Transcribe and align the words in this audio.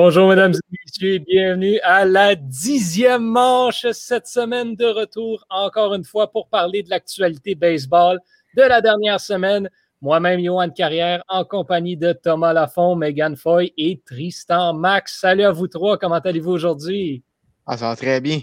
Bonjour, 0.00 0.28
mesdames 0.28 0.54
et 0.54 0.76
messieurs, 0.86 1.18
bienvenue 1.18 1.80
à 1.80 2.04
la 2.04 2.36
dixième 2.36 3.24
manche 3.24 3.84
cette 3.90 4.28
semaine 4.28 4.76
de 4.76 4.84
retour, 4.84 5.44
encore 5.50 5.92
une 5.92 6.04
fois, 6.04 6.30
pour 6.30 6.48
parler 6.48 6.84
de 6.84 6.90
l'actualité 6.90 7.56
baseball 7.56 8.20
de 8.56 8.62
la 8.62 8.80
dernière 8.80 9.18
semaine. 9.18 9.68
Moi-même, 10.00 10.38
Johan 10.38 10.70
Carrière, 10.70 11.24
en 11.26 11.44
compagnie 11.44 11.96
de 11.96 12.12
Thomas 12.12 12.52
Lafont, 12.52 12.94
Megan 12.94 13.34
Foy 13.34 13.74
et 13.76 14.00
Tristan 14.06 14.72
Max. 14.72 15.18
Salut 15.18 15.42
à 15.42 15.50
vous 15.50 15.66
trois, 15.66 15.98
comment 15.98 16.14
allez-vous 16.14 16.52
aujourd'hui? 16.52 17.24
Ah, 17.66 17.76
ça 17.76 17.88
va 17.88 17.96
très 17.96 18.20
bien. 18.20 18.38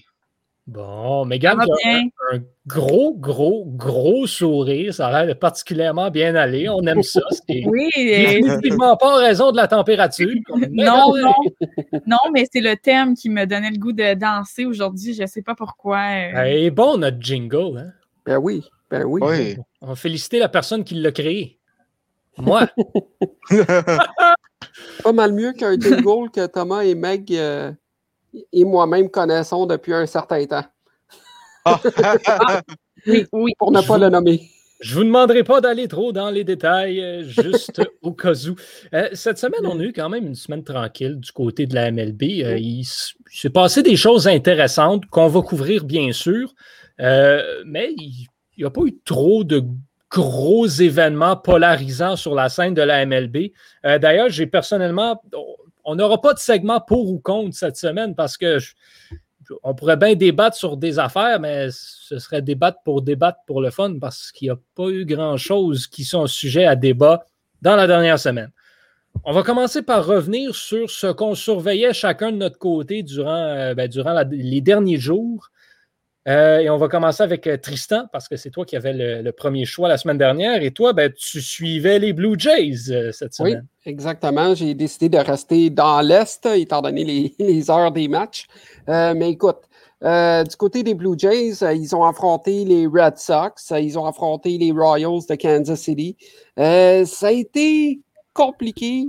Bon, 0.68 1.26
Megan, 1.26 1.62
un, 1.62 2.00
un, 2.34 2.40
gros, 2.66 3.14
gros, 3.14 3.66
gros 3.68 4.26
sourire. 4.26 4.96
Ça 4.96 5.08
a 5.10 5.26
l'air 5.26 5.38
particulièrement 5.38 6.10
bien 6.10 6.34
aller. 6.34 6.68
On 6.70 6.82
aime 6.88 7.04
ça. 7.04 7.22
oui. 7.48 7.90
Définitivement 7.96 8.98
pas 8.98 9.18
en 9.18 9.20
raison 9.20 9.52
de 9.52 9.58
la 9.58 9.68
température. 9.68 10.34
non, 10.72 11.16
non. 11.16 11.34
Non, 12.08 12.18
mais 12.34 12.48
c'est 12.52 12.62
le 12.62 12.76
thème 12.78 13.14
qui 13.14 13.30
me 13.30 13.46
donnait 13.46 13.70
le 13.70 13.78
goût 13.78 13.92
de 13.92 14.16
danser 14.16 14.66
aujourd'hui. 14.66 15.14
Je 15.14 15.22
ne 15.22 15.28
sais 15.28 15.44
pas 15.44 15.54
pourquoi. 15.54 16.48
Et 16.48 16.72
bon, 16.72 16.98
notre 16.98 17.22
jingle. 17.22 17.78
Hein? 17.78 17.92
Ben 18.26 18.38
oui. 18.38 18.64
Ben 18.90 19.04
oui. 19.04 19.22
oui. 19.24 19.58
On 19.82 19.88
va 19.88 19.96
féliciter 19.96 20.40
la 20.40 20.50
personne 20.50 20.84
qui 20.84 20.96
l'a 20.96 21.12
créé. 21.12 21.60
Moi. 22.40 22.68
pas 25.04 25.14
mal 25.14 25.32
mieux 25.32 25.54
qu'un 25.54 25.74
jingle 25.80 26.32
que 26.32 26.48
Thomas 26.48 26.82
et 26.82 26.96
Meg. 26.96 27.32
Euh 27.34 27.72
et 28.52 28.66
moi-même 28.66 29.10
connaissons 29.10 29.66
depuis 29.66 29.94
un 29.94 30.06
certain 30.06 30.46
temps. 30.46 30.66
Ah. 31.66 31.82
oui, 33.08 33.26
oui. 33.32 33.52
Pour 33.58 33.72
ne 33.72 33.82
pas 33.82 33.98
le 33.98 34.10
nommer. 34.10 34.42
Je 34.82 34.94
ne 34.94 35.00
vous 35.00 35.04
demanderai 35.06 35.44
pas 35.44 35.62
d'aller 35.62 35.88
trop 35.88 36.12
dans 36.12 36.30
les 36.30 36.44
détails, 36.44 37.02
euh, 37.02 37.24
juste 37.24 37.82
au 38.02 38.12
cas 38.12 38.34
où. 38.34 38.56
Euh, 38.94 39.10
cette 39.14 39.38
semaine, 39.38 39.66
on 39.66 39.80
a 39.80 39.84
eu 39.84 39.94
quand 39.94 40.10
même 40.10 40.28
une 40.28 40.36
semaine 40.36 40.64
tranquille 40.64 41.20
du 41.20 41.32
côté 41.32 41.66
de 41.66 41.74
la 41.74 41.92
MLB. 41.92 42.24
Euh, 42.44 42.58
il 42.58 42.86
s'est 42.86 43.50
passé 43.50 43.84
des 43.84 43.96
choses 43.96 44.28
intéressantes 44.28 45.06
qu'on 45.08 45.28
va 45.28 45.42
couvrir, 45.42 45.86
bien 45.86 46.12
sûr, 46.12 46.54
mais 47.00 47.94
il 47.98 48.28
n'y 48.58 48.66
a 48.66 48.70
pas 48.70 48.82
eu 48.82 49.00
trop 49.06 49.44
de 49.44 49.64
gros 50.12 50.68
événements 50.68 51.36
polarisants 51.36 52.16
sur 52.16 52.36
la 52.36 52.50
scène 52.50 52.74
de 52.74 52.82
la 52.82 53.06
MLB. 53.06 53.52
D'ailleurs, 53.84 54.30
j'ai 54.30 54.46
personnellement, 54.46 55.22
on 55.86 55.96
n'aura 55.96 56.20
pas 56.20 56.34
de 56.34 56.40
segment 56.40 56.82
pour 56.82 57.10
ou 57.10 57.20
contre 57.20 57.56
cette 57.56 57.78
semaine 57.78 58.16
parce 58.16 58.38
que 58.38 58.58
on 59.64 59.76
pourrait 59.76 59.98
bien 59.98 60.16
débattre 60.16 60.58
sur 60.58 60.76
des 60.76 60.98
affaires, 60.98 61.40
mais 61.40 61.68
ce 61.72 62.18
serait 62.18 62.42
débattre 62.42 62.80
pour 62.84 63.04
débattre 63.04 63.40
pour 63.46 63.62
le 63.62 63.70
fun 63.70 64.00
parce 64.00 64.32
qu'il 64.32 64.48
n'y 64.48 64.52
a 64.52 64.60
pas 64.76 64.90
eu 64.90 65.06
grand-chose 65.06 65.86
qui 65.88 66.04
sont 66.04 66.26
sujets 66.26 66.66
à 66.66 66.76
débat 66.76 67.26
dans 67.62 67.76
la 67.76 67.86
dernière 67.86 68.20
semaine. 68.20 68.52
On 69.24 69.32
va 69.32 69.44
commencer 69.44 69.82
par 69.82 70.06
revenir 70.06 70.56
sur 70.56 70.90
ce 70.90 71.08
qu'on 71.08 71.36
surveillait 71.36 71.94
chacun 71.94 72.32
de 72.32 72.38
notre 72.38 72.58
côté 72.58 73.02
durant, 73.02 73.36
euh, 73.36 73.74
ben, 73.74 73.88
durant 73.88 74.22
les 74.30 74.62
derniers 74.62 74.98
jours. 74.98 75.52
Euh, 76.28 76.60
et 76.60 76.70
on 76.72 76.78
va 76.78 76.88
commencer 76.88 77.22
avec 77.22 77.46
euh, 77.46 77.58
Tristan, 77.58 78.08
parce 78.12 78.28
que 78.28 78.36
c'est 78.36 78.50
toi 78.50 78.66
qui 78.66 78.76
avais 78.76 78.94
le, 78.94 79.32
premier 79.32 79.66
choix 79.66 79.88
la 79.88 79.98
semaine 79.98 80.18
dernière. 80.18 80.64
Et 80.64 80.72
toi, 80.72 80.92
ben, 80.94 81.12
tu 81.12 81.40
suivais 81.40 82.00
les 82.00 82.14
Blue 82.14 82.36
Jays 82.38 82.90
euh, 82.90 83.12
cette 83.12 83.36
semaine. 83.36 83.68
Oui, 83.86 83.92
exactement. 83.92 84.56
J'ai 84.56 84.74
décidé 84.74 85.10
de 85.10 85.20
rester 85.20 85.70
dans 85.70 86.02
l'Est, 86.02 86.46
étant 86.48 86.82
donné 86.82 87.34
les, 87.38 87.70
heures 87.70 87.92
des 87.92 88.08
matchs. 88.08 88.48
mais 88.88 89.32
écoute, 89.32 89.62
du 90.02 90.56
côté 90.58 90.82
des 90.82 90.96
Blue 90.96 91.16
Jays, 91.18 91.60
ils 91.76 91.96
ont 91.96 92.04
affronté 92.04 92.66
les 92.66 92.88
Red 92.88 93.18
Sox, 93.18 93.72
ils 93.72 93.98
ont 93.98 94.06
affronté 94.06 94.58
les 94.58 94.72
Royals 94.72 95.26
de 95.30 95.36
Kansas 95.36 95.80
City. 95.80 96.18
ça 96.58 97.28
a 97.28 97.32
été 97.32 98.00
compliqué 98.34 99.06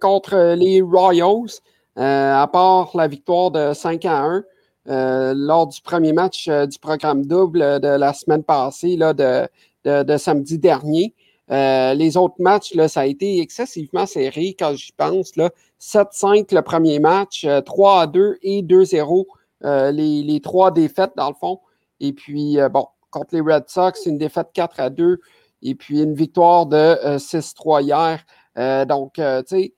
contre 0.00 0.54
les 0.54 0.80
Royals, 0.80 1.60
à 1.96 2.48
part 2.50 2.90
la 2.94 3.06
victoire 3.06 3.50
de 3.50 3.72
5 3.74 4.04
à 4.06 4.22
1. 4.22 4.44
Euh, 4.88 5.34
lors 5.36 5.66
du 5.66 5.82
premier 5.82 6.14
match 6.14 6.48
euh, 6.48 6.64
du 6.66 6.78
programme 6.78 7.26
double 7.26 7.80
de 7.80 7.88
la 7.88 8.14
semaine 8.14 8.42
passée, 8.42 8.96
là, 8.96 9.12
de, 9.12 10.16
samedi 10.16 10.58
dernier. 10.58 11.14
Euh, 11.50 11.92
les 11.94 12.16
autres 12.16 12.36
matchs, 12.38 12.74
là, 12.74 12.88
ça 12.88 13.00
a 13.00 13.06
été 13.06 13.40
excessivement 13.40 14.06
serré 14.06 14.56
quand 14.58 14.74
j'y 14.74 14.92
pense. 14.92 15.32
7-5 15.80 16.54
le 16.54 16.62
premier 16.62 16.98
match, 17.00 17.44
3-2 17.44 18.36
et 18.42 18.62
2-0 18.62 19.24
les, 19.92 20.22
les, 20.22 20.40
trois 20.40 20.70
défaites 20.70 21.12
dans 21.16 21.28
le 21.28 21.34
fond. 21.34 21.60
Et 22.00 22.12
puis, 22.12 22.58
bon, 22.72 22.86
contre 23.10 23.34
les 23.34 23.40
Red 23.40 23.68
Sox, 23.68 24.06
une 24.06 24.18
défaite 24.18 24.48
4-2 24.54 25.16
et 25.62 25.74
puis 25.74 26.02
une 26.02 26.14
victoire 26.14 26.66
de 26.66 27.16
6-3 27.18 27.82
hier. 27.82 28.86
donc, 28.86 29.14
tu 29.14 29.22
sais, 29.46 29.72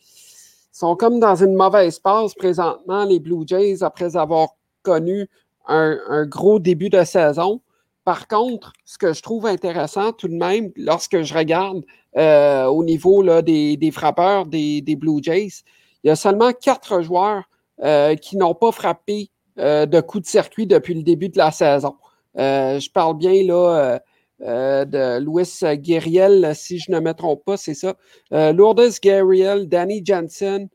sont 0.72 0.96
comme 0.96 1.20
dans 1.20 1.36
une 1.36 1.54
mauvaise 1.54 1.98
passe 1.98 2.34
présentement, 2.34 3.04
les 3.04 3.20
Blue 3.20 3.44
Jays, 3.46 3.82
après 3.82 4.16
avoir 4.16 4.48
connu 4.82 5.28
un, 5.70 6.26
gros 6.26 6.58
début 6.58 6.90
de 6.90 7.04
saison. 7.04 7.60
Par 8.04 8.28
contre, 8.28 8.72
ce 8.84 8.98
que 8.98 9.12
je 9.12 9.22
trouve 9.22 9.46
intéressant 9.46 10.12
tout 10.12 10.28
de 10.28 10.34
même, 10.34 10.72
lorsque 10.76 11.22
je 11.22 11.34
regarde 11.34 11.84
euh, 12.16 12.64
au 12.64 12.82
niveau 12.82 13.22
là, 13.22 13.42
des, 13.42 13.90
frappeurs 13.92 14.46
des, 14.46 14.96
Blue 14.96 15.22
Jays, 15.22 15.62
il 16.02 16.08
y 16.08 16.10
a 16.10 16.16
seulement 16.16 16.52
quatre 16.52 17.02
joueurs 17.02 17.44
euh, 17.82 18.16
qui 18.16 18.36
n'ont 18.36 18.54
pas 18.54 18.72
frappé 18.72 19.30
euh, 19.58 19.86
de 19.86 20.00
coup 20.00 20.20
de 20.20 20.26
circuit 20.26 20.66
depuis 20.66 20.94
le 20.94 21.02
début 21.02 21.28
de 21.28 21.38
la 21.38 21.50
saison. 21.50 21.94
je 22.34 22.90
parle 22.90 23.16
bien 23.16 23.44
là, 23.44 24.00
de 24.40 25.18
Louis 25.18 25.48
Guerriel, 25.74 26.52
si 26.54 26.78
je 26.78 26.90
ne 26.90 27.00
me 27.00 27.12
trompe 27.12 27.44
pas, 27.44 27.58
c'est 27.58 27.74
ça. 27.74 27.96
Lourdes 28.30 28.98
Guerriel, 29.02 29.68
Danny 29.68 30.02
Jansen, 30.04 30.68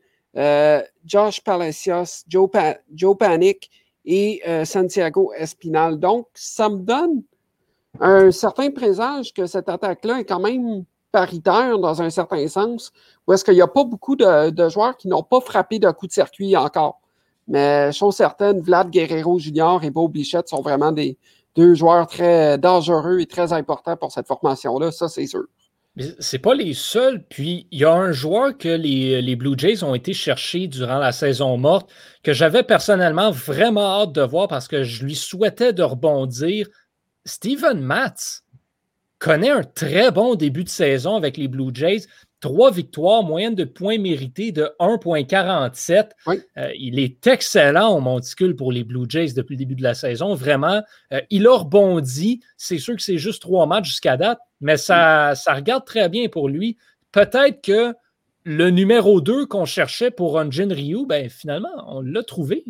Josh 1.04 1.40
Palacios, 1.42 2.24
Joe, 2.28 2.48
Joe 2.94 3.18
Panic 3.18 3.70
et 4.06 4.40
euh, 4.46 4.64
Santiago 4.64 5.32
Espinal. 5.36 5.98
Donc, 5.98 6.28
ça 6.34 6.68
me 6.68 6.78
donne 6.78 7.22
un 8.00 8.30
certain 8.30 8.70
présage 8.70 9.34
que 9.34 9.46
cette 9.46 9.68
attaque-là 9.68 10.20
est 10.20 10.24
quand 10.24 10.40
même 10.40 10.84
paritaire 11.10 11.78
dans 11.78 12.02
un 12.02 12.10
certain 12.10 12.46
sens, 12.46 12.92
où 13.26 13.32
est-ce 13.32 13.44
qu'il 13.44 13.54
n'y 13.54 13.62
a 13.62 13.66
pas 13.66 13.84
beaucoup 13.84 14.16
de, 14.16 14.68
joueurs 14.68 14.96
qui 14.96 15.08
n'ont 15.08 15.22
pas 15.22 15.40
frappé 15.40 15.78
de 15.78 15.90
coup 15.90 16.06
de 16.06 16.12
circuit 16.12 16.56
encore. 16.56 17.00
Mais 17.48 17.92
chose 17.92 18.16
certaine, 18.16 18.60
Vlad 18.60 18.90
Guerrero 18.90 19.38
Jr. 19.38 19.78
et 19.82 19.90
Beau 19.90 20.08
Bichette 20.08 20.48
sont 20.48 20.60
vraiment 20.60 20.92
des 20.92 21.16
deux 21.54 21.74
joueurs 21.74 22.06
très 22.06 22.58
dangereux 22.58 23.20
et 23.20 23.26
très 23.26 23.52
importants 23.52 23.96
pour 23.96 24.12
cette 24.12 24.26
formation-là, 24.26 24.90
ça 24.90 25.08
c'est 25.08 25.26
sûr. 25.26 25.44
C'est 26.18 26.38
pas 26.38 26.54
les 26.54 26.74
seuls. 26.74 27.24
Puis, 27.24 27.66
il 27.70 27.80
y 27.80 27.84
a 27.84 27.92
un 27.92 28.12
joueur 28.12 28.56
que 28.58 28.68
les, 28.68 29.36
Blue 29.36 29.54
Jays 29.56 29.82
ont 29.82 29.94
été 29.94 30.12
chercher 30.12 30.68
durant 30.68 30.98
la 30.98 31.12
saison 31.12 31.56
morte 31.56 31.90
que 32.22 32.34
j'avais 32.34 32.62
personnellement 32.62 33.30
vraiment 33.30 34.02
hâte 34.02 34.12
de 34.12 34.22
voir 34.22 34.48
parce 34.48 34.68
que 34.68 34.82
je 34.82 35.04
lui 35.04 35.14
souhaitais 35.14 35.72
de 35.72 35.82
rebondir. 35.82 36.68
Steven 37.24 37.80
Matz 37.80 38.42
connaît 39.18 39.50
un 39.50 39.64
très 39.64 40.10
bon 40.10 40.34
début 40.34 40.64
de 40.64 40.68
saison 40.68 41.16
avec 41.16 41.38
les 41.38 41.48
Blue 41.48 41.70
Jays. 41.72 42.06
Trois 42.40 42.70
victoires, 42.70 43.22
moyenne 43.22 43.54
de 43.54 43.64
points 43.64 43.98
mérités 43.98 44.52
de 44.52 44.70
1,47. 44.78 46.10
Euh, 46.28 46.70
il 46.78 46.98
est 46.98 47.26
excellent 47.26 47.96
au 47.96 48.00
monticule 48.00 48.54
pour 48.54 48.72
les 48.72 48.84
Blue 48.84 49.06
Jays 49.08 49.32
depuis 49.32 49.54
le 49.54 49.60
début 49.60 49.74
de 49.74 49.82
la 49.82 49.94
saison. 49.94 50.34
Vraiment, 50.34 50.82
euh, 51.12 51.20
il 51.30 51.46
a 51.46 51.56
rebondi. 51.56 52.40
C'est 52.58 52.78
sûr 52.78 52.94
que 52.94 53.02
c'est 53.02 53.16
juste 53.16 53.40
trois 53.40 53.66
matchs 53.66 53.86
jusqu'à 53.86 54.18
date, 54.18 54.38
mais 54.60 54.76
ça, 54.76 55.34
ça 55.34 55.54
regarde 55.54 55.86
très 55.86 56.10
bien 56.10 56.28
pour 56.28 56.50
lui. 56.50 56.76
Peut-être 57.10 57.62
que 57.62 57.94
le 58.44 58.70
numéro 58.70 59.22
2 59.22 59.46
qu'on 59.46 59.64
cherchait 59.64 60.10
pour 60.10 60.40
Jin 60.52 60.72
Ryu, 60.72 61.06
ben, 61.06 61.30
finalement, 61.30 61.70
on 61.86 62.02
l'a 62.02 62.22
trouvé. 62.22 62.64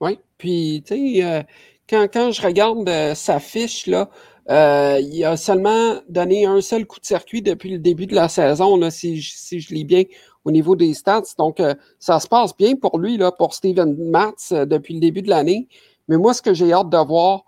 Oui, 0.00 0.18
puis 0.36 0.84
tu 0.86 0.94
sais, 0.94 1.24
euh, 1.24 1.42
quand, 1.88 2.08
quand, 2.12 2.30
je 2.30 2.42
regarde 2.42 3.14
sa 3.14 3.40
fiche, 3.40 3.86
là, 3.86 4.10
euh, 4.50 4.98
il 5.00 5.24
a 5.24 5.36
seulement 5.36 5.96
donné 6.08 6.46
un 6.46 6.60
seul 6.62 6.86
coup 6.86 6.98
de 7.00 7.04
circuit 7.04 7.42
depuis 7.42 7.70
le 7.70 7.78
début 7.78 8.06
de 8.06 8.14
la 8.14 8.28
saison, 8.28 8.78
si, 8.90 9.20
je 9.20 9.74
lis 9.74 9.84
bien 9.84 10.04
au 10.44 10.50
niveau 10.50 10.74
des 10.74 10.94
stats. 10.94 11.34
Donc, 11.36 11.60
euh, 11.60 11.74
ça 11.98 12.18
se 12.18 12.26
passe 12.26 12.56
bien 12.56 12.74
pour 12.76 12.98
lui, 12.98 13.20
pour 13.36 13.52
Steven 13.52 13.94
Matz 14.10 14.52
euh, 14.52 14.64
depuis 14.64 14.94
le 14.94 15.00
début 15.00 15.20
de 15.20 15.28
l'année. 15.28 15.68
Mais 16.08 16.16
moi, 16.16 16.32
ce 16.32 16.40
que 16.40 16.54
j'ai 16.54 16.72
hâte 16.72 16.88
de 16.88 17.06
voir, 17.06 17.44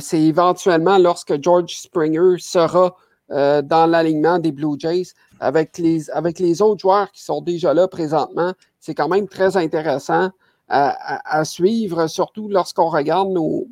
c'est 0.00 0.22
éventuellement 0.22 0.96
lorsque 0.96 1.42
George 1.42 1.76
Springer 1.76 2.36
sera 2.38 2.96
dans 3.28 3.90
l'alignement 3.90 4.38
des 4.38 4.52
Blue 4.52 4.76
Jays 4.78 5.08
avec 5.40 5.76
les, 5.76 6.62
autres 6.62 6.80
joueurs 6.80 7.10
qui 7.10 7.22
sont 7.22 7.42
déjà 7.42 7.74
là 7.74 7.88
présentement. 7.88 8.52
C'est 8.78 8.94
quand 8.94 9.08
même 9.08 9.28
très 9.28 9.56
intéressant 9.56 10.30
à, 10.68 11.44
suivre, 11.44 12.06
surtout 12.06 12.48
lorsqu'on 12.48 12.88
regarde 12.88 13.30
nos, 13.30 13.66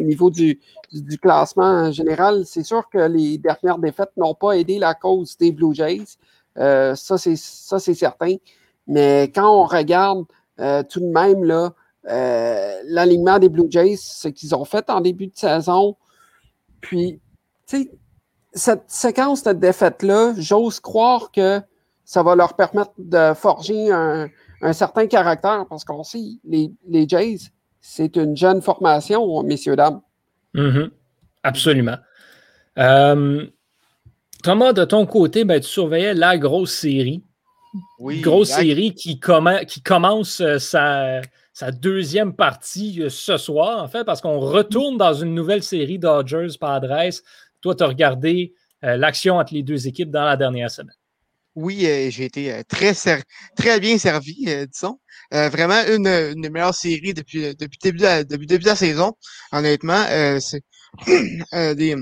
au 0.00 0.04
niveau 0.04 0.30
du, 0.30 0.60
classement 1.20 1.92
général, 1.92 2.44
c'est 2.46 2.64
sûr 2.64 2.88
que 2.88 2.98
les 2.98 3.38
dernières 3.38 3.78
défaites 3.78 4.10
n'ont 4.16 4.34
pas 4.34 4.52
aidé 4.52 4.78
la 4.78 4.94
cause 4.94 5.36
des 5.36 5.52
Blue 5.52 5.74
Jays. 5.74 6.16
Euh, 6.58 6.94
ça, 6.94 7.18
c'est 7.18 7.36
certain. 7.94 8.34
Mais 8.86 9.30
quand 9.34 9.48
on 9.48 9.64
regarde 9.64 10.24
euh, 10.58 10.82
tout 10.82 11.00
de 11.00 11.06
même 11.06 11.44
euh, 12.08 12.80
l'alignement 12.84 13.38
des 13.38 13.48
Blue 13.48 13.68
Jays, 13.70 13.96
ce 13.96 14.28
qu'ils 14.28 14.54
ont 14.54 14.64
fait 14.64 14.88
en 14.90 15.00
début 15.00 15.28
de 15.28 15.36
saison, 15.36 15.96
puis, 16.80 17.20
tu 17.66 17.82
sais, 17.82 17.90
cette 18.52 18.84
séquence 18.88 19.44
de 19.44 19.52
défaites-là, 19.52 20.34
j'ose 20.36 20.80
croire 20.80 21.30
que 21.30 21.60
ça 22.04 22.22
va 22.22 22.34
leur 22.34 22.54
permettre 22.54 22.92
de 22.98 23.32
forger 23.34 23.92
un, 23.92 24.28
un 24.62 24.72
certain 24.72 25.06
caractère, 25.06 25.66
parce 25.68 25.84
qu'on 25.84 26.02
sait, 26.02 26.38
les, 26.44 26.72
les 26.88 27.08
Jays, 27.08 27.38
c'est 27.80 28.16
une 28.16 28.36
jeune 28.36 28.62
formation, 28.62 29.42
messieurs, 29.42 29.76
dames. 29.76 30.00
Mm-hmm. 30.54 30.90
Absolument. 31.42 31.96
Euh, 32.78 33.46
Thomas, 34.42 34.72
de 34.72 34.84
ton 34.84 35.06
côté, 35.06 35.44
ben, 35.44 35.60
tu 35.60 35.68
surveillais 35.68 36.14
la 36.14 36.38
grosse 36.38 36.72
série. 36.72 37.24
Oui, 38.00 38.20
grosse 38.20 38.50
série 38.50 38.94
qui, 38.94 39.20
qui 39.68 39.82
commence 39.82 40.40
euh, 40.40 40.58
sa, 40.58 41.20
sa, 41.52 41.70
deuxième 41.70 42.34
partie 42.34 43.00
euh, 43.00 43.08
ce 43.08 43.36
soir, 43.36 43.82
en 43.82 43.86
fait, 43.86 44.04
parce 44.04 44.20
qu'on 44.20 44.40
retourne 44.40 44.96
dans 44.96 45.14
une 45.14 45.34
nouvelle 45.34 45.62
série 45.62 45.98
Dodgers-Padres. 45.98 47.20
Toi, 47.60 47.74
tu 47.74 47.84
as 47.84 47.86
regardé 47.86 48.54
l'action 48.82 49.36
entre 49.36 49.52
les 49.52 49.62
deux 49.62 49.86
équipes 49.86 50.10
dans 50.10 50.24
la 50.24 50.38
dernière 50.38 50.70
semaine. 50.70 50.96
Oui, 51.56 51.80
j'ai 52.10 52.24
été 52.24 52.62
très, 52.68 52.94
très 53.56 53.80
bien 53.80 53.98
servi, 53.98 54.46
disons. 54.72 55.00
vraiment 55.30 55.82
une, 55.88 56.06
une, 56.06 56.40
des 56.40 56.50
meilleures 56.50 56.74
séries 56.74 57.14
depuis, 57.14 57.54
depuis, 57.56 57.78
début 57.82 57.98
de, 57.98 58.22
depuis 58.22 58.46
début 58.46 58.64
de 58.64 58.68
la 58.68 58.76
saison, 58.76 59.12
honnêtement. 59.52 60.04
c'est 60.40 60.62
des, 61.76 61.96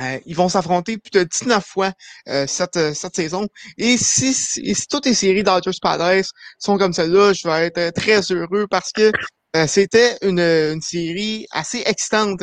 euh, 0.00 0.18
ils 0.26 0.36
vont 0.36 0.48
s'affronter 0.48 0.98
plus 0.98 1.10
de 1.10 1.24
19 1.24 1.64
fois 1.64 1.92
euh, 2.28 2.46
cette, 2.46 2.76
euh, 2.76 2.94
cette 2.94 3.16
saison. 3.16 3.48
Et 3.78 3.96
si, 3.96 4.32
si 4.32 4.74
toutes 4.88 5.06
les 5.06 5.14
séries 5.14 5.42
Dodgers 5.42 5.70
Padres 5.82 6.24
sont 6.58 6.78
comme 6.78 6.92
celle-là, 6.92 7.32
je 7.32 7.48
vais 7.48 7.66
être 7.66 7.94
très 7.94 8.20
heureux 8.32 8.66
parce 8.68 8.92
que 8.92 9.10
c'était 9.66 10.16
une, 10.22 10.40
une, 10.40 10.80
série 10.82 11.46
assez 11.50 11.82
excitante. 11.86 12.42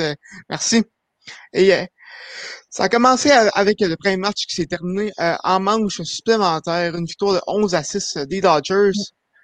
merci. 0.49 0.83
Et 1.53 1.71
ça 2.75 2.83
a 2.83 2.89
commencé 2.89 3.31
avec 3.31 3.79
le 3.79 3.95
premier 3.95 4.17
match 4.17 4.45
qui 4.47 4.55
s'est 4.55 4.65
terminé 4.65 5.11
en 5.17 5.59
manche 5.61 6.01
supplémentaire, 6.01 6.95
une 6.95 7.05
victoire 7.05 7.35
de 7.35 7.41
11 7.47 7.73
à 7.73 7.83
6 7.83 8.17
des 8.27 8.41
Dodgers, 8.41 8.91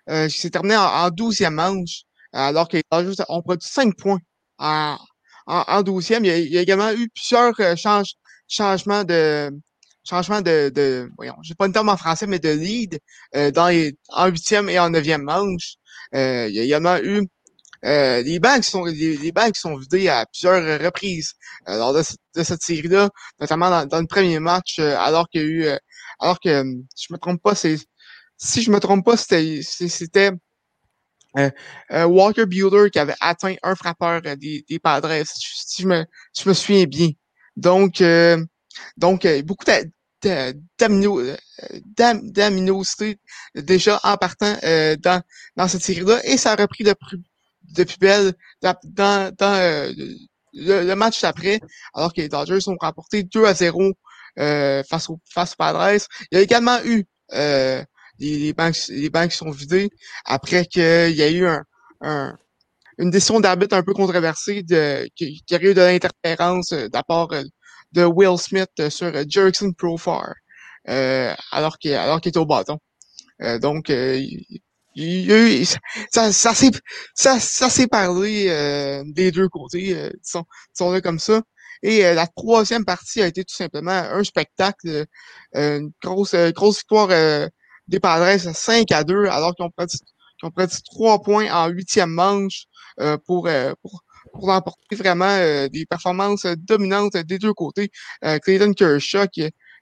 qui 0.07 0.37
s'est 0.37 0.49
terminé 0.49 0.75
en, 0.75 0.81
en 0.81 1.09
12e 1.09 1.51
manche, 1.51 2.01
alors 2.33 2.67
que 2.67 2.75
les 2.75 2.83
Dodgers 2.91 3.23
ont 3.29 3.41
produit 3.41 3.65
5 3.65 3.95
points 3.95 4.19
en, 4.57 4.97
en, 5.47 5.81
12e. 5.81 6.25
Il 6.25 6.51
y, 6.51 6.57
a, 6.57 6.61
également 6.61 6.91
eu 6.91 7.09
plusieurs 7.09 7.53
euh, 7.59 7.75
changements 8.47 9.03
de 9.05 9.49
changements 10.03 10.41
de, 10.41 10.71
de 10.73 11.09
voyons, 11.15 11.35
j'ai 11.43 11.53
pas 11.53 11.67
une 11.67 11.73
terme 11.73 11.89
en 11.89 11.97
français, 11.97 12.25
mais 12.27 12.39
de 12.39 12.49
lead 12.49 12.99
euh, 13.35 13.51
dans 13.51 13.67
les, 13.67 13.95
en 14.09 14.27
huitième 14.27 14.67
et 14.67 14.79
en 14.79 14.89
neuvième 14.89 15.23
manche. 15.23 15.75
Euh, 16.15 16.47
il 16.49 16.55
y 16.55 16.59
a 16.59 16.63
également 16.63 16.97
eu 16.97 17.27
euh, 17.85 18.21
les 18.21 18.39
bancs 18.39 18.61
qui 18.61 18.69
sont 18.69 18.85
les, 18.85 19.17
les 19.17 19.31
bancs 19.31 19.51
qui 19.53 19.59
sont 19.59 19.75
vidés 19.75 20.07
à 20.07 20.25
plusieurs 20.25 20.81
reprises 20.81 21.33
euh, 21.67 21.77
lors 21.77 21.93
de, 21.93 22.03
cette 22.43 22.61
série-là, 22.61 23.09
notamment 23.39 23.85
dans, 23.85 23.99
le 23.99 24.07
premier 24.07 24.39
match, 24.39 24.79
alors 24.79 25.27
qu'il 25.29 25.41
y 25.41 25.43
a 25.43 25.47
eu 25.47 25.79
alors 26.19 26.39
que 26.39 26.63
si 26.95 27.07
je 27.09 27.13
me 27.13 27.17
trompe 27.17 27.41
pas, 27.41 27.55
c'est 27.55 27.77
si 28.37 28.61
je 28.61 28.71
me 28.71 28.79
trompe 28.79 29.05
pas, 29.05 29.17
c'était 29.17 29.61
c'était 29.63 30.31
euh, 31.37 31.49
euh, 31.91 32.05
Walker 32.05 32.45
Bueller 32.45 32.89
qui 32.89 32.99
avait 32.99 33.15
atteint 33.21 33.55
un 33.63 33.75
frappeur 33.75 34.21
euh, 34.25 34.35
des, 34.35 34.65
des 34.67 34.79
Padres, 34.79 35.23
si 35.25 35.81
je 35.83 35.87
me, 35.87 36.05
je 36.37 36.49
me 36.49 36.53
souviens 36.53 36.85
bien. 36.85 37.09
Donc, 37.55 38.01
donc 38.97 39.27
beaucoup 39.43 39.65
d'aminosité 41.97 43.19
déjà 43.55 43.99
en 44.03 44.15
partant 44.15 44.55
dans, 44.63 45.21
dans 45.57 45.67
cette 45.67 45.81
série-là 45.81 46.21
et 46.23 46.37
ça 46.37 46.53
a 46.53 46.55
repris 46.55 46.85
de, 46.85 46.95
de 47.63 47.83
plus 47.83 47.97
belle 47.97 48.33
dans, 48.61 48.75
dans 48.83 49.33
le, 50.53 50.95
match 50.95 51.21
d'après, 51.21 51.59
alors 51.93 52.13
que 52.13 52.21
les 52.21 52.29
Dodgers 52.29 52.67
ont 52.67 52.75
remporté 52.79 53.23
2 53.23 53.45
à 53.45 53.53
0 53.53 53.93
face, 54.37 55.09
au, 55.09 55.19
face 55.29 55.55
Padres. 55.55 56.05
Il 56.31 56.35
y 56.35 56.37
a 56.37 56.41
également 56.41 56.77
eu 56.83 57.05
les, 58.19 58.53
banques, 58.53 58.87
les 58.89 59.09
banques 59.09 59.31
sont 59.31 59.51
vidées 59.51 59.89
après 60.25 60.65
qu'il 60.65 60.81
y 60.81 61.21
a 61.21 61.29
eu 61.29 61.47
un, 62.01 62.37
une 62.97 63.09
décision 63.09 63.39
d'arbitre 63.39 63.75
un 63.75 63.83
peu 63.83 63.93
controversée 63.93 64.63
de, 64.63 65.07
qui, 65.15 65.43
a 65.51 65.61
eu 65.61 65.73
de 65.73 65.81
l'interférence 65.81 66.71
euh, 66.73 66.87
d'apport 66.89 67.33
euh, 67.33 67.43
de 67.93 68.03
Will 68.05 68.37
Smith 68.37 68.69
euh, 68.79 68.89
sur 68.89 69.11
Jerkson 69.27 69.73
Profar, 69.73 70.33
euh, 70.89 71.33
alors 71.51 71.77
qu'il 71.77 71.93
alors 71.93 72.19
était 72.19 72.37
au 72.37 72.45
bâton. 72.45 72.79
donc 73.59 73.91
il, 74.95 75.65
ça, 76.11 76.31
ça 76.31 76.53
s'est 76.53 76.71
ça, 77.15 77.39
ça 77.39 77.69
s'est 77.69 77.87
parlé 77.87 79.03
des 79.07 79.31
deux 79.31 79.49
côtés, 79.49 79.95
euh, 79.95 80.09
sont, 80.23 80.45
sont 80.73 80.91
là 80.91 81.01
comme 81.01 81.19
ça. 81.19 81.41
Et 81.83 82.01
la 82.13 82.27
troisième 82.27 82.85
partie 82.85 83.21
a 83.21 83.27
été 83.27 83.43
tout 83.43 83.55
simplement 83.55 83.91
un 83.91 84.23
spectacle, 84.23 85.05
une 85.55 85.91
grosse 86.03 86.35
grosse 86.53 86.77
victoire 86.79 87.09
des 87.87 87.99
Padres 87.99 88.53
5 88.53 88.91
à 88.91 89.03
2, 89.03 89.25
alors 89.25 89.55
qu'ils 89.55 89.65
ont 89.65 89.71
pris 89.71 89.87
ont 90.43 90.51
3 90.91 91.21
points 91.21 91.51
en 91.51 91.69
huitième 91.69 92.11
manche 92.11 92.65
euh, 92.99 93.17
pour, 93.25 93.47
euh, 93.47 93.73
pour, 93.81 94.03
pour 94.33 94.45
remporter 94.45 94.95
vraiment 94.95 95.25
euh, 95.25 95.67
des 95.69 95.85
performances 95.85 96.45
dominantes 96.57 97.17
des 97.17 97.37
deux 97.37 97.53
côtés. 97.53 97.91
Clayton 98.43 98.73
Kershaw 98.73 99.27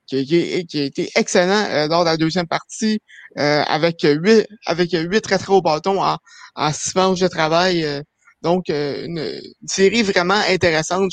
qui, 0.10 0.26
qui, 0.26 0.66
qui, 0.66 0.80
a 0.82 0.84
été 0.86 1.10
excellent 1.16 1.88
lors 1.88 2.02
de 2.02 2.10
la 2.10 2.18
deuxième 2.18 2.48
partie 2.48 3.00
avec 3.36 4.02
huit 4.04 4.48
avec 4.66 4.92
huit 4.92 5.26
retraits 5.28 5.50
au 5.50 5.62
bâton 5.62 6.02
en, 6.04 6.18
en 6.56 6.74
six 6.74 6.96
manches 6.96 7.20
de 7.20 7.28
travail. 7.28 7.86
donc 8.42 8.70
une, 8.70 9.40
série 9.68 10.04
vraiment 10.04 10.42
intéressante. 10.50 11.12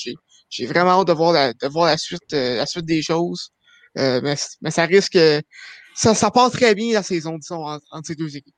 J'ai 0.49 0.67
vraiment 0.67 1.01
hâte 1.01 1.09
de 1.09 1.13
voir 1.13 1.33
la, 1.33 1.53
de 1.53 1.69
voir 1.69 1.87
la 1.87 1.99
suite 1.99 2.33
la 2.33 2.67
suite 2.67 2.87
des 2.87 3.03
choses. 3.03 3.51
mais, 3.97 4.37
mais 4.63 4.71
ça 4.71 4.85
risque 4.87 5.19
ça, 5.97 6.15
ça 6.15 6.31
part 6.31 6.51
très 6.51 6.75
bien 6.75 6.93
la 6.93 7.03
saison, 7.03 7.39
disons, 7.39 7.65
entre, 7.65 8.07
ces 8.07 8.15
deux 8.15 8.37
équipes. 8.37 8.55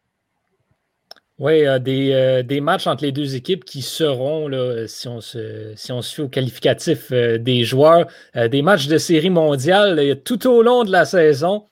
Oui, 1.39 1.63
des, 1.81 2.13
euh, 2.13 2.43
des, 2.43 2.61
matchs 2.61 2.89
entre 2.89 3.05
les 3.05 3.13
deux 3.13 3.37
équipes 3.37 3.65
qui 3.65 3.81
seront, 3.81 4.49
là, 4.49 4.89
si, 4.89 5.07
on 5.07 5.21
se, 5.21 5.73
si 5.77 5.93
on 5.93 6.03
se 6.03 6.23
au 6.23 6.29
qualificatif 6.29 7.13
euh, 7.13 7.39
des 7.39 7.63
joueurs, 7.63 8.09
euh, 8.35 8.49
des 8.49 8.61
matchs 8.61 8.89
de 8.89 8.99
série 8.99 9.31
mondiale 9.31 10.21
tout 10.25 10.49
au 10.49 10.63
long 10.63 10.83
de 10.83 10.91
la 10.91 11.05
saison. 11.05 11.69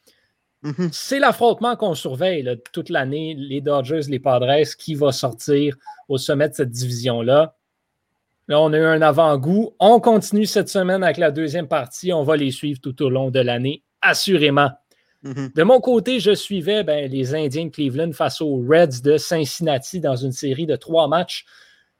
Mm-hmm. 0.63 0.91
C'est 0.93 1.19
l'affrontement 1.19 1.75
qu'on 1.75 1.95
surveille 1.95 2.49
toute 2.73 2.91
l'année, 2.91 3.35
les 3.37 3.61
Dodgers, 3.61 4.03
les 4.09 4.21
Padres, 4.21 4.63
qui 4.79 4.95
va 4.95 5.11
sortir 5.11 5.75
au 6.09 6.17
sommet 6.17 6.49
de 6.49 6.55
cette 6.55 6.71
division-là. 6.71 7.57
Là, 8.47 8.61
on 8.61 8.73
a 8.73 8.79
eu 8.79 8.85
un 8.85 9.03
avant-goût. 9.03 9.75
On 9.81 9.99
continue 9.99 10.47
cette 10.47 10.69
semaine 10.69 11.03
avec 11.03 11.17
la 11.17 11.33
deuxième 11.33 11.67
partie. 11.67 12.13
On 12.13 12.23
va 12.23 12.37
les 12.37 12.53
suivre 12.53 12.81
tout 12.81 13.03
au 13.03 13.11
long 13.11 13.33
de 13.33 13.41
l'année, 13.41 13.83
assurément. 14.01 14.71
Mhm. 15.27 15.51
De 15.55 15.63
mon 15.65 15.81
côté, 15.81 16.21
je 16.21 16.35
suivais 16.35 16.85
ben, 16.85 17.11
les 17.11 17.35
Indiens 17.35 17.67
de 17.67 17.71
Cleveland 17.71 18.13
face 18.13 18.41
aux 18.41 18.57
Reds 18.57 19.03
de 19.03 19.17
Cincinnati 19.17 20.01
dans 20.01 20.17
une 20.17 20.33
série 20.33 20.67
de 20.67 20.77
trois 20.77 21.09
matchs. 21.09 21.45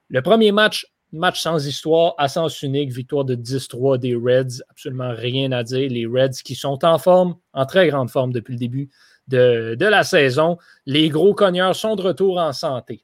Le 0.09 0.23
premier 0.23 0.53
match, 0.53 0.87
match 1.13 1.41
sans 1.41 1.67
histoire, 1.67 2.15
à 2.19 2.29
sens 2.29 2.63
unique, 2.63 2.93
victoire 2.93 3.25
de 3.25 3.35
10-3 3.35 3.99
des 3.99 4.15
Reds. 4.15 4.63
Absolument 4.71 5.13
rien 5.13 5.51
à 5.51 5.65
dire. 5.65 5.91
Les 5.91 6.07
Reds 6.07 6.43
qui 6.45 6.55
sont 6.55 6.85
en 6.85 6.99
forme, 6.99 7.37
en 7.53 7.67
très 7.67 7.89
grande 7.89 8.11
forme 8.11 8.33
depuis 8.33 8.53
le 8.53 8.61
début 8.61 8.91
de, 9.27 9.75
de 9.75 9.87
la 9.87 10.05
saison. 10.05 10.57
Les 10.85 11.09
gros 11.09 11.35
cogneurs 11.35 11.75
sont 11.75 11.97
de 11.97 12.03
retour 12.03 12.39
en 12.39 12.53
santé. 12.53 13.03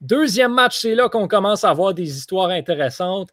Deuxième 0.00 0.54
match, 0.54 0.78
c'est 0.78 0.94
là 0.94 1.10
qu'on 1.10 1.28
commence 1.28 1.62
à 1.62 1.70
avoir 1.70 1.92
des 1.92 2.16
histoires 2.16 2.48
intéressantes. 2.48 3.28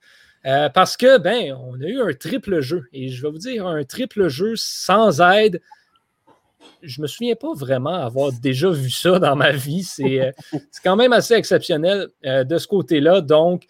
Euh, 0.46 0.70
parce 0.70 0.96
que, 0.96 1.18
ben, 1.18 1.54
on 1.54 1.80
a 1.82 1.86
eu 1.86 2.02
un 2.02 2.14
triple 2.14 2.62
jeu. 2.62 2.88
Et 2.94 3.10
je 3.10 3.22
vais 3.22 3.32
vous 3.32 3.38
dire, 3.38 3.68
un 3.68 3.84
triple 3.84 4.28
jeu 4.28 4.54
sans 4.56 5.22
aide. 5.22 5.62
Je 6.82 7.02
me 7.02 7.08
souviens 7.08 7.36
pas 7.36 7.54
vraiment 7.54 7.94
avoir 7.94 8.32
déjà 8.32 8.70
vu 8.70 8.90
ça 8.90 9.20
dans 9.20 9.36
ma 9.36 9.52
vie. 9.52 9.84
C'est 9.84 10.22
euh, 10.22 10.32
quand 10.84 10.96
même 10.96 11.14
assez 11.14 11.34
exceptionnel 11.34 12.08
euh, 12.26 12.44
de 12.44 12.58
ce 12.58 12.68
côté-là. 12.68 13.22
Donc, 13.22 13.66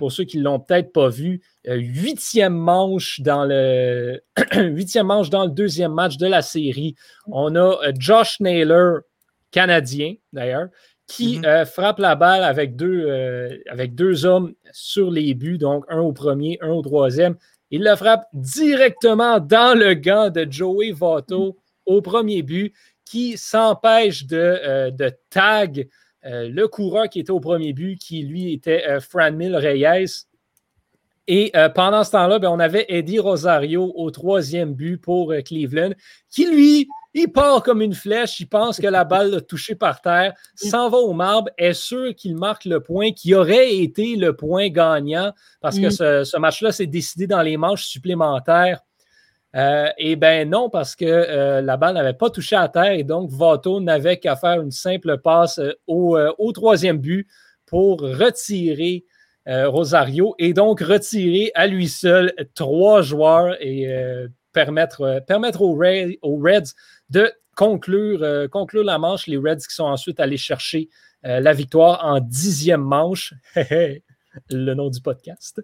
pour 0.00 0.10
ceux 0.10 0.24
qui 0.24 0.38
ne 0.38 0.42
l'ont 0.42 0.58
peut-être 0.58 0.92
pas 0.92 1.08
vu, 1.08 1.40
huitième 1.64 2.56
manche 2.56 3.20
dans 3.20 3.44
le 3.44 4.20
huitième 4.56 5.06
manche 5.06 5.30
dans 5.30 5.44
le 5.44 5.52
deuxième 5.52 5.92
match 5.92 6.16
de 6.16 6.26
la 6.26 6.42
série. 6.42 6.96
On 7.28 7.54
a 7.54 7.76
Josh 7.96 8.40
Naylor, 8.40 9.02
canadien 9.52 10.14
d'ailleurs, 10.32 10.66
qui 11.08 11.38
mm-hmm. 11.38 11.46
euh, 11.46 11.64
frappe 11.64 11.98
la 11.98 12.14
balle 12.14 12.44
avec 12.44 12.76
deux, 12.76 13.06
euh, 13.08 13.56
avec 13.68 13.94
deux 13.94 14.26
hommes 14.26 14.52
sur 14.72 15.10
les 15.10 15.34
buts, 15.34 15.58
donc 15.58 15.84
un 15.88 16.00
au 16.00 16.12
premier, 16.12 16.58
un 16.60 16.70
au 16.70 16.82
troisième. 16.82 17.36
Il 17.70 17.82
le 17.82 17.96
frappe 17.96 18.26
directement 18.32 19.40
dans 19.40 19.76
le 19.76 19.94
gant 19.94 20.30
de 20.30 20.46
Joey 20.48 20.92
Votto 20.92 21.56
au 21.88 22.00
premier 22.02 22.42
but, 22.42 22.72
qui 23.04 23.36
s'empêche 23.36 24.26
de, 24.26 24.36
euh, 24.36 24.90
de 24.90 25.12
tag 25.30 25.88
le 26.30 26.66
coureur 26.66 27.08
qui 27.08 27.20
était 27.20 27.30
au 27.30 27.40
premier 27.40 27.72
but, 27.72 27.96
qui 27.96 28.22
lui 28.22 28.52
était 28.52 29.00
Franmil 29.00 29.56
Reyes. 29.56 30.26
Et 31.26 31.52
pendant 31.74 32.04
ce 32.04 32.10
temps-là, 32.10 32.38
ben, 32.38 32.50
on 32.50 32.58
avait 32.58 32.84
Eddie 32.88 33.18
Rosario 33.18 33.94
au 33.96 34.10
troisième 34.10 34.74
but 34.74 34.98
pour 34.98 35.32
Cleveland, 35.42 35.92
qui 36.28 36.44
lui 36.44 36.86
il 37.14 37.32
part 37.32 37.62
comme 37.62 37.82
une 37.82 37.94
flèche, 37.94 38.38
il 38.40 38.48
pense 38.48 38.78
que 38.78 38.86
la 38.86 39.04
balle 39.04 39.30
l'a 39.30 39.40
touché 39.40 39.74
par 39.74 40.00
terre, 40.00 40.34
s'en 40.54 40.88
va 40.88 40.98
au 40.98 41.12
marbre, 41.12 41.50
est 41.56 41.72
sûr 41.72 42.14
qu'il 42.14 42.36
marque 42.36 42.64
le 42.64 42.80
point 42.80 43.12
qui 43.12 43.34
aurait 43.34 43.76
été 43.76 44.16
le 44.16 44.36
point 44.36 44.68
gagnant 44.68 45.32
parce 45.60 45.78
que 45.78 45.86
mm. 45.86 46.24
ce, 46.24 46.38
match-là 46.38 46.72
s'est 46.72 46.86
décidé 46.86 47.26
dans 47.26 47.42
les 47.42 47.56
manches 47.56 47.86
supplémentaires. 47.86 48.80
Euh, 49.56 49.88
eh 49.96 50.16
bien 50.16 50.44
non, 50.44 50.68
parce 50.68 50.94
que 50.94 51.06
euh, 51.06 51.62
la 51.62 51.78
balle 51.78 51.94
n'avait 51.94 52.12
pas 52.12 52.28
touché 52.28 52.54
à 52.54 52.68
terre 52.68 52.92
et 52.92 53.04
donc 53.04 53.30
Vato 53.30 53.80
n'avait 53.80 54.18
qu'à 54.18 54.36
faire 54.36 54.60
une 54.60 54.70
simple 54.70 55.18
passe 55.18 55.58
euh, 55.58 55.72
au, 55.86 56.52
troisième 56.52 56.98
but 56.98 57.26
pour 57.66 58.00
retirer 58.00 59.04
Rosario 59.46 60.34
et 60.38 60.52
donc 60.52 60.80
retirer 60.80 61.50
à 61.54 61.66
lui 61.66 61.88
seul 61.88 62.34
trois 62.54 63.00
joueurs 63.00 63.56
et 63.60 63.88
permettre, 64.52 65.22
permettre 65.26 65.62
aux, 65.62 65.74
Reds 65.74 66.74
de 67.08 67.32
conclure, 67.56 68.50
conclure 68.50 68.84
la 68.84 68.98
manche. 68.98 69.26
Les 69.26 69.38
Reds 69.38 69.66
qui 69.66 69.74
sont 69.74 69.84
ensuite 69.84 70.20
allés 70.20 70.36
chercher 70.36 70.90
la 71.22 71.54
victoire 71.54 72.04
en 72.04 72.20
dixième 72.20 72.82
manche. 72.82 73.32
le 74.50 74.74
nom 74.74 74.90
du 74.90 75.00
podcast. 75.00 75.62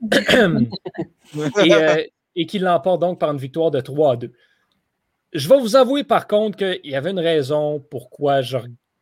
et, 1.64 2.12
et 2.36 2.46
qui 2.46 2.58
l'emporte 2.58 3.00
donc 3.00 3.18
par 3.18 3.30
une 3.30 3.38
victoire 3.38 3.70
de 3.70 3.80
3 3.80 4.12
à 4.12 4.16
2. 4.16 4.32
Je 5.32 5.48
vais 5.48 5.58
vous 5.58 5.76
avouer 5.76 6.04
par 6.04 6.26
contre 6.26 6.56
qu'il 6.56 6.90
y 6.90 6.94
avait 6.94 7.10
une 7.10 7.20
raison 7.20 7.80
pourquoi 7.90 8.42
je 8.42 8.58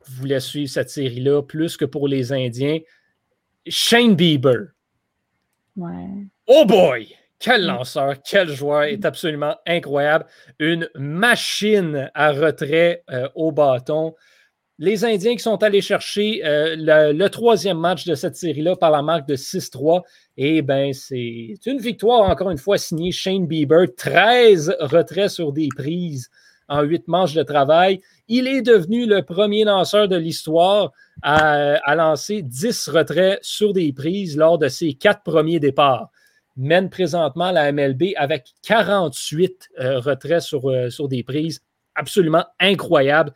voulais 0.06 0.40
suivre 0.40 0.70
cette 0.70 0.90
série-là 0.90 1.42
plus 1.42 1.76
que 1.76 1.84
pour 1.84 2.08
les 2.08 2.32
Indiens. 2.32 2.78
Shane 3.66 4.14
Bieber. 4.14 4.68
Oh 6.46 6.64
boy! 6.66 7.14
Quel 7.38 7.66
lanceur, 7.66 8.14
quel 8.22 8.48
joueur, 8.48 8.84
est 8.84 9.04
absolument 9.04 9.56
incroyable. 9.66 10.26
Une 10.60 10.88
machine 10.94 12.10
à 12.14 12.30
retrait 12.30 13.02
euh, 13.10 13.28
au 13.34 13.50
bâton. 13.50 14.14
Les 14.82 15.04
Indiens 15.04 15.36
qui 15.36 15.42
sont 15.44 15.62
allés 15.62 15.80
chercher 15.80 16.42
euh, 16.44 16.74
le, 17.12 17.28
troisième 17.28 17.78
match 17.78 18.04
de 18.04 18.16
cette 18.16 18.34
série-là 18.34 18.74
par 18.74 18.90
la 18.90 19.00
marque 19.00 19.28
de 19.28 19.36
6-3. 19.36 20.02
Et 20.36 20.60
bien, 20.60 20.90
c'est 20.92 21.54
une 21.66 21.78
victoire, 21.78 22.28
encore 22.28 22.50
une 22.50 22.58
fois, 22.58 22.78
signée 22.78 23.12
Shane 23.12 23.46
Bieber. 23.46 23.86
13 23.96 24.74
retraits 24.80 25.30
sur 25.30 25.52
des 25.52 25.68
prises 25.68 26.30
en 26.68 26.82
8 26.82 27.06
manches 27.06 27.34
de 27.34 27.44
travail. 27.44 28.00
Il 28.26 28.48
est 28.48 28.62
devenu 28.62 29.06
le 29.06 29.22
premier 29.22 29.62
lanceur 29.62 30.08
de 30.08 30.16
l'histoire 30.16 30.90
à, 31.22 31.94
lancer 31.94 32.42
10 32.42 32.88
retraits 32.88 33.38
sur 33.40 33.72
des 33.72 33.92
prises 33.92 34.36
lors 34.36 34.58
de 34.58 34.66
ses 34.66 34.94
quatre 34.94 35.22
premiers 35.22 35.60
départs. 35.60 36.10
Mène 36.56 36.90
présentement 36.90 37.52
la 37.52 37.70
MLB 37.70 38.14
avec 38.16 38.48
48 38.64 39.68
euh, 39.78 40.00
retraits 40.00 40.42
sur, 40.42 40.68
euh, 40.68 40.90
sur 40.90 41.06
des 41.06 41.22
prises. 41.22 41.60
Absolument 41.94 42.46
incroyable. 42.58 43.32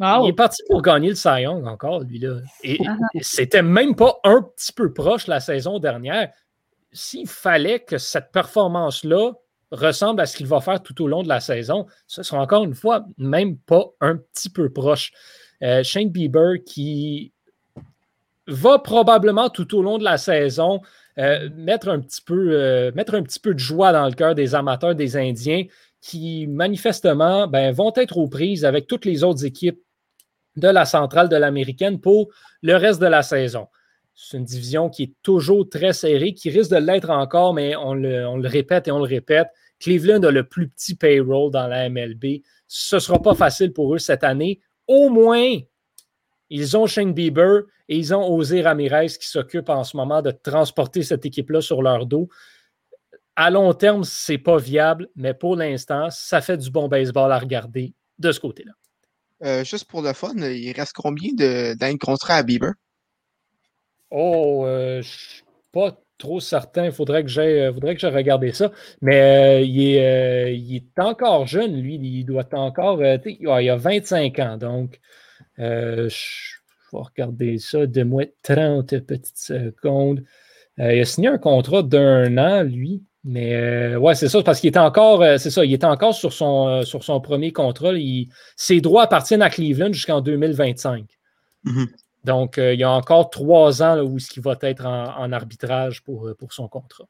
Il 0.00 0.28
est 0.28 0.32
parti 0.32 0.62
pour 0.68 0.82
gagner 0.82 1.10
le 1.10 1.14
Cy 1.14 1.42
Young 1.42 1.66
encore, 1.66 2.00
lui-là. 2.00 2.38
Et 2.62 2.78
ah. 2.86 2.96
c'était 3.20 3.62
même 3.62 3.94
pas 3.94 4.18
un 4.24 4.42
petit 4.42 4.72
peu 4.72 4.92
proche 4.92 5.26
la 5.26 5.40
saison 5.40 5.78
dernière. 5.78 6.30
S'il 6.92 7.28
fallait 7.28 7.80
que 7.80 7.98
cette 7.98 8.30
performance-là 8.32 9.32
ressemble 9.72 10.20
à 10.20 10.26
ce 10.26 10.36
qu'il 10.36 10.46
va 10.46 10.60
faire 10.60 10.82
tout 10.82 11.02
au 11.02 11.08
long 11.08 11.22
de 11.22 11.28
la 11.28 11.40
saison, 11.40 11.86
ce 12.06 12.22
sera 12.22 12.40
encore 12.40 12.64
une 12.64 12.74
fois 12.74 13.04
même 13.18 13.56
pas 13.56 13.86
un 14.00 14.16
petit 14.16 14.50
peu 14.50 14.70
proche. 14.70 15.12
Euh, 15.62 15.82
Shane 15.82 16.10
Bieber 16.10 16.62
qui 16.64 17.32
va 18.46 18.78
probablement 18.78 19.48
tout 19.48 19.76
au 19.76 19.82
long 19.82 19.98
de 19.98 20.04
la 20.04 20.18
saison 20.18 20.80
euh, 21.18 21.48
mettre, 21.56 21.88
un 21.88 22.00
petit 22.00 22.20
peu, 22.20 22.50
euh, 22.52 22.92
mettre 22.94 23.14
un 23.14 23.22
petit 23.22 23.40
peu 23.40 23.54
de 23.54 23.58
joie 23.58 23.92
dans 23.92 24.06
le 24.06 24.14
cœur 24.14 24.34
des 24.34 24.54
amateurs 24.54 24.94
des 24.94 25.16
Indiens 25.16 25.64
qui 26.00 26.46
manifestement 26.46 27.46
ben, 27.46 27.72
vont 27.72 27.92
être 27.96 28.18
aux 28.18 28.28
prises 28.28 28.64
avec 28.64 28.86
toutes 28.86 29.04
les 29.04 29.24
autres 29.24 29.44
équipes 29.44 29.80
de 30.56 30.68
la 30.68 30.84
centrale 30.84 31.28
de 31.28 31.36
l'américaine 31.36 32.00
pour 32.00 32.28
le 32.62 32.76
reste 32.76 33.00
de 33.00 33.06
la 33.06 33.22
saison. 33.22 33.68
C'est 34.14 34.36
une 34.36 34.44
division 34.44 34.90
qui 34.90 35.02
est 35.04 35.14
toujours 35.22 35.68
très 35.68 35.92
serrée, 35.92 36.34
qui 36.34 36.48
risque 36.50 36.70
de 36.70 36.76
l'être 36.76 37.10
encore, 37.10 37.52
mais 37.52 37.74
on 37.74 37.94
le, 37.94 38.46
répète 38.46 38.86
et 38.86 38.92
on 38.92 38.98
le 38.98 39.04
répète. 39.04 39.48
Cleveland 39.80 40.22
a 40.22 40.30
le 40.30 40.44
plus 40.44 40.68
petit 40.68 40.94
payroll 40.94 41.50
dans 41.50 41.66
la 41.66 41.88
MLB. 41.88 42.42
Ce 42.68 42.96
ne 42.96 43.00
sera 43.00 43.20
pas 43.20 43.34
facile 43.34 43.72
pour 43.72 43.94
eux 43.94 43.98
cette 43.98 44.22
année. 44.22 44.60
Au 44.86 45.08
moins, 45.08 45.58
ils 46.48 46.76
ont 46.76 46.86
Shane 46.86 47.12
Bieber 47.12 47.62
et 47.88 47.98
ils 47.98 48.14
ont 48.14 48.24
Osé 48.32 48.62
Ramirez 48.62 49.08
qui 49.08 49.26
s'occupe 49.26 49.68
en 49.68 49.82
ce 49.82 49.96
moment 49.96 50.22
de 50.22 50.30
transporter 50.30 51.02
cette 51.02 51.26
équipe-là 51.26 51.60
sur 51.60 51.82
leur 51.82 52.06
dos. 52.06 52.28
À 53.34 53.50
long 53.50 53.72
terme, 53.74 54.04
ce 54.04 54.32
n'est 54.32 54.38
pas 54.38 54.58
viable, 54.58 55.08
mais 55.16 55.34
pour 55.34 55.56
l'instant, 55.56 56.08
ça 56.10 56.40
fait 56.40 56.56
du 56.56 56.70
bon 56.70 56.86
baseball 56.86 57.32
à 57.32 57.38
regarder 57.38 57.94
de 58.20 58.30
ce 58.30 58.38
côté-là. 58.38 58.72
Euh, 59.44 59.62
juste 59.62 59.84
pour 59.84 60.00
le 60.00 60.12
fun, 60.14 60.34
il 60.36 60.72
reste 60.72 60.94
combien 60.94 61.32
d'un 61.34 61.96
contrat 61.98 62.36
à 62.36 62.42
Bieber? 62.42 62.72
Oh, 64.10 64.64
euh, 64.64 65.02
je 65.02 65.08
suis 65.08 65.42
pas 65.72 66.00
trop 66.18 66.40
certain. 66.40 66.86
Il 66.86 66.92
faudrait 66.92 67.24
que 67.24 67.28
j'ai 67.28 67.70
faudrait 67.72 67.94
que 67.94 68.00
j'ai 68.00 68.08
regardé 68.08 68.52
ça. 68.52 68.72
Mais 69.02 69.20
euh, 69.20 69.60
il, 69.60 69.96
est, 69.96 70.56
il, 70.56 70.76
est, 70.76 70.98
encore 70.98 71.46
jeune, 71.46 71.80
lui. 71.80 71.96
Il 71.96 72.24
doit 72.24 72.48
encore. 72.52 73.02
il 73.02 73.48
a 73.70 73.76
25 73.76 74.38
ans. 74.38 74.56
Donc, 74.56 75.00
je 75.58 75.62
vais 76.92 76.98
regarder 76.98 77.58
ça. 77.58 77.86
de 77.86 78.02
moi 78.02 78.24
30 78.42 78.98
petites 79.00 79.36
secondes. 79.36 80.24
il 80.78 81.00
a 81.00 81.04
signé 81.04 81.28
un 81.28 81.38
contrat 81.38 81.82
d'un 81.82 82.38
an, 82.38 82.62
lui. 82.62 83.02
Mais 83.24 83.54
euh, 83.54 83.96
ouais, 83.96 84.14
c'est 84.14 84.28
ça, 84.28 84.42
parce 84.42 84.60
qu'il 84.60 84.68
était 84.68 84.78
encore, 84.78 85.22
euh, 85.22 85.38
c'est 85.38 85.50
ça, 85.50 85.64
il 85.64 85.72
était 85.72 85.86
encore 85.86 86.14
sur 86.14 86.32
son, 86.32 86.68
euh, 86.68 86.82
sur 86.82 87.02
son 87.02 87.20
premier 87.22 87.52
contrat. 87.52 87.92
ses 88.54 88.80
droits 88.82 89.04
appartiennent 89.04 89.40
à 89.40 89.48
Cleveland 89.48 89.92
jusqu'en 89.94 90.20
2025. 90.20 91.06
Mm-hmm. 91.64 91.86
Donc, 92.24 92.56
il 92.58 92.78
y 92.78 92.84
a 92.84 92.90
encore 92.90 93.30
trois 93.30 93.82
ans 93.82 94.00
où 94.00 94.18
ce 94.18 94.28
qui 94.28 94.40
va 94.40 94.56
être 94.62 94.86
en, 94.86 95.32
arbitrage 95.32 96.02
pour, 96.02 96.30
pour, 96.38 96.54
son 96.54 96.68
contrat. 96.68 97.04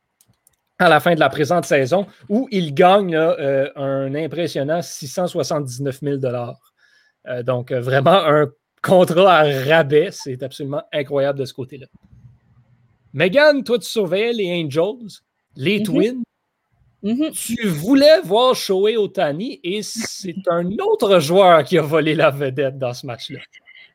À 0.80 0.88
la 0.88 0.98
fin 0.98 1.14
de 1.14 1.20
la 1.20 1.28
présente 1.28 1.64
saison, 1.64 2.06
où 2.28 2.48
il 2.50 2.74
gagne 2.74 3.14
un 3.14 4.12
impressionnant 4.12 4.82
679 4.82 6.00
000 6.02 6.16
Donc, 7.44 7.72
vraiment 7.72 8.24
un 8.24 8.48
contrat 8.82 9.36
à 9.38 9.44
rabais. 9.44 10.08
C'est 10.10 10.42
absolument 10.42 10.82
incroyable 10.92 11.38
de 11.38 11.44
ce 11.44 11.54
côté-là. 11.54 11.86
Megan, 13.12 13.62
toi, 13.62 13.78
tu 13.78 13.88
surveillais 13.88 14.32
les 14.32 14.64
Angels 14.64 15.22
les 15.56 15.78
mhm. 15.78 15.84
Twins, 15.84 16.22
mhm. 17.02 17.30
tu 17.32 17.66
voulais 17.68 18.20
voir 18.24 18.54
Shohei 18.54 18.96
Otani 18.96 19.60
et 19.62 19.82
c'est 19.82 20.48
un 20.48 20.70
autre 20.78 21.20
joueur 21.20 21.64
qui 21.64 21.78
a 21.78 21.82
volé 21.82 22.14
la 22.14 22.30
vedette 22.30 22.78
dans 22.78 22.94
ce 22.94 23.06
match-là. 23.06 23.40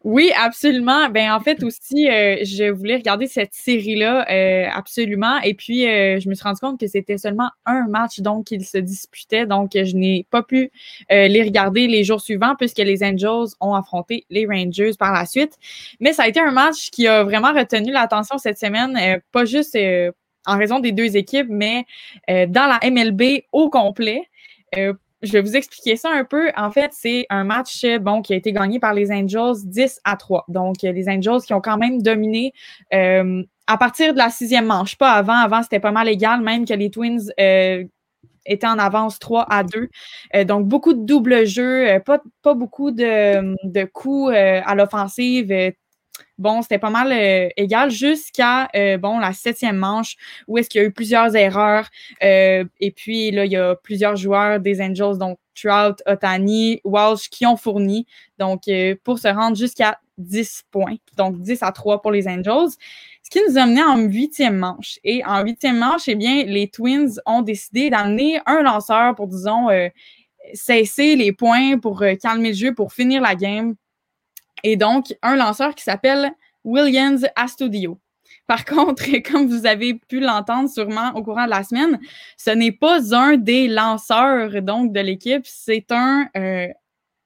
Oui, 0.05 0.31
absolument. 0.33 1.09
Ben 1.09 1.33
en 1.33 1.41
fait 1.41 1.61
aussi, 1.61 2.09
euh, 2.09 2.37
je 2.43 2.71
voulais 2.71 2.95
regarder 2.95 3.27
cette 3.27 3.53
série-là 3.53 4.25
euh, 4.31 4.69
absolument. 4.73 5.39
Et 5.41 5.53
puis, 5.53 5.85
euh, 5.85 6.21
je 6.21 6.29
me 6.29 6.35
suis 6.35 6.43
rendu 6.43 6.61
compte 6.61 6.79
que 6.79 6.87
c'était 6.87 7.17
seulement 7.17 7.49
un 7.65 7.85
match 7.89 8.21
donc 8.21 8.45
qu'ils 8.45 8.65
se 8.65 8.77
disputaient. 8.77 9.45
Donc, 9.45 9.71
je 9.73 9.95
n'ai 9.97 10.25
pas 10.31 10.41
pu 10.41 10.71
les 11.09 11.43
regarder 11.43 11.87
les 11.87 12.05
jours 12.05 12.21
suivants 12.21 12.55
puisque 12.57 12.77
les 12.77 13.03
Angels 13.03 13.53
ont 13.59 13.73
affronté 13.73 14.25
les 14.29 14.45
Rangers 14.45 14.91
par 14.97 15.11
la 15.11 15.25
suite. 15.25 15.57
Mais 15.99 16.13
ça 16.13 16.23
a 16.23 16.27
été 16.29 16.39
un 16.39 16.51
match 16.51 16.91
qui 16.91 17.05
a 17.07 17.23
vraiment 17.25 17.51
retenu 17.53 17.91
l'attention 17.91 18.37
cette 18.37 18.57
semaine, 18.57 18.97
pas 19.33 19.43
juste 19.43 19.77
en 20.45 20.57
raison 20.57 20.79
des 20.79 20.91
deux 20.91 21.17
équipes, 21.17 21.47
mais 21.49 21.85
euh, 22.29 22.45
dans 22.47 22.67
la 22.67 22.79
MLB 22.89 23.43
au 23.51 23.69
complet. 23.69 24.23
Euh, 24.77 24.93
je 25.21 25.33
vais 25.33 25.41
vous 25.41 25.57
expliquer 25.57 25.97
ça 25.97 26.09
un 26.13 26.23
peu. 26.23 26.49
En 26.55 26.71
fait, 26.71 26.91
c'est 26.93 27.25
un 27.29 27.43
match 27.43 27.85
bon, 27.99 28.21
qui 28.21 28.31
a 28.31 28.37
été 28.37 28.53
gagné 28.53 28.79
par 28.79 28.93
les 28.93 29.11
Angels 29.11 29.65
10 29.65 29.99
à 30.05 30.15
3. 30.15 30.45
Donc, 30.47 30.77
les 30.81 31.09
Angels 31.09 31.41
qui 31.45 31.53
ont 31.53 31.59
quand 31.59 31.77
même 31.77 32.01
dominé 32.01 32.53
euh, 32.93 33.43
à 33.67 33.77
partir 33.77 34.13
de 34.13 34.17
la 34.17 34.29
sixième 34.29 34.67
manche. 34.67 34.95
Pas 34.95 35.11
avant. 35.11 35.33
Avant, 35.33 35.61
c'était 35.61 35.81
pas 35.81 35.91
mal 35.91 36.07
égal, 36.07 36.39
même 36.39 36.65
que 36.65 36.73
les 36.73 36.89
Twins 36.89 37.33
étaient 38.45 38.67
en 38.67 38.79
avance 38.79 39.19
3 39.19 39.45
à 39.49 39.63
2. 39.65 39.89
donc, 40.45 40.67
beaucoup 40.67 40.93
de 40.93 41.05
double 41.05 41.45
jeu, 41.45 41.99
pas, 42.05 42.21
pas 42.41 42.53
beaucoup 42.53 42.91
de 42.91 43.83
coups 43.91 44.31
à 44.33 44.73
l'offensive, 44.73 45.51
bon, 46.39 46.61
c'était 46.61 46.79
pas 46.79 46.89
mal 46.89 47.11
euh, 47.11 47.49
égal 47.57 47.91
jusqu'à 47.91 48.69
euh, 48.75 48.97
bon 48.97 49.19
la 49.19 49.33
septième 49.33 49.75
manche 49.75 50.15
où 50.47 50.57
est-ce 50.57 50.69
qu'il 50.69 50.81
y 50.81 50.83
a 50.83 50.87
eu 50.87 50.91
plusieurs 50.91 51.35
erreurs. 51.35 51.87
Euh, 52.23 52.63
et 52.79 52.91
puis 52.91 53.29
là, 53.29 53.45
il 53.45 53.51
y 53.51 53.57
a 53.57 53.75
plusieurs 53.75 54.15
joueurs 54.15 54.59
des 54.59 54.81
Angels, 54.81 55.17
donc 55.19 55.37
Trout, 55.53 56.01
Otani, 56.07 56.79
Walsh, 56.85 57.29
qui 57.29 57.45
ont 57.45 57.57
fourni. 57.57 58.07
Donc, 58.37 58.61
pour 59.03 59.19
se 59.19 59.27
rendre 59.27 59.57
jusqu'à 59.57 59.99
10 60.17 60.63
points. 60.71 60.95
Donc, 61.17 61.41
10 61.41 61.61
à 61.63 61.73
3 61.73 62.01
pour 62.01 62.11
les 62.11 62.29
Angels. 62.29 62.69
Ce 63.23 63.29
qui 63.29 63.41
nous 63.45 63.57
a 63.57 63.65
mené 63.65 63.83
en 63.83 63.97
huitième 63.97 64.55
manche. 64.55 64.99
Et 65.03 65.21
en 65.25 65.43
huitième 65.43 65.77
manche, 65.77 66.07
eh 66.07 66.15
bien, 66.15 66.45
les 66.45 66.69
Twins 66.69 67.19
ont 67.25 67.41
décidé 67.41 67.89
d'amener 67.89 68.39
un 68.45 68.61
lanceur 68.61 69.15
pour, 69.15 69.27
disons, 69.27 69.67
cesser 70.53 71.17
les 71.17 71.33
points, 71.33 71.77
pour 71.77 72.05
calmer 72.21 72.49
le 72.49 72.55
jeu, 72.55 72.73
pour 72.73 72.93
finir 72.93 73.21
la 73.21 73.35
game 73.35 73.75
et 74.63 74.75
donc 74.75 75.15
un 75.21 75.35
lanceur 75.35 75.75
qui 75.75 75.83
s'appelle 75.83 76.31
Williams 76.63 77.25
Astudio. 77.35 77.99
Par 78.47 78.65
contre, 78.65 79.03
comme 79.29 79.47
vous 79.47 79.65
avez 79.65 79.93
pu 79.93 80.19
l'entendre 80.19 80.69
sûrement 80.69 81.11
au 81.15 81.23
courant 81.23 81.45
de 81.45 81.51
la 81.51 81.63
semaine, 81.63 81.99
ce 82.37 82.51
n'est 82.51 82.71
pas 82.71 83.15
un 83.15 83.37
des 83.37 83.67
lanceurs 83.67 84.61
donc 84.61 84.91
de 84.91 84.99
l'équipe, 84.99 85.45
c'est 85.45 85.91
un 85.91 86.27
euh, 86.35 86.67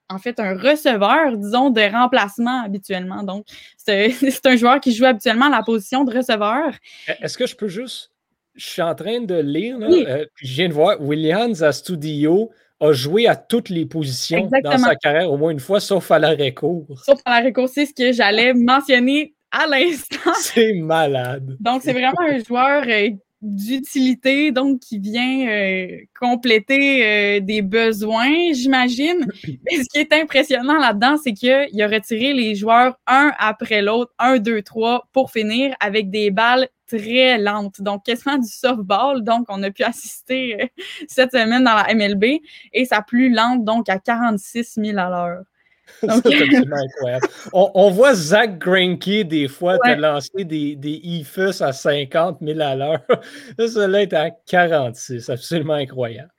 en 0.10 0.20
fait 0.20 0.40
un 0.40 0.56
receveur, 0.56 1.38
disons, 1.38 1.70
de 1.70 1.82
remplacement 1.82 2.63
habituellement. 2.63 3.24
Donc, 3.24 3.46
c'est 3.78 4.13
un 4.46 4.56
joueur 4.56 4.80
qui 4.80 4.94
joue 4.94 5.06
habituellement 5.06 5.50
la 5.50 5.63
position 5.63 6.04
de 6.04 6.16
receveur. 6.16 6.74
Est-ce 7.22 7.38
que 7.38 7.48
je 7.48 7.56
peux 7.56 7.68
juste 7.68 8.12
je 8.56 8.68
suis 8.68 8.82
en 8.82 8.94
train 8.94 9.22
de 9.22 9.40
lire, 9.40 9.78
euh, 9.82 10.25
puis 10.36 10.48
je 10.48 10.54
viens 10.54 10.70
de 10.70 10.74
voir, 10.74 11.02
Williams 11.02 11.63
à 11.63 11.72
studio 11.72 12.52
a 12.80 12.92
joué 12.92 13.27
à 13.27 13.36
toutes 13.36 13.70
les 13.70 13.86
positions 13.86 14.50
dans 14.63 14.77
sa 14.77 14.96
carrière 14.96 15.32
au 15.32 15.38
moins 15.38 15.51
une 15.51 15.60
fois, 15.60 15.80
sauf 15.80 16.12
à 16.12 16.20
l'arrêt 16.20 16.53
court. 16.53 16.88
Sauf 17.06 17.20
à 17.25 17.38
l'arrêt 17.38 17.53
court, 17.53 17.70
c'est 17.70 17.86
ce 17.86 17.94
que 17.94 18.12
j'allais 18.12 18.53
mentionner 18.53 19.34
à 19.51 19.68
l'instant. 19.68 20.32
C'est 20.42 20.74
malade. 20.74 21.56
Donc, 21.60 21.84
c'est 21.84 21.94
vraiment 21.94 22.22
un 22.22 22.44
joueur 22.44 22.84
euh, 22.88 23.10
d'utilité, 23.44 24.52
donc 24.52 24.80
qui 24.80 25.00
vient 25.00 25.48
euh, 25.50 26.00
compléter 26.20 27.06
euh, 27.06 27.40
des 27.42 27.62
besoins, 27.62 28.54
j'imagine. 28.54 29.28
Mais 29.46 29.84
ce 29.84 29.90
qui 29.92 30.00
est 30.00 30.14
impressionnant 30.14 30.80
là-dedans, 30.80 31.18
c'est 31.22 31.34
qu'il 31.34 31.82
a 31.82 31.88
retiré 31.88 32.34
les 32.34 32.56
joueurs 32.56 32.98
un 33.06 33.34
après 33.38 33.82
l'autre, 33.82 34.14
un, 34.18 34.38
deux, 34.38 34.62
trois, 34.62 35.10
pour 35.12 35.30
finir 35.30 35.76
avec 35.82 36.10
des 36.10 36.32
balles 36.32 36.70
très 36.88 37.38
lentes. 37.38 37.82
Donc, 37.82 38.06
quasiment 38.06 38.38
du 38.38 38.48
softball. 38.48 39.24
Donc, 39.24 39.46
on 39.50 39.62
a 39.62 39.72
pu 39.72 39.84
assister 39.84 40.62
euh, 40.62 40.66
cette 41.08 41.32
semaine 41.32 41.66
dans 41.66 41.76
la 41.76 41.94
MLB 41.94 42.40
et 42.72 42.86
sa 42.86 43.02
plus 43.02 43.30
lente, 43.30 43.66
donc 43.66 43.90
à 43.90 44.00
46 44.00 44.76
000 44.78 44.98
à 44.98 45.10
l'heure. 45.10 45.44
C'est 46.00 46.10
absolument 46.10 46.78
incroyable. 46.78 47.28
On, 47.54 47.92
voit 47.92 48.13
Zach 48.13 48.58
Greinke 48.58 49.28
des 49.28 49.48
fois 49.48 49.78
te 49.80 49.90
lancer 49.90 50.44
des, 50.44 50.75
des 50.75 51.00
IFUS 51.04 51.62
à 51.62 51.72
50 51.74 52.40
000 52.42 52.60
à 52.60 52.75
l'heure. 52.75 53.06
Celui-là 53.58 54.02
est 54.02 54.13
à 54.13 54.32
46. 54.32 55.30
Absolument 55.30 55.74
incroyable. 55.74 56.32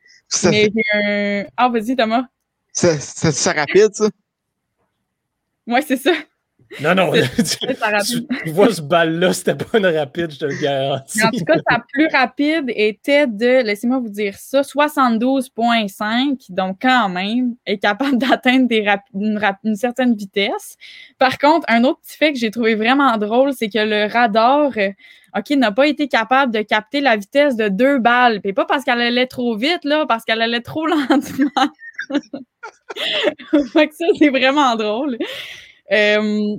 Mais 0.45 0.71
un... 0.93 1.45
Ah, 1.57 1.69
vas-y, 1.69 1.97
Thomas. 1.97 2.25
C'est 2.73 3.53
rapide, 3.53 3.95
ça? 3.95 4.09
Oui, 5.67 5.81
c'est 5.87 5.97
ça. 5.97 6.13
Non, 6.81 6.95
non, 6.95 7.13
tu, 8.45 8.51
vois 8.51 8.73
ce 8.73 8.81
balle-là, 8.83 9.33
c'était 9.33 9.55
pas 9.55 9.79
une 9.79 9.87
rapide, 9.87 10.31
je 10.33 10.39
te 10.39 10.45
le 10.45 10.61
garantis. 10.61 11.23
En 11.23 11.31
tout 11.31 11.45
cas, 11.45 11.57
sa 11.69 11.79
plus 11.93 12.09
rapide 12.09 12.65
était 12.69 13.27
de, 13.27 13.63
laissez-moi 13.63 13.99
vous 13.99 14.09
dire 14.09 14.35
ça, 14.37 14.63
72,5, 14.63 16.47
donc 16.51 16.79
quand 16.83 17.09
même, 17.09 17.55
est 17.67 17.79
capable 17.79 18.19
d'atteindre 18.19 18.67
une, 19.15 19.41
une, 19.65 19.77
certaine 19.77 20.15
vitesse. 20.15 20.77
Par 21.19 21.39
contre, 21.39 21.65
un 21.69 21.85
autre 21.85 22.01
petit 22.01 22.17
fait 22.17 22.33
que 22.33 22.39
j'ai 22.39 22.51
trouvé 22.51 22.75
vraiment 22.75 23.17
drôle, 23.19 23.53
c'est 23.53 23.69
que 23.69 23.79
le 23.79 24.13
radar, 24.13 24.73
euh, 24.77 24.91
OK, 25.37 25.51
n'a 25.51 25.73
pas 25.73 25.87
été 25.87 26.09
capable 26.09 26.53
de 26.53 26.63
capter 26.63 27.01
la 27.01 27.17
vitesse 27.17 27.57
de 27.57 27.69
deux 27.69 27.99
balles. 27.99 28.41
Puis 28.41 28.53
pas 28.53 28.65
parce 28.65 28.85
qu'elle 28.85 29.01
allait 29.01 29.27
trop 29.27 29.57
vite, 29.57 29.85
là, 29.85 30.07
parce 30.07 30.25
qu'elle 30.25 30.43
allait 30.43 30.61
trop 30.61 30.87
lentement. 30.87 31.51
fait 33.73 33.89
que 33.89 33.95
ça, 33.95 34.07
c'est 34.19 34.29
vraiment 34.29 34.77
drôle. 34.77 35.19
Euh, 35.93 36.57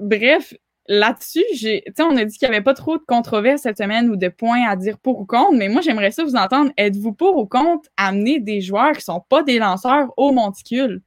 bref, 0.00 0.54
là-dessus, 0.88 1.44
on 2.00 2.16
a 2.16 2.24
dit 2.24 2.38
qu'il 2.38 2.48
n'y 2.48 2.54
avait 2.56 2.64
pas 2.64 2.74
trop 2.74 2.98
de 2.98 3.04
controverses 3.06 3.62
cette 3.62 3.78
semaine 3.78 4.10
ou 4.10 4.16
de 4.16 4.28
points 4.28 4.66
à 4.68 4.76
dire 4.76 4.98
pour 4.98 5.20
ou 5.20 5.26
contre, 5.26 5.54
mais 5.54 5.68
moi, 5.68 5.82
j'aimerais 5.82 6.10
ça 6.12 6.24
vous 6.24 6.36
entendre. 6.36 6.72
Êtes-vous 6.76 7.12
pour 7.14 7.36
ou 7.38 7.46
contre 7.46 7.88
amener 7.96 8.40
des 8.40 8.60
joueurs 8.60 8.92
qui 8.92 8.98
ne 9.00 9.02
sont 9.14 9.22
pas 9.28 9.42
des 9.42 9.58
lanceurs 9.58 10.08
au 10.16 10.32
monticule? 10.32 11.02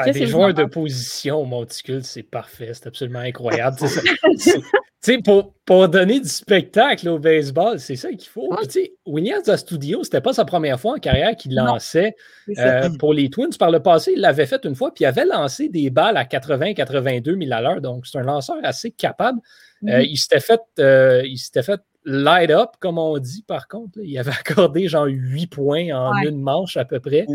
Ah, 0.00 0.10
des 0.10 0.26
joueurs 0.26 0.54
de 0.54 0.64
position 0.64 1.38
au 1.38 1.44
monticule, 1.44 2.04
c'est 2.04 2.22
parfait, 2.22 2.70
c'est 2.74 2.86
absolument 2.86 3.20
incroyable. 3.20 3.76
pour, 5.24 5.54
pour 5.64 5.88
donner 5.88 6.20
du 6.20 6.28
spectacle 6.28 7.08
au 7.08 7.18
baseball, 7.18 7.78
c'est 7.80 7.96
ça 7.96 8.10
qu'il 8.10 8.28
faut. 8.28 8.54
Williams 9.06 9.48
à 9.48 9.56
studio, 9.56 10.02
c'était 10.04 10.20
pas 10.20 10.32
sa 10.32 10.44
première 10.44 10.78
fois 10.78 10.94
en 10.94 10.98
carrière 10.98 11.34
qu'il 11.36 11.54
lançait 11.54 12.14
euh, 12.58 12.90
pour 12.98 13.14
les 13.14 13.30
Twins. 13.30 13.56
Par 13.58 13.70
le 13.70 13.80
passé, 13.80 14.12
il 14.14 14.20
l'avait 14.20 14.46
fait 14.46 14.64
une 14.64 14.74
fois, 14.74 14.92
puis 14.92 15.04
il 15.04 15.06
avait 15.06 15.24
lancé 15.24 15.68
des 15.68 15.90
balles 15.90 16.16
à 16.16 16.24
80-82 16.24 17.42
000 17.44 17.52
à 17.52 17.60
l'heure. 17.60 17.80
Donc, 17.80 18.06
c'est 18.06 18.18
un 18.18 18.22
lanceur 18.22 18.56
assez 18.62 18.90
capable. 18.90 19.40
Euh, 19.86 20.02
il 20.02 20.16
s'était 20.16 20.40
fait, 20.40 20.60
euh, 20.80 21.22
il 21.24 21.38
s'était 21.38 21.62
fait 21.62 21.80
light 22.08 22.50
up, 22.50 22.70
comme 22.80 22.98
on 22.98 23.18
dit, 23.18 23.44
par 23.46 23.68
contre. 23.68 23.98
Il 24.02 24.18
avait 24.18 24.30
accordé 24.40 24.88
genre 24.88 25.06
8 25.06 25.46
points 25.48 25.90
en 25.92 26.16
une 26.22 26.40
manche 26.40 26.76
à 26.76 26.84
peu 26.84 27.00
près. 27.00 27.26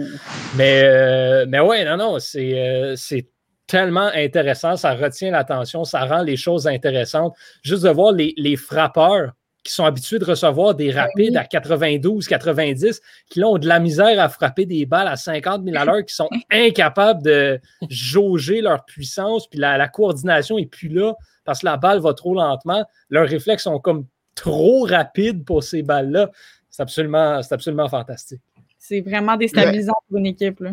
Mais, 0.57 1.45
mais 1.45 1.59
ouais, 1.59 1.86
non, 1.86 1.97
non, 1.97 2.19
c'est 2.19 3.27
tellement 3.67 4.09
intéressant, 4.13 4.75
ça 4.75 4.93
retient 4.93 5.31
l'attention, 5.31 5.83
ça 5.83 6.05
rend 6.05 6.21
les 6.21 6.38
choses 6.38 6.67
intéressantes. 6.67 7.33
Juste 7.62 7.83
de 7.83 7.89
voir 7.89 8.12
les, 8.12 8.55
frappeurs 8.55 9.31
qui 9.63 9.71
sont 9.71 9.86
habitués 9.86 10.19
de 10.19 10.25
recevoir 10.25 10.75
des 10.75 10.91
ben 10.91 11.03
rapides 11.03 11.38
à 11.38 11.45
92, 11.45 12.27
90, 12.27 13.01
qui 13.29 13.43
ont 13.43 13.57
de 13.57 13.67
la 13.67 13.79
misère 13.79 14.19
à 14.19 14.27
frapper 14.27 14.65
des 14.65 14.86
balles 14.86 15.07
à 15.07 15.15
50 15.15 15.63
000 15.63 15.77
à 15.77 15.86
l'heure, 15.86 16.05
qui 16.05 16.13
sont 16.13 16.29
incapables 16.51 17.23
de 17.23 17.59
jauger 17.89 18.62
leur 18.62 18.83
puissance, 18.83 19.47
puis 19.49 19.59
la, 19.59 19.88
coordination 19.88 20.57
n'est 20.57 20.65
plus 20.65 20.89
là 20.89 21.13
parce 21.45 21.59
que 21.59 21.65
la 21.65 21.77
balle 21.77 21.99
va 21.99 22.13
trop 22.13 22.33
lentement. 22.33 22.86
Leurs 23.09 23.27
réflexes 23.27 23.63
sont 23.63 23.79
comme 23.79 24.05
trop 24.35 24.85
rapides 24.85 25.45
pour 25.45 25.63
ces 25.63 25.83
balles-là. 25.83 26.31
C'est 26.69 26.81
absolument, 26.81 27.41
absolument 27.49 27.89
fantastique. 27.89 28.41
C'est 28.77 29.01
vraiment 29.01 29.37
déstabilisant 29.37 29.93
pour 30.09 30.17
une 30.17 30.25
équipe. 30.25 30.59
Là 30.59 30.71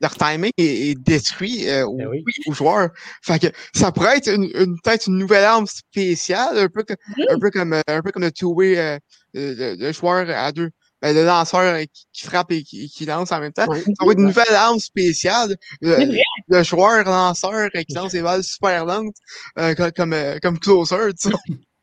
leur 0.00 0.14
timing 0.16 0.50
est, 0.58 0.98
détruit 0.98 1.68
euh, 1.68 1.86
ben 1.96 2.08
aux, 2.46 2.52
joueurs. 2.52 2.90
Fait 3.22 3.38
que 3.38 3.46
ça 3.74 3.92
pourrait 3.92 4.18
être 4.18 4.28
une, 4.28 4.50
peut-être 4.82 5.06
une 5.06 5.18
nouvelle 5.18 5.44
arme 5.44 5.66
spéciale, 5.66 6.58
un 6.58 6.68
peu 6.68 6.82
comme 6.82 6.96
un 7.28 7.38
peu 7.38 7.50
comme 7.50 7.72
un 7.72 8.02
peu 8.02 8.10
comme 8.12 8.22
le 8.22 8.32
two-way 8.32 8.78
euh, 8.78 8.98
le, 9.34 9.92
joueur 9.92 10.28
à 10.30 10.52
deux. 10.52 10.70
Ben, 11.02 11.14
le 11.14 11.26
lanceur 11.26 11.78
qui, 12.12 12.24
frappe 12.24 12.52
et 12.52 12.62
qui, 12.62 13.04
lance 13.04 13.30
en 13.30 13.40
même 13.40 13.52
temps. 13.52 13.66
Ça 13.66 13.72
va 13.72 14.12
être 14.12 14.18
une 14.18 14.26
nouvelle 14.26 14.54
arme 14.54 14.78
spéciale. 14.78 15.54
Le, 15.82 16.62
joueur 16.62 17.04
lanceur 17.04 17.68
qui 17.70 17.94
lance 17.94 18.12
des 18.12 18.22
balles 18.22 18.42
super 18.42 18.86
lentes 18.86 19.14
euh, 19.58 19.74
comme, 19.94 20.14
comme, 20.42 20.58
closer, 20.58 21.10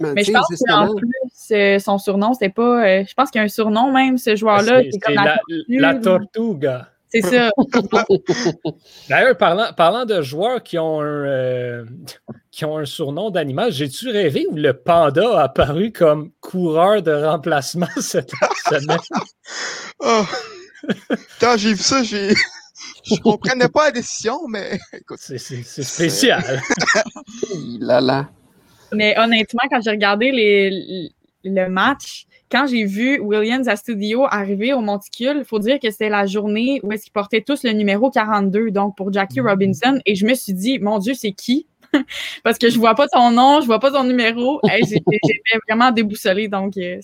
sais. 0.00 0.12
Mais 0.14 0.24
je 0.24 0.32
pense 0.32 0.46
qu'en 0.66 0.94
plus, 0.94 1.80
son 1.80 1.98
surnom, 1.98 2.32
c'était 2.34 2.48
pas. 2.48 3.04
je 3.04 3.14
pense 3.14 3.30
qu'il 3.30 3.38
y 3.38 3.42
a 3.42 3.44
un 3.44 3.48
surnom 3.48 3.92
même, 3.92 4.18
ce 4.18 4.36
joueur-là. 4.36 4.82
C'est 4.90 4.98
comme 4.98 5.14
la, 5.14 5.38
la, 5.68 5.94
Tortuga. 5.94 6.88
C'est 7.10 7.22
ça. 7.22 7.50
D'ailleurs, 9.08 9.36
parlant, 9.36 9.72
parlant 9.74 10.04
de 10.04 10.20
joueurs 10.20 10.62
qui 10.62 10.78
ont 10.78 11.00
un, 11.00 11.04
euh, 11.04 11.84
qui 12.50 12.64
ont 12.64 12.76
un 12.76 12.84
surnom 12.84 13.30
d'animal, 13.30 13.72
j'ai-tu 13.72 14.10
rêvé 14.10 14.46
où 14.50 14.56
le 14.56 14.74
panda 14.74 15.38
a 15.38 15.44
apparu 15.44 15.90
comme 15.90 16.30
coureur 16.40 17.02
de 17.02 17.12
remplacement 17.12 17.88
cette 18.00 18.32
semaine? 18.68 18.98
oh. 20.00 20.24
Quand 21.40 21.56
j'ai 21.56 21.72
vu 21.72 21.82
ça, 21.82 22.02
j'ai. 22.02 22.34
Je 23.04 23.16
comprenais 23.20 23.68
pas 23.68 23.86
la 23.86 23.92
décision, 23.92 24.46
mais 24.48 24.78
C'est 25.16 25.38
spécial. 25.38 26.62
là, 27.80 28.00
là. 28.00 28.28
Mais 28.92 29.18
honnêtement, 29.18 29.62
quand 29.70 29.80
j'ai 29.80 29.90
regardé 29.90 30.30
les, 30.30 31.10
le 31.44 31.68
match, 31.68 32.26
quand 32.50 32.66
j'ai 32.66 32.84
vu 32.84 33.20
Williams 33.20 33.68
à 33.68 33.76
studio 33.76 34.24
arriver 34.24 34.72
au 34.72 34.80
monticule, 34.80 35.36
il 35.38 35.44
faut 35.44 35.58
dire 35.58 35.78
que 35.78 35.90
c'était 35.90 36.08
la 36.08 36.26
journée 36.26 36.80
où 36.82 36.92
est-ce 36.92 37.04
qu'ils 37.04 37.12
portaient 37.12 37.42
tous 37.42 37.62
le 37.62 37.72
numéro 37.72 38.10
42, 38.10 38.70
donc 38.70 38.96
pour 38.96 39.12
Jackie 39.12 39.40
mm-hmm. 39.40 39.50
Robinson. 39.50 40.00
Et 40.06 40.14
je 40.14 40.26
me 40.26 40.34
suis 40.34 40.54
dit, 40.54 40.78
mon 40.78 40.98
Dieu, 40.98 41.14
c'est 41.14 41.32
qui? 41.32 41.66
Parce 42.44 42.58
que 42.58 42.70
je 42.70 42.78
vois 42.78 42.94
pas 42.94 43.06
son 43.12 43.30
nom, 43.30 43.60
je 43.60 43.66
vois 43.66 43.80
pas 43.80 43.92
son 43.92 44.04
numéro. 44.04 44.60
J'étais 44.88 45.58
vraiment 45.68 45.90
déboussolée. 45.90 46.48
Donc, 46.48 46.76
euh, 46.76 47.00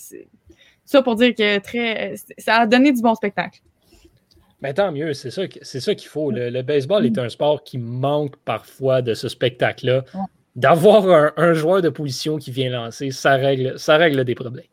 ça 0.84 1.02
pour 1.02 1.16
dire 1.16 1.34
que 1.34 1.58
très, 1.58 2.14
ça 2.38 2.56
a 2.56 2.66
donné 2.66 2.92
du 2.92 3.02
bon 3.02 3.14
spectacle. 3.14 3.60
Mais 4.60 4.72
tant 4.72 4.92
mieux, 4.92 5.12
c'est 5.12 5.30
ça, 5.30 5.42
ça 5.62 5.94
qu'il 5.94 6.08
faut. 6.08 6.30
Le, 6.30 6.62
baseball 6.62 7.04
est 7.04 7.18
un 7.18 7.28
sport 7.28 7.64
qui 7.64 7.76
manque 7.76 8.36
parfois 8.44 9.02
de 9.02 9.12
ce 9.12 9.28
spectacle-là. 9.28 10.04
D'avoir 10.56 11.32
un, 11.36 11.52
joueur 11.52 11.82
de 11.82 11.88
position 11.88 12.38
qui 12.38 12.52
vient 12.52 12.70
lancer, 12.70 13.10
ça 13.10 13.34
règle, 13.36 14.24
des 14.24 14.34
problèmes. 14.34 14.66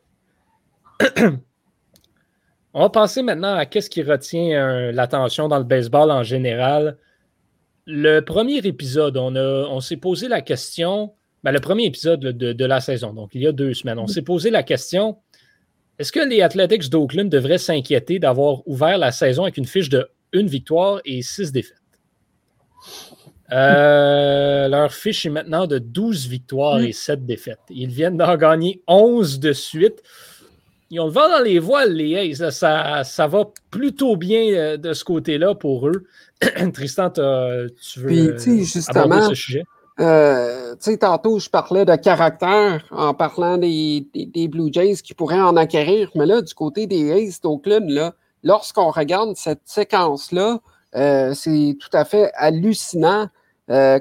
On 2.73 2.81
va 2.81 2.89
passer 2.89 3.23
maintenant 3.23 3.55
à 3.55 3.65
qu'est-ce 3.65 3.89
qui 3.89 4.03
retient 4.03 4.51
euh, 4.51 4.91
l'attention 4.91 5.47
dans 5.47 5.57
le 5.57 5.63
baseball 5.63 6.11
en 6.11 6.23
général. 6.23 6.97
Le 7.85 8.21
premier 8.21 8.59
épisode, 8.59 9.17
on, 9.17 9.79
s'est 9.81 9.97
posé 9.97 10.29
la 10.29 10.41
question, 10.41 11.13
ben, 11.43 11.51
le 11.51 11.59
premier 11.59 11.85
épisode 11.85 12.19
de, 12.21 12.65
la 12.65 12.79
saison, 12.79 13.11
donc 13.13 13.31
il 13.33 13.41
y 13.41 13.47
a 13.47 13.51
deux 13.51 13.73
semaines, 13.73 13.99
on 13.99 14.07
s'est 14.07 14.21
posé 14.21 14.51
la 14.51 14.63
question 14.63 15.17
est-ce 16.01 16.11
que 16.11 16.19
les 16.19 16.41
Athletics 16.41 16.89
d'Oakland 16.89 17.29
devraient 17.29 17.59
s'inquiéter 17.59 18.17
d'avoir 18.17 18.67
ouvert 18.67 18.97
la 18.97 19.11
saison 19.11 19.43
avec 19.43 19.57
une 19.57 19.67
fiche 19.67 19.87
de 19.87 20.09
une 20.33 20.47
victoire 20.47 20.99
et 21.05 21.21
six 21.21 21.51
défaites? 21.51 21.77
Euh, 23.51 24.67
Leur 24.67 24.93
fiche 24.93 25.25
est 25.25 25.29
maintenant 25.29 25.67
de 25.67 25.77
12 25.77 26.27
victoires 26.27 26.79
et 26.79 26.93
7 26.93 27.25
défaites. 27.25 27.59
Ils 27.69 27.89
viennent 27.89 28.17
d'en 28.17 28.35
gagner 28.37 28.81
11 28.87 29.39
de 29.39 29.53
suite 29.53 30.01
ils 30.91 30.99
ont 30.99 31.05
le 31.05 31.11
vent 31.11 31.29
dans 31.29 31.41
les 31.41 31.57
voiles, 31.57 31.93
les 31.93 32.33
A's. 32.33 32.49
Ça, 32.49 33.03
ça 33.05 33.27
va 33.27 33.45
plutôt 33.71 34.17
bien 34.17 34.53
euh, 34.53 34.77
de 34.77 34.93
ce 34.93 35.05
côté-là 35.05 35.55
pour 35.55 35.87
eux. 35.87 36.03
Tristan, 36.73 37.09
tu 37.09 37.21
veux 37.21 38.35
Puis, 38.35 38.65
justement, 38.65 39.29
ce 39.29 39.33
sujet? 39.33 39.63
Euh, 39.99 40.75
tantôt, 40.99 41.39
je 41.39 41.49
parlais 41.49 41.85
de 41.85 41.95
caractère 41.95 42.83
en 42.91 43.13
parlant 43.13 43.57
des, 43.57 44.05
des, 44.13 44.47
Blue 44.47 44.69
Jays 44.71 44.95
qui 44.95 45.13
pourraient 45.13 45.39
en 45.39 45.55
acquérir, 45.55 46.09
mais 46.15 46.25
là, 46.25 46.41
du 46.41 46.53
côté 46.53 46.87
des 46.87 47.11
A's 47.11 47.39
d'Oakland, 47.39 48.13
lorsqu'on 48.43 48.89
regarde 48.89 49.35
cette 49.35 49.61
séquence-là, 49.65 50.59
euh, 50.95 51.33
c'est 51.33 51.77
tout 51.79 51.95
à 51.95 52.03
fait 52.03 52.31
hallucinant 52.35 53.27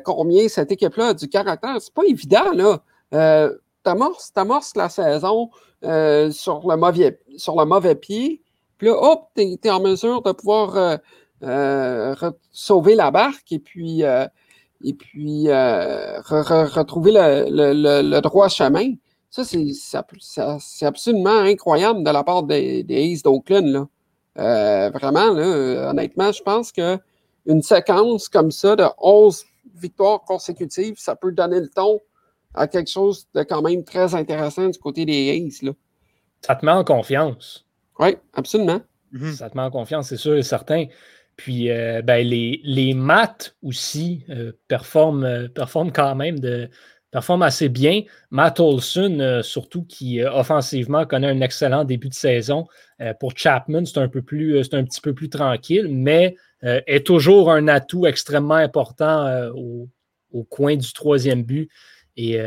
combien 0.05 0.49
cette 0.49 0.73
équipe-là 0.73 1.09
a 1.09 1.15
du 1.15 1.29
caractère? 1.29 1.77
C'est 1.81 1.95
pas 1.95 2.05
évident, 2.05 2.53
là 2.53 2.83
amorces, 3.85 4.77
la 4.77 4.89
saison 4.89 5.51
euh, 5.85 6.31
sur, 6.31 6.69
le 6.69 6.77
mauvais, 6.77 7.19
sur 7.37 7.59
le 7.59 7.65
mauvais 7.65 7.95
pied, 7.95 8.43
puis 8.79 8.89
là, 8.89 8.97
hop, 8.97 9.29
tu 9.37 9.43
es, 9.63 9.71
en 9.71 9.81
mesure 9.81 10.23
de 10.23 10.33
pouvoir 10.33 10.99
sauver 12.53 12.95
la 12.95 13.11
barque 13.11 13.53
et 13.53 13.59
puis, 13.59 14.03
et 14.03 14.95
puis 14.95 15.49
retrouver 15.49 17.13
le, 17.13 18.21
droit 18.21 18.49
chemin. 18.49 18.95
Ça, 19.31 19.45
c'est 19.45 20.87
absolument 20.87 21.39
incroyable 21.39 22.03
de 22.03 22.11
la 22.11 22.25
part 22.25 22.43
des, 22.43 22.83
des 22.83 23.13
Aces 23.13 23.23
d'Oakland. 23.23 23.87
vraiment, 24.35 25.31
là, 25.31 25.91
honnêtement, 25.91 26.33
je 26.33 26.43
pense 26.43 26.73
qu'une 26.73 27.63
séquence 27.63 28.29
comme 28.29 28.51
ça 28.51 28.77
de 28.77 28.85
11 28.99 29.45
victoires 29.81 30.23
consécutives, 30.23 30.95
ça 30.99 31.17
peut 31.17 31.33
donner 31.33 31.61
le 31.61 31.69
ton 31.69 32.01
à 32.55 32.67
quelque 32.67 32.91
chose 32.91 33.29
de 33.35 33.43
quand 33.43 33.63
même 33.63 33.85
très 33.85 34.15
intéressant 34.15 34.69
du 34.69 34.79
côté 34.79 35.05
des 35.05 35.31
Aces. 35.31 35.63
Là. 35.63 35.73
Ça 36.43 36.57
te 36.57 36.65
met 36.65 36.73
en 36.73 36.85
confiance. 36.85 37.67
Oui, 37.99 38.17
absolument. 38.33 38.81
Mhm. 39.13 39.33
Ça 39.33 39.51
te 39.51 39.57
met 39.57 39.63
en 39.63 39.71
confiance, 39.71 40.09
c'est 40.09 40.17
sûr 40.17 40.37
et 40.37 40.43
certain. 40.43 40.87
Puis 41.37 41.71
euh, 41.71 42.03
ben, 42.03 42.27
les, 42.27 42.61
les 42.65 42.93
maths 42.93 43.57
aussi 43.63 44.25
euh, 44.29 44.53
performent, 44.69 45.25
euh, 45.25 45.49
performent, 45.49 45.93
quand 45.93 46.15
même 46.15 46.39
de, 46.39 46.69
performent 47.11 47.43
assez 47.43 47.69
bien. 47.69 48.03
Matt 48.31 48.61
Olson, 48.61 49.41
surtout 49.43 49.85
qui 49.85 50.23
offensivement 50.23 51.07
connaît 51.07 51.29
un 51.29 51.41
excellent 51.41 51.85
début 51.85 52.09
de 52.09 52.15
saison. 52.15 52.67
pour 53.19 53.33
Chapman, 53.37 53.85
c'est 53.85 53.99
un 53.99 54.09
peu 54.09 54.23
plus, 54.23 54.63
c'est 54.63 54.75
un 54.75 54.85
petit 54.85 55.01
peu 55.01 55.13
plus 55.13 55.29
tranquille, 55.29 55.89
mais 55.91 56.37
est 56.63 57.07
toujours 57.07 57.51
un 57.51 57.69
atout 57.69 58.07
extrêmement 58.07 58.55
important 58.55 59.51
au, 59.55 59.89
au, 60.33 60.45
coin 60.45 60.77
du 60.77 60.93
troisième 60.93 61.43
but. 61.43 61.71
Et, 62.17 62.39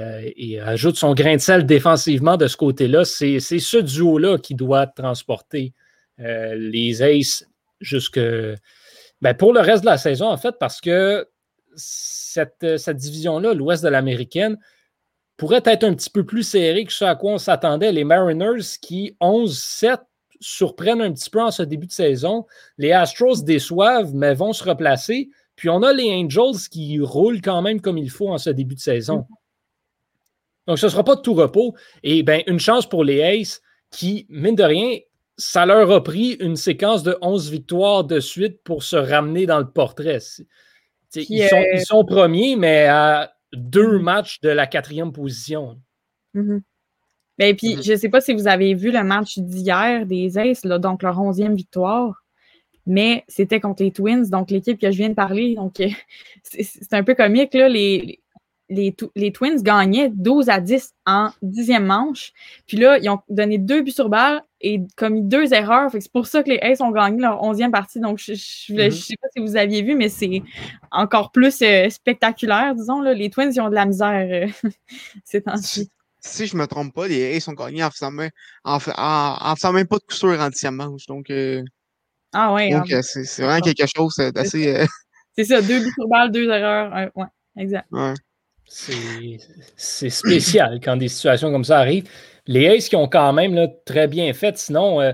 ajoute 0.60 0.98
son 0.98 1.14
grain 1.16 1.36
de 1.36 1.42
sel 1.42 1.66
défensivement 1.66 2.38
de 2.38 2.48
ce 2.48 2.58
côté-là. 2.58 3.06
C'est 3.06 3.40
ce 3.40 3.78
duo-là 3.78 4.38
qui 4.38 4.56
doit 4.56 4.86
transporter 4.88 5.74
les 6.20 7.02
Aces 7.02 7.46
jusque 7.80 8.20
ben, 9.24 9.34
pour 9.34 9.54
le 9.54 9.62
reste 9.62 9.84
de 9.84 9.90
la 9.90 9.98
saison, 9.98 10.28
en 10.28 10.38
fait, 10.38 10.56
parce 10.60 10.82
que 10.82 11.28
cette, 11.78 12.78
cette 12.78 12.98
division-là, 12.98 13.54
l'Ouest 13.54 13.82
de 13.82 13.88
l'Américaine, 13.88 14.58
pourrait 15.38 15.64
être 15.66 15.86
un 15.86 15.94
petit 15.94 16.10
peu 16.10 16.26
plus 16.26 16.44
serrée 16.44 16.86
que 16.86 16.92
ce 16.92 17.06
à 17.06 17.16
quoi 17.16 17.32
on 17.32 17.38
s'attendait. 17.38 17.92
Les 17.92 18.04
Mariners 18.04 18.78
qui, 18.82 19.16
11-7, 19.22 19.98
surprennent 20.44 21.02
un 21.02 21.12
petit 21.12 21.30
peu 21.30 21.42
en 21.42 21.52
ce 21.52 21.64
début 21.64 21.88
de 21.88 21.92
saison. 21.92 22.46
Les 22.78 22.92
Astros 22.92 23.44
déçoivent, 23.44 24.14
mais 24.14 24.34
vont 24.34 24.54
se 24.54 24.64
replacer. 24.64 25.30
Puis 25.56 25.70
on 25.70 25.82
a 25.84 25.94
les 25.94 26.12
Angels 26.12 26.68
qui 26.70 27.00
roulent 27.00 27.42
quand 27.42 27.62
même 27.62 27.82
comme 27.82 27.98
il 27.98 28.10
faut 28.10 28.30
en 28.30 28.38
ce 28.38 28.50
début 28.50 28.76
de 28.76 28.80
saison. 28.80 29.26
Donc, 30.68 30.80
ce 30.80 30.86
ne 30.86 30.92
sera 30.92 31.04
pas 31.04 31.16
de 31.16 31.22
tout 31.22 31.34
repos. 31.34 31.76
Et 32.04 32.24
bien, 32.24 32.42
une 32.48 32.60
chance 32.60 32.88
pour 32.88 33.04
les 33.04 33.22
Aces 33.22 33.62
qui, 33.92 34.26
mine 34.30 34.56
de 34.56 34.64
rien, 34.64 34.98
ça 35.38 35.66
leur 35.66 35.92
a 35.92 36.04
pris 36.04 36.34
une 36.40 36.56
séquence 36.56 37.04
de 37.04 37.18
11 37.22 37.50
victoires 37.52 38.04
de 38.04 38.20
suite 38.20 38.62
pour 38.64 38.84
se 38.84 38.96
ramener 38.96 39.46
dans 39.46 39.60
le 39.60 39.70
portrait. 39.70 40.20
Ils, 41.16 41.48
sont, 41.48 41.64
ils, 41.74 41.86
sont, 41.86 42.06
premiers, 42.06 42.56
mais 42.56 42.86
à 42.86 43.34
deux 43.54 43.98
mm-hmm. 43.98 44.02
matchs 44.02 44.42
de 44.42 44.50
la 44.50 44.68
quatrième 44.68 45.12
position. 45.12 45.80
Mm-hmm. 46.36 46.62
Ben, 47.38 47.56
puis, 47.56 47.76
mm-hmm. 47.76 47.84
je 47.84 47.92
ne 47.94 47.98
sais 47.98 48.10
pas 48.10 48.22
si 48.22 48.34
vous 48.34 48.48
avez 48.48 48.74
vu 48.74 48.92
le 48.92 49.04
match 49.04 49.40
d'hier 49.40 50.06
des 50.06 50.38
Aces, 50.38 50.62
donc 50.64 51.04
leur 51.04 51.20
onzième 51.20 51.56
victoire, 51.56 52.24
mais 52.86 53.24
c'était 53.28 53.60
contre 53.60 53.84
les 53.84 53.92
Twins, 53.92 54.30
donc 54.30 54.52
l'équipe 54.52 54.80
que 54.80 54.92
je 54.92 54.98
viens 54.98 55.10
de 55.10 55.16
parler. 55.16 55.56
Donc, 55.56 55.82
c'est 56.44 56.94
un 56.94 57.04
peu 57.04 57.16
comique, 57.16 57.54
là, 57.54 57.70
les, 57.70 58.20
les, 58.70 59.32
Twins 59.32 59.62
gagnaient 59.62 60.10
12 60.10 60.50
à 60.50 60.60
10 60.60 60.94
en 61.06 61.30
dixième 61.42 61.86
manche. 61.86 62.34
Puis 62.68 62.78
là, 62.78 62.98
ils 62.98 63.10
ont 63.10 63.20
donné 63.30 63.58
deux 63.58 63.82
buts 63.82 63.92
sur 63.92 64.10
balle 64.10 64.44
et 64.62 64.82
commis 64.96 65.22
deux 65.22 65.54
erreurs. 65.54 65.90
C'est 65.92 66.12
pour 66.12 66.28
ça 66.28 66.44
que 66.44 66.50
les 66.50 66.60
Aces 66.60 66.82
ont 66.82 66.92
gagné 66.92 67.22
leur 67.22 67.44
onzième 67.44 67.72
partie. 67.72 68.00
Donc, 68.00 68.20
je 68.20 68.32
ne 68.32 68.36
mm-hmm. 68.36 68.92
sais 68.92 69.16
pas 69.22 69.28
si 69.36 69.42
vous 69.42 69.56
aviez 69.58 69.82
vu, 69.82 69.96
mais 69.96 70.10
c'est 70.10 70.42
encore 70.92 71.32
plus 71.32 71.62
euh, 71.62 71.90
spectaculaire, 71.90 72.76
disons. 72.76 73.02
Là. 73.02 73.14
Les 73.14 73.30
Twins, 73.30 73.52
ils 73.54 73.62
ont 73.62 73.70
de 73.70 73.76
la 73.76 73.86
misère 73.86 74.48
euh, 74.48 74.70
ces 75.24 75.42
temps-ci. 75.42 75.90
Si 76.26 76.48
je 76.48 76.56
ne 76.56 76.62
me 76.62 76.68
trompe 76.68 76.94
pas, 76.94 77.08
les 77.08 77.36
Aces 77.36 77.48
ont 77.50 77.54
gagné 77.54 77.84
en 77.84 77.92
faisant 77.92 78.12
même, 78.12 78.32
en, 78.64 78.80
faisant 78.80 79.74
même 79.74 79.88
pas 79.88 79.98
de 79.98 80.04
coup 80.04 80.28
en 80.28 80.50
dixième 80.50 80.76
manche. 80.76 81.06
Donc, 81.06 81.30
euh, 81.30 81.62
ah 82.32 82.54
ouais. 82.54 82.72
Donc, 82.72 82.88
c'est 83.02 83.42
vraiment 83.42 83.60
quelque 83.60 83.86
chose 83.94 84.16
d'assez. 84.34 84.86
C'est 85.36 85.46
ça, 85.46 85.62
deux 85.62 85.80
buts 85.80 85.92
sur 85.94 86.08
balle, 86.08 86.32
deux 86.32 86.48
erreurs. 86.48 87.10
ouais, 87.16 87.26
exact. 87.58 87.88
Ouais. 87.92 88.14
C'est 89.76 90.10
spécial 90.10 90.80
quand 90.84 90.96
des 90.98 91.08
situations 91.08 91.52
comme 91.52 91.64
ça 91.64 91.80
arrivent. 91.80 92.10
Les 92.46 92.68
Aces 92.68 92.90
qui 92.90 92.96
ont 92.96 93.08
quand 93.08 93.34
même 93.34 93.68
très 93.86 94.08
bien 94.08 94.34
fait, 94.34 94.58
sinon, 94.58 95.02
euh, 95.02 95.14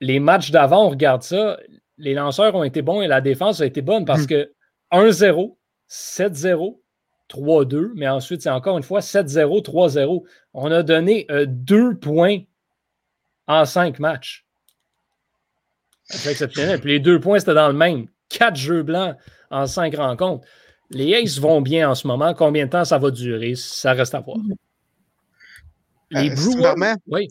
les 0.00 0.20
matchs 0.20 0.50
d'avant, 0.50 0.86
on 0.86 0.90
regarde 0.90 1.22
ça, 1.22 1.58
les 1.98 2.14
lanceurs 2.14 2.54
ont 2.54 2.64
été 2.64 2.82
bons 2.82 3.02
et 3.02 3.06
la 3.06 3.20
défense 3.20 3.60
a 3.60 3.66
été 3.66 3.82
bonne 3.82 4.04
parce 4.04 4.22
hmm. 4.22 4.26
que 4.26 4.52
1-0, 4.92 5.56
7-0, 5.88 6.80
3-2, 7.28 7.92
mais 7.94 8.08
ensuite, 8.08 8.42
c'est 8.42 8.50
encore 8.50 8.76
une 8.76 8.82
fois 8.82 9.00
7-0, 9.00 9.62
3-0. 9.62 10.24
On 10.54 10.70
a 10.70 10.82
donné 10.82 11.26
euh, 11.30 11.46
deux 11.46 11.96
points 11.96 12.38
en 13.46 13.64
cinq 13.64 13.98
matchs. 13.98 14.46
C'est 16.04 16.30
exceptionnel. 16.30 16.80
Puis 16.80 16.92
les 16.92 17.00
deux 17.00 17.20
points, 17.20 17.38
c'était 17.38 17.54
dans 17.54 17.68
le 17.68 17.74
même. 17.74 18.06
Quatre 18.28 18.56
jeux 18.56 18.82
blancs 18.82 19.16
en 19.50 19.66
cinq 19.66 19.94
rencontres. 19.96 20.46
Les 20.90 21.14
Aces 21.14 21.38
vont 21.38 21.60
bien 21.60 21.90
en 21.90 21.94
ce 21.94 22.06
moment. 22.06 22.32
Combien 22.34 22.66
de 22.66 22.70
temps 22.70 22.84
ça 22.84 22.98
va 22.98 23.10
durer? 23.10 23.54
Ça 23.56 23.92
reste 23.92 24.14
à 24.14 24.20
voir. 24.20 24.38
Les 26.10 26.30
euh, 26.30 26.34
Brewers, 26.34 26.96
oui. 27.08 27.28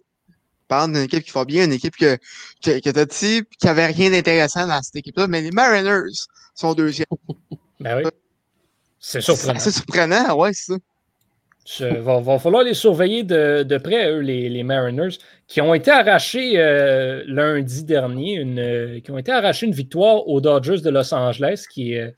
Parle 0.68 0.92
d'une 0.92 1.04
équipe 1.04 1.24
qui 1.24 1.32
va 1.32 1.46
bien, 1.46 1.66
une 1.66 1.72
équipe 1.72 1.96
que, 1.96 2.18
que, 2.62 2.80
que 2.80 2.90
tu 2.90 3.00
as 3.00 3.06
dit 3.06 3.42
qui 3.58 3.66
n'avait 3.66 3.86
rien 3.86 4.12
d'intéressant 4.12 4.68
dans 4.68 4.82
cette 4.82 4.98
équipe-là, 4.98 5.28
mais 5.28 5.42
les 5.42 5.52
Mariners 5.52 6.12
sont 6.54 6.74
deuxième. 6.74 7.08
ben 7.80 8.04
oui. 8.04 8.12
C'est 9.00 9.22
surprenant. 9.22 9.60
C'est 9.60 9.72
surprenant, 9.72 10.38
ouais, 10.38 10.52
c'est 10.54 10.74
ça. 10.74 10.80
Il 11.80 11.98
va, 11.98 12.40
falloir 12.40 12.64
les 12.64 12.74
surveiller 12.74 13.24
de, 13.24 13.64
de 13.64 13.78
près, 13.78 14.10
eux, 14.10 14.20
les, 14.20 14.48
les, 14.48 14.64
Mariners, 14.64 15.18
qui 15.48 15.60
ont 15.60 15.74
été 15.74 15.92
arrachés 15.92 16.54
euh, 16.56 17.24
lundi 17.28 17.84
dernier, 17.84 18.36
une, 18.36 18.60
euh, 18.60 19.00
qui 19.02 19.12
ont 19.12 19.18
été 19.18 19.34
arrachés 19.34 19.66
une 19.66 19.74
victoire 19.74 20.30
aux 20.30 20.40
Dodgers 20.40 20.80
de 20.80 20.90
Los 20.90 21.14
Angeles, 21.14 21.66
qui 21.70 21.94
est 21.94 22.16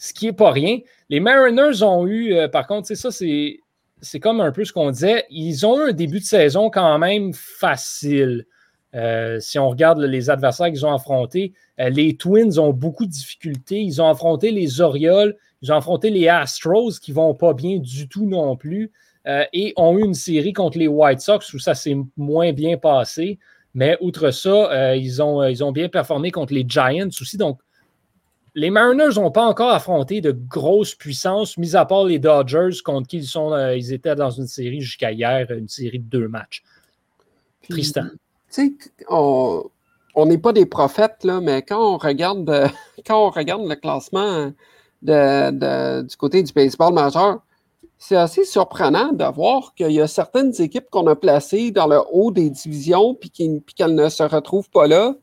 ce 0.00 0.14
qui 0.14 0.26
n'est 0.26 0.32
pas 0.32 0.50
rien. 0.50 0.78
Les 1.10 1.20
Mariners 1.20 1.82
ont 1.82 2.06
eu, 2.06 2.32
euh, 2.32 2.48
par 2.48 2.66
contre, 2.66 2.88
c'est 2.88 2.96
ça, 2.96 3.10
c'est 3.12 4.20
comme 4.20 4.40
un 4.40 4.50
peu 4.50 4.64
ce 4.64 4.72
qu'on 4.72 4.90
disait, 4.90 5.26
ils 5.30 5.66
ont 5.66 5.78
eu 5.78 5.90
un 5.90 5.92
début 5.92 6.20
de 6.20 6.24
saison 6.24 6.70
quand 6.70 6.98
même 6.98 7.32
facile. 7.34 8.46
Euh, 8.94 9.38
si 9.38 9.58
on 9.58 9.68
regarde 9.68 10.00
les 10.00 10.30
adversaires 10.30 10.68
qu'ils 10.68 10.84
ont 10.84 10.92
affrontés, 10.92 11.52
euh, 11.78 11.90
les 11.90 12.16
Twins 12.16 12.58
ont 12.58 12.72
beaucoup 12.72 13.04
de 13.04 13.10
difficultés. 13.10 13.80
Ils 13.80 14.00
ont 14.00 14.08
affronté 14.08 14.50
les 14.50 14.80
Orioles, 14.80 15.36
ils 15.62 15.72
ont 15.72 15.76
affronté 15.76 16.10
les 16.10 16.28
Astros 16.28 16.98
qui 17.00 17.10
ne 17.12 17.16
vont 17.16 17.34
pas 17.34 17.52
bien 17.52 17.78
du 17.78 18.08
tout 18.08 18.26
non 18.26 18.56
plus 18.56 18.90
et 19.52 19.72
ont 19.76 19.98
eu 19.98 20.04
une 20.04 20.14
série 20.14 20.52
contre 20.52 20.78
les 20.78 20.88
White 20.88 21.20
Sox 21.20 21.52
où 21.52 21.58
ça 21.58 21.74
s'est 21.74 21.96
moins 22.16 22.52
bien 22.52 22.78
passé. 22.78 23.38
Mais 23.74 23.96
outre 24.00 24.30
ça, 24.30 24.96
ils, 24.96 25.22
ont, 25.22 25.44
ils 25.44 25.62
ont 25.62 25.72
bien 25.72 25.88
performé 25.88 26.30
contre 26.30 26.54
les 26.54 26.64
Giants 26.66 27.08
aussi. 27.20 27.36
Donc, 27.36 27.60
les 28.54 28.70
Mariners 28.70 29.14
n'ont 29.16 29.30
pas 29.30 29.44
encore 29.46 29.70
affronté 29.70 30.20
de 30.20 30.32
grosses 30.32 30.94
puissances, 30.94 31.56
mis 31.56 31.76
à 31.76 31.84
part 31.84 32.04
les 32.04 32.18
Dodgers 32.18 32.82
contre 32.84 33.08
qui 33.08 33.18
ils, 33.18 33.26
sont, 33.26 33.52
euh, 33.52 33.76
ils 33.76 33.92
étaient 33.92 34.14
dans 34.14 34.30
une 34.30 34.46
série 34.46 34.80
jusqu'à 34.80 35.12
hier, 35.12 35.50
une 35.50 35.68
série 35.68 36.00
de 36.00 36.08
deux 36.08 36.28
matchs. 36.28 36.62
Tristan. 37.68 38.06
Tu 38.52 38.78
sais, 38.78 39.04
on 39.08 40.26
n'est 40.26 40.38
pas 40.38 40.52
des 40.52 40.66
prophètes, 40.66 41.22
là, 41.22 41.40
mais 41.40 41.62
quand 41.62 41.94
on 41.94 41.98
regarde, 41.98 42.70
quand 43.06 43.26
on 43.26 43.30
regarde 43.30 43.68
le 43.68 43.76
classement 43.76 44.52
du 45.02 46.16
côté 46.16 46.42
du 46.42 46.52
baseball 46.52 46.92
majeur, 46.92 47.40
c'est 47.98 48.16
assez 48.16 48.44
surprenant 48.44 49.12
de 49.12 49.24
voir 49.24 49.74
qu'il 49.74 49.92
y 49.92 50.00
a 50.00 50.06
certaines 50.06 50.58
équipes 50.60 50.88
qu'on 50.90 51.06
a 51.06 51.14
placées 51.14 51.70
dans 51.70 51.86
le 51.86 52.00
haut 52.10 52.30
des 52.30 52.48
divisions 52.48 53.14
puis 53.14 53.30
qu'elles 53.30 53.94
ne 53.94 54.08
se 54.08 54.22
retrouvent 54.22 54.70
pas 54.70 54.86
là 54.86 55.14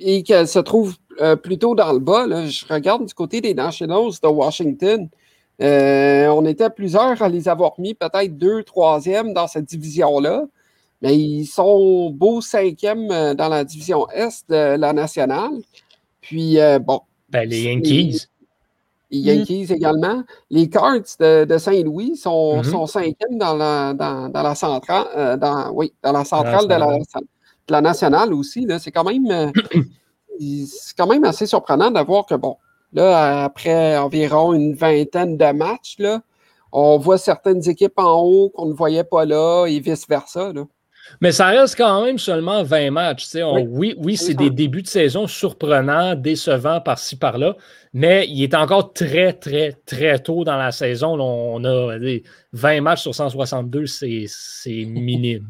et 0.00 0.22
qu'elles 0.22 0.48
se 0.48 0.58
trouvent 0.58 0.96
euh, 1.20 1.36
plutôt 1.36 1.74
dans 1.74 1.92
le 1.92 1.98
bas. 1.98 2.26
Je 2.46 2.64
regarde 2.66 3.04
du 3.04 3.14
côté 3.14 3.42
des 3.42 3.52
Nationals 3.52 4.12
de 4.22 4.28
Washington. 4.28 5.08
Euh, 5.60 6.28
on 6.28 6.46
était 6.46 6.70
plusieurs 6.70 7.20
à 7.20 7.28
les 7.28 7.46
avoir 7.48 7.78
mis 7.78 7.92
peut-être 7.92 8.36
deux, 8.38 8.62
troisième 8.62 9.34
dans 9.34 9.46
cette 9.46 9.66
division-là. 9.66 10.46
Mais 11.02 11.16
ils 11.16 11.46
sont 11.46 12.10
beaux 12.10 12.40
cinquièmes 12.40 13.10
euh, 13.10 13.34
dans 13.34 13.48
la 13.48 13.64
division 13.64 14.08
Est 14.10 14.48
de 14.48 14.76
la 14.76 14.94
nationale. 14.94 15.60
Puis, 16.22 16.56
bon. 16.80 17.00
Ben, 17.28 17.48
les 17.48 17.64
Yankees. 17.64 18.28
Les, 19.12 19.18
Yankees 19.18 19.72
également. 19.72 20.24
Les 20.50 20.68
Cards 20.68 21.16
de, 21.20 21.58
Saint-Louis 21.58 22.16
sont, 22.16 22.62
mm-hmm. 22.62 22.70
sont, 22.70 22.86
cinquièmes 22.86 23.38
dans 23.38 23.54
la, 23.54 23.94
dans, 23.94 24.30
la 24.32 24.54
centrale, 24.54 25.38
dans, 25.38 25.70
oui, 25.72 25.92
dans 26.02 26.12
la 26.12 26.24
centrale 26.24 26.64
de 26.64 26.74
la, 26.74 26.98
la 27.68 27.80
nationale 27.80 28.32
aussi. 28.32 28.66
C'est 28.78 28.90
quand 28.90 29.04
même. 29.04 29.30
Euh, 29.30 29.50
c'est 30.40 30.96
quand 30.96 31.06
même 31.06 31.24
assez 31.24 31.46
surprenant 31.46 31.90
de 31.90 32.00
voir 32.00 32.26
que, 32.26 32.34
bon, 32.34 32.56
là, 32.92 33.44
après 33.44 33.96
environ 33.98 34.52
une 34.52 34.74
vingtaine 34.74 35.36
de 35.36 35.52
matchs, 35.52 35.96
là, 35.98 36.22
on 36.72 36.98
voit 36.98 37.18
certaines 37.18 37.68
équipes 37.68 37.98
en 37.98 38.20
haut 38.22 38.50
qu'on 38.50 38.66
ne 38.66 38.72
voyait 38.72 39.04
pas 39.04 39.24
là 39.24 39.66
et 39.66 39.78
vice-versa. 39.78 40.52
Mais 41.20 41.32
ça 41.32 41.46
reste 41.48 41.76
quand 41.76 42.04
même 42.04 42.18
seulement 42.18 42.62
20 42.62 42.90
matchs. 42.90 43.28
oui, 43.68 43.94
oui, 43.98 44.16
c'est 44.16 44.34
des 44.34 44.50
débuts 44.50 44.82
de 44.82 44.88
saison 44.88 45.26
surprenants, 45.26 46.14
décevants 46.14 46.80
par-ci, 46.80 47.16
par-là, 47.16 47.56
mais 47.92 48.26
il 48.28 48.42
est 48.42 48.54
encore 48.54 48.92
très, 48.92 49.32
très, 49.32 49.72
très 49.86 50.18
tôt 50.18 50.44
dans 50.44 50.56
la 50.56 50.72
saison. 50.72 51.20
on 51.20 51.64
a 51.64 51.98
20 52.52 52.80
matchs 52.80 53.02
sur 53.02 53.14
162, 53.14 53.86
c'est 53.86 54.26
minime. 54.86 55.48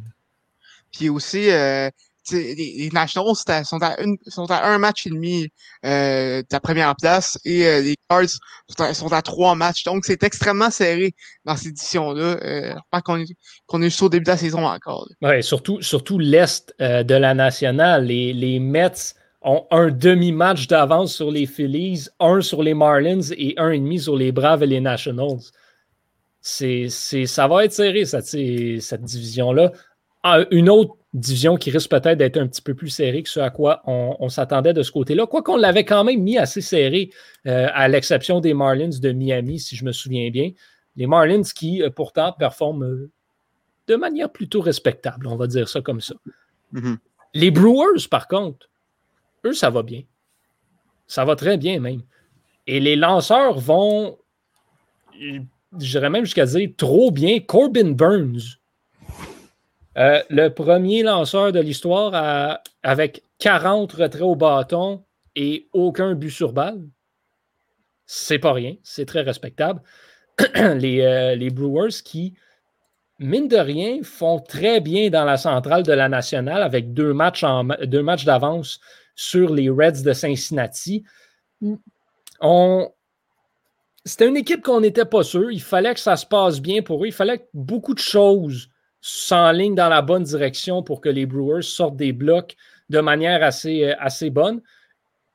Puis 0.92 1.08
aussi, 1.08 1.50
euh, 1.50 1.88
les, 2.30 2.90
Nationals 2.92 3.36
sont 3.64 3.82
à, 3.82 4.68
un 4.68 4.78
match 4.78 5.06
et 5.06 5.10
demi 5.10 5.48
euh, 5.84 6.40
de 6.42 6.46
la 6.50 6.60
première 6.60 6.94
place 6.96 7.38
et 7.44 7.66
euh, 7.66 7.80
les 7.80 7.96
Cards 8.08 8.94
sont 8.94 9.12
à, 9.12 9.22
trois 9.22 9.54
matchs. 9.54 9.84
Donc, 9.84 10.04
c'est 10.04 10.22
extrêmement 10.22 10.70
serré 10.70 11.14
dans 11.44 11.56
cette 11.56 11.68
édition-là. 11.68 12.38
Euh, 12.42 12.74
qu'on 13.04 13.18
est, 13.18 13.36
qu'on 13.66 13.82
est 13.82 13.90
juste 13.90 14.02
au 14.02 14.08
début 14.08 14.24
de 14.24 14.30
la 14.30 14.36
saison 14.36 14.66
encore. 14.66 15.08
Oui, 15.22 15.42
surtout, 15.42 15.82
surtout 15.82 16.18
l'Est 16.18 16.74
euh, 16.80 17.02
de 17.02 17.14
la 17.14 17.34
nationale. 17.34 18.04
Les, 18.06 18.58
Mets 18.60 19.14
ont 19.42 19.66
un 19.70 19.90
demi-match 19.90 20.68
d'avance 20.68 21.14
sur 21.14 21.30
les 21.30 21.46
Phillies, 21.46 22.06
un 22.20 22.40
sur 22.40 22.62
les 22.62 22.74
Marlins 22.74 23.32
et 23.36 23.54
un 23.56 23.70
et 23.70 23.78
demi 23.78 23.98
sur 23.98 24.16
les 24.16 24.30
Braves 24.30 24.62
et 24.62 24.66
les 24.66 24.80
Nationals. 24.80 25.40
Ça 26.40 27.48
va 27.48 27.64
être 27.64 27.72
serré, 27.72 28.04
cette, 28.04 28.26
cette 28.26 29.02
division-là. 29.02 29.72
Ah, 30.22 30.44
une 30.50 30.68
autre 30.68 30.96
division 31.14 31.56
qui 31.56 31.70
risque 31.70 31.90
peut-être 31.90 32.18
d'être 32.18 32.38
un 32.38 32.46
petit 32.46 32.62
peu 32.62 32.74
plus 32.74 32.88
serrée 32.88 33.22
que 33.22 33.28
ce 33.28 33.40
à 33.40 33.50
quoi 33.50 33.82
on, 33.86 34.28
s'attendait 34.28 34.72
de 34.72 34.82
ce 34.82 34.90
côté-là. 34.90 35.26
Quoi 35.26 35.42
qu'on 35.42 35.56
l'avait 35.56 35.84
quand 35.84 36.04
même 36.04 36.22
mis 36.22 36.38
assez 36.38 36.60
serré, 36.60 37.10
euh, 37.46 37.68
à 37.74 37.88
l'exception 37.88 38.40
des 38.40 38.54
Marlins 38.54 38.98
de 39.00 39.12
Miami, 39.12 39.58
si 39.58 39.76
je 39.76 39.84
me 39.84 39.92
souviens 39.92 40.30
bien. 40.30 40.52
Les 40.96 41.06
Marlins 41.06 41.42
qui, 41.42 41.82
euh, 41.82 41.90
pourtant, 41.90 42.32
performent 42.32 42.84
euh, 42.84 43.10
de 43.88 43.96
manière 43.96 44.30
plutôt 44.30 44.60
respectable, 44.60 45.26
on 45.26 45.36
va 45.36 45.46
dire 45.46 45.68
ça 45.68 45.80
comme 45.80 46.00
ça. 46.00 46.14
Mm-hmm. 46.72 46.96
Les 47.34 47.50
Brewers, 47.50 48.08
par 48.10 48.28
contre, 48.28 48.68
eux, 49.44 49.52
ça 49.52 49.70
va 49.70 49.82
bien. 49.82 50.02
Ça 51.06 51.24
va 51.24 51.36
très 51.36 51.58
bien 51.58 51.80
même. 51.80 52.02
Et 52.66 52.80
les 52.80 52.96
lanceurs 52.96 53.58
vont, 53.58 54.18
je 55.20 55.40
dirais 55.72 56.10
même 56.10 56.24
jusqu'à 56.24 56.46
dire, 56.46 56.70
trop 56.76 57.10
bien. 57.10 57.40
Corbin 57.40 57.90
Burns, 57.90 58.58
euh, 59.98 60.22
le 60.30 60.48
premier 60.48 61.02
lanceur 61.02 61.52
de 61.52 61.60
l'histoire 61.60 62.60
avec 62.82 63.22
40 63.38 63.92
retraits 63.92 64.22
au 64.22 64.36
bâton 64.36 65.04
et 65.36 65.68
aucun 65.72 66.14
but 66.14 66.30
sur 66.30 66.52
balle. 66.52 66.80
C'est 68.06 68.38
pas 68.38 68.52
rien, 68.52 68.76
c'est 68.82 69.06
très 69.06 69.22
respectable. 69.22 69.82
les, 70.54 71.00
euh, 71.02 71.34
les, 71.34 71.50
Brewers 71.50 72.02
qui, 72.04 72.34
mine 73.18 73.48
de 73.48 73.56
rien, 73.56 73.98
font 74.02 74.40
très 74.40 74.80
bien 74.80 75.10
dans 75.10 75.24
la 75.24 75.36
centrale 75.36 75.82
de 75.82 75.92
la 75.92 76.08
nationale 76.08 76.62
avec 76.62 76.94
deux 76.94 77.12
matchs, 77.12 77.44
deux 77.84 78.02
matchs 78.02 78.24
d'avance 78.24 78.80
sur 79.14 79.52
les 79.52 79.68
Reds 79.68 80.02
de 80.02 80.12
Cincinnati. 80.12 81.04
On, 82.40 82.90
c'était 84.04 84.28
une 84.28 84.36
équipe 84.36 84.62
qu'on 84.62 84.80
n'était 84.80 85.04
pas 85.04 85.22
sûr. 85.22 85.50
Il 85.52 85.62
fallait 85.62 85.94
que 85.94 86.00
ça 86.00 86.16
se 86.16 86.26
passe 86.26 86.60
bien 86.60 86.82
pour 86.82 87.04
eux. 87.04 87.06
Il 87.06 87.12
fallait 87.12 87.38
que 87.38 87.48
beaucoup 87.54 87.94
de 87.94 88.00
choses 88.00 88.68
s'enligne 89.02 89.74
dans 89.74 89.88
la 89.88 90.00
bonne 90.00 90.22
direction 90.22 90.82
pour 90.82 91.02
que 91.02 91.10
les 91.10 91.26
Brewers 91.26 91.62
sortent 91.62 91.96
des 91.96 92.12
blocs 92.12 92.56
de 92.88 93.00
manière 93.00 93.42
assez, 93.42 93.84
euh, 93.84 93.94
assez 93.98 94.30
bonne. 94.30 94.62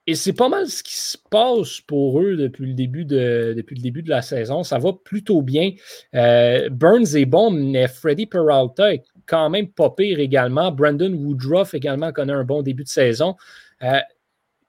Et 0.09 0.15
c'est 0.15 0.33
pas 0.33 0.47
mal 0.47 0.67
ce 0.67 0.81
qui 0.81 0.95
se 0.95 1.17
passe 1.29 1.81
pour 1.81 2.21
eux 2.21 2.37
depuis 2.37 2.67
le 2.67 2.73
début 2.73 3.03
de, 3.03 3.53
depuis 3.57 3.75
le 3.75 3.81
début 3.81 4.01
de 4.01 4.09
la 4.09 4.21
saison. 4.21 4.63
Ça 4.63 4.77
va 4.79 4.93
plutôt 4.93 5.41
bien. 5.41 5.73
Euh, 6.15 6.69
Burns 6.69 7.17
est 7.17 7.25
bon, 7.25 7.51
mais 7.51 7.89
Freddy 7.89 8.25
Peralta 8.25 8.93
est 8.93 9.03
quand 9.25 9.49
même 9.49 9.67
pas 9.67 9.89
pire 9.89 10.19
également. 10.19 10.71
Brandon 10.71 11.11
Woodruff 11.11 11.73
également 11.73 12.13
connaît 12.13 12.31
un 12.31 12.45
bon 12.45 12.61
début 12.61 12.85
de 12.85 12.89
saison. 12.89 13.35
Euh, 13.83 13.99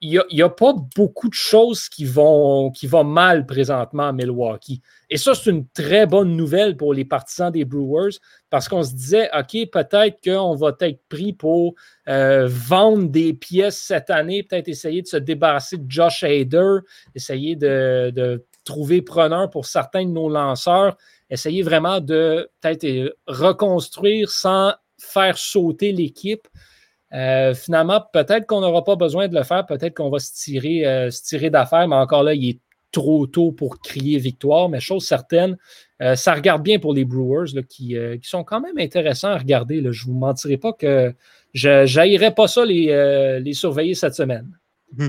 il 0.00 0.22
n'y 0.30 0.42
a, 0.42 0.48
pas 0.48 0.74
beaucoup 0.94 1.28
de 1.28 1.34
choses 1.34 1.88
qui 1.88 2.04
vont, 2.04 2.70
qui 2.70 2.88
mal 2.88 3.46
présentement 3.46 4.08
à 4.08 4.12
Milwaukee. 4.12 4.80
Et 5.10 5.16
ça, 5.16 5.34
c'est 5.34 5.50
une 5.50 5.66
très 5.68 6.06
bonne 6.06 6.36
nouvelle 6.36 6.76
pour 6.76 6.94
les 6.94 7.04
partisans 7.04 7.50
des 7.50 7.64
Brewers 7.64 8.18
parce 8.48 8.68
qu'on 8.68 8.84
se 8.84 8.92
disait, 8.92 9.28
OK, 9.36 9.68
peut-être 9.70 10.18
qu'on 10.22 10.54
va 10.54 10.76
être 10.80 11.00
pris 11.08 11.32
pour 11.32 11.74
euh, 12.08 12.46
vendre 12.48 13.08
des 13.08 13.34
pièces 13.34 13.78
cette 13.78 14.10
année, 14.10 14.44
peut-être 14.44 14.68
essayer 14.68 15.02
de 15.02 15.08
se 15.08 15.16
débarrasser 15.16 15.78
de 15.78 15.90
Josh 15.90 16.22
Hader, 16.22 16.78
essayer 17.16 17.56
de, 17.56 18.12
de 18.14 18.44
trouver 18.64 19.02
preneur 19.02 19.50
pour 19.50 19.66
certains 19.66 20.04
de 20.04 20.10
nos 20.10 20.28
lanceurs, 20.28 20.96
essayer 21.28 21.62
vraiment 21.62 22.00
de 22.00 22.48
peut-être 22.60 23.16
reconstruire 23.26 24.30
sans 24.30 24.74
faire 24.98 25.38
sauter 25.38 25.92
l'équipe. 25.92 26.46
Euh, 27.14 27.54
finalement, 27.54 28.04
peut-être 28.12 28.46
qu'on 28.46 28.60
n'aura 28.60 28.84
pas 28.84 28.96
besoin 28.96 29.28
de 29.28 29.34
le 29.34 29.42
faire, 29.42 29.64
peut-être 29.64 29.94
qu'on 29.94 30.10
va 30.10 30.18
se 30.18 30.32
tirer, 30.32 30.86
euh, 30.86 31.10
tirer 31.10 31.50
d'affaires, 31.50 31.88
mais 31.88 31.96
encore 31.96 32.22
là, 32.22 32.34
il 32.34 32.50
est 32.50 32.60
trop 32.92 33.26
tôt 33.26 33.52
pour 33.52 33.80
crier 33.80 34.18
victoire. 34.18 34.68
Mais 34.68 34.80
chose 34.80 35.06
certaine, 35.06 35.56
euh, 36.02 36.16
ça 36.16 36.34
regarde 36.34 36.62
bien 36.62 36.78
pour 36.78 36.92
les 36.92 37.04
Brewers 37.04 37.62
qui, 37.68 37.96
sont 38.22 38.44
quand 38.44 38.60
même 38.60 38.78
intéressants 38.78 39.28
à 39.28 39.38
regarder. 39.38 39.82
Je 39.82 39.88
ne 39.88 40.12
vous 40.12 40.18
mentirai 40.18 40.58
pas 40.58 40.72
que 40.72 41.14
je 41.54 41.96
n'aillerais 41.96 42.34
pas 42.34 42.46
ça 42.46 42.64
les, 42.64 43.40
les, 43.42 43.54
surveiller 43.54 43.94
cette 43.94 44.14
semaine. 44.14 44.58
Hmm. 44.96 45.08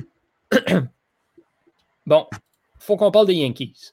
bon, 2.06 2.26
il 2.32 2.38
faut 2.80 2.96
qu'on 2.96 3.12
parle 3.12 3.28
des 3.28 3.36
Yankees. 3.36 3.92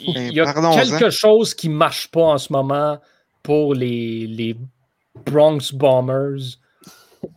Il 0.00 0.32
y 0.32 0.40
a 0.40 0.52
ben, 0.52 0.70
quelque 0.74 1.10
chose 1.10 1.54
qui 1.54 1.68
ne 1.68 1.74
marche 1.74 2.10
pas 2.10 2.22
en 2.22 2.38
ce 2.38 2.52
moment 2.52 2.98
pour 3.42 3.74
les, 3.74 4.26
les 4.26 4.56
Bronx 5.24 5.72
Bombers. 5.72 6.58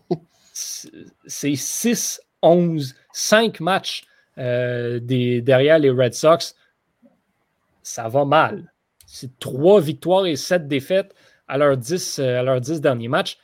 C'est 0.54 1.56
6, 1.56 2.22
11, 2.42 2.96
5 3.14 3.60
matchs 3.60 4.04
euh, 4.38 5.00
derrière 5.02 5.80
les 5.80 5.90
Red 5.90 6.14
Sox. 6.14 6.56
Ça 7.84 8.08
va 8.08 8.26
mal. 8.26 8.72
C'est 9.06 9.40
3 9.40 9.82
victoires 9.82 10.26
et 10.26 10.36
7 10.36 10.68
défaites 10.68 11.16
à 11.48 11.58
leurs 11.58 11.78
10, 11.78 12.20
euh, 12.20 12.40
à 12.40 12.44
leurs 12.44 12.62
10 12.62 12.82
derniers 12.82 13.08
matchs. 13.08 13.38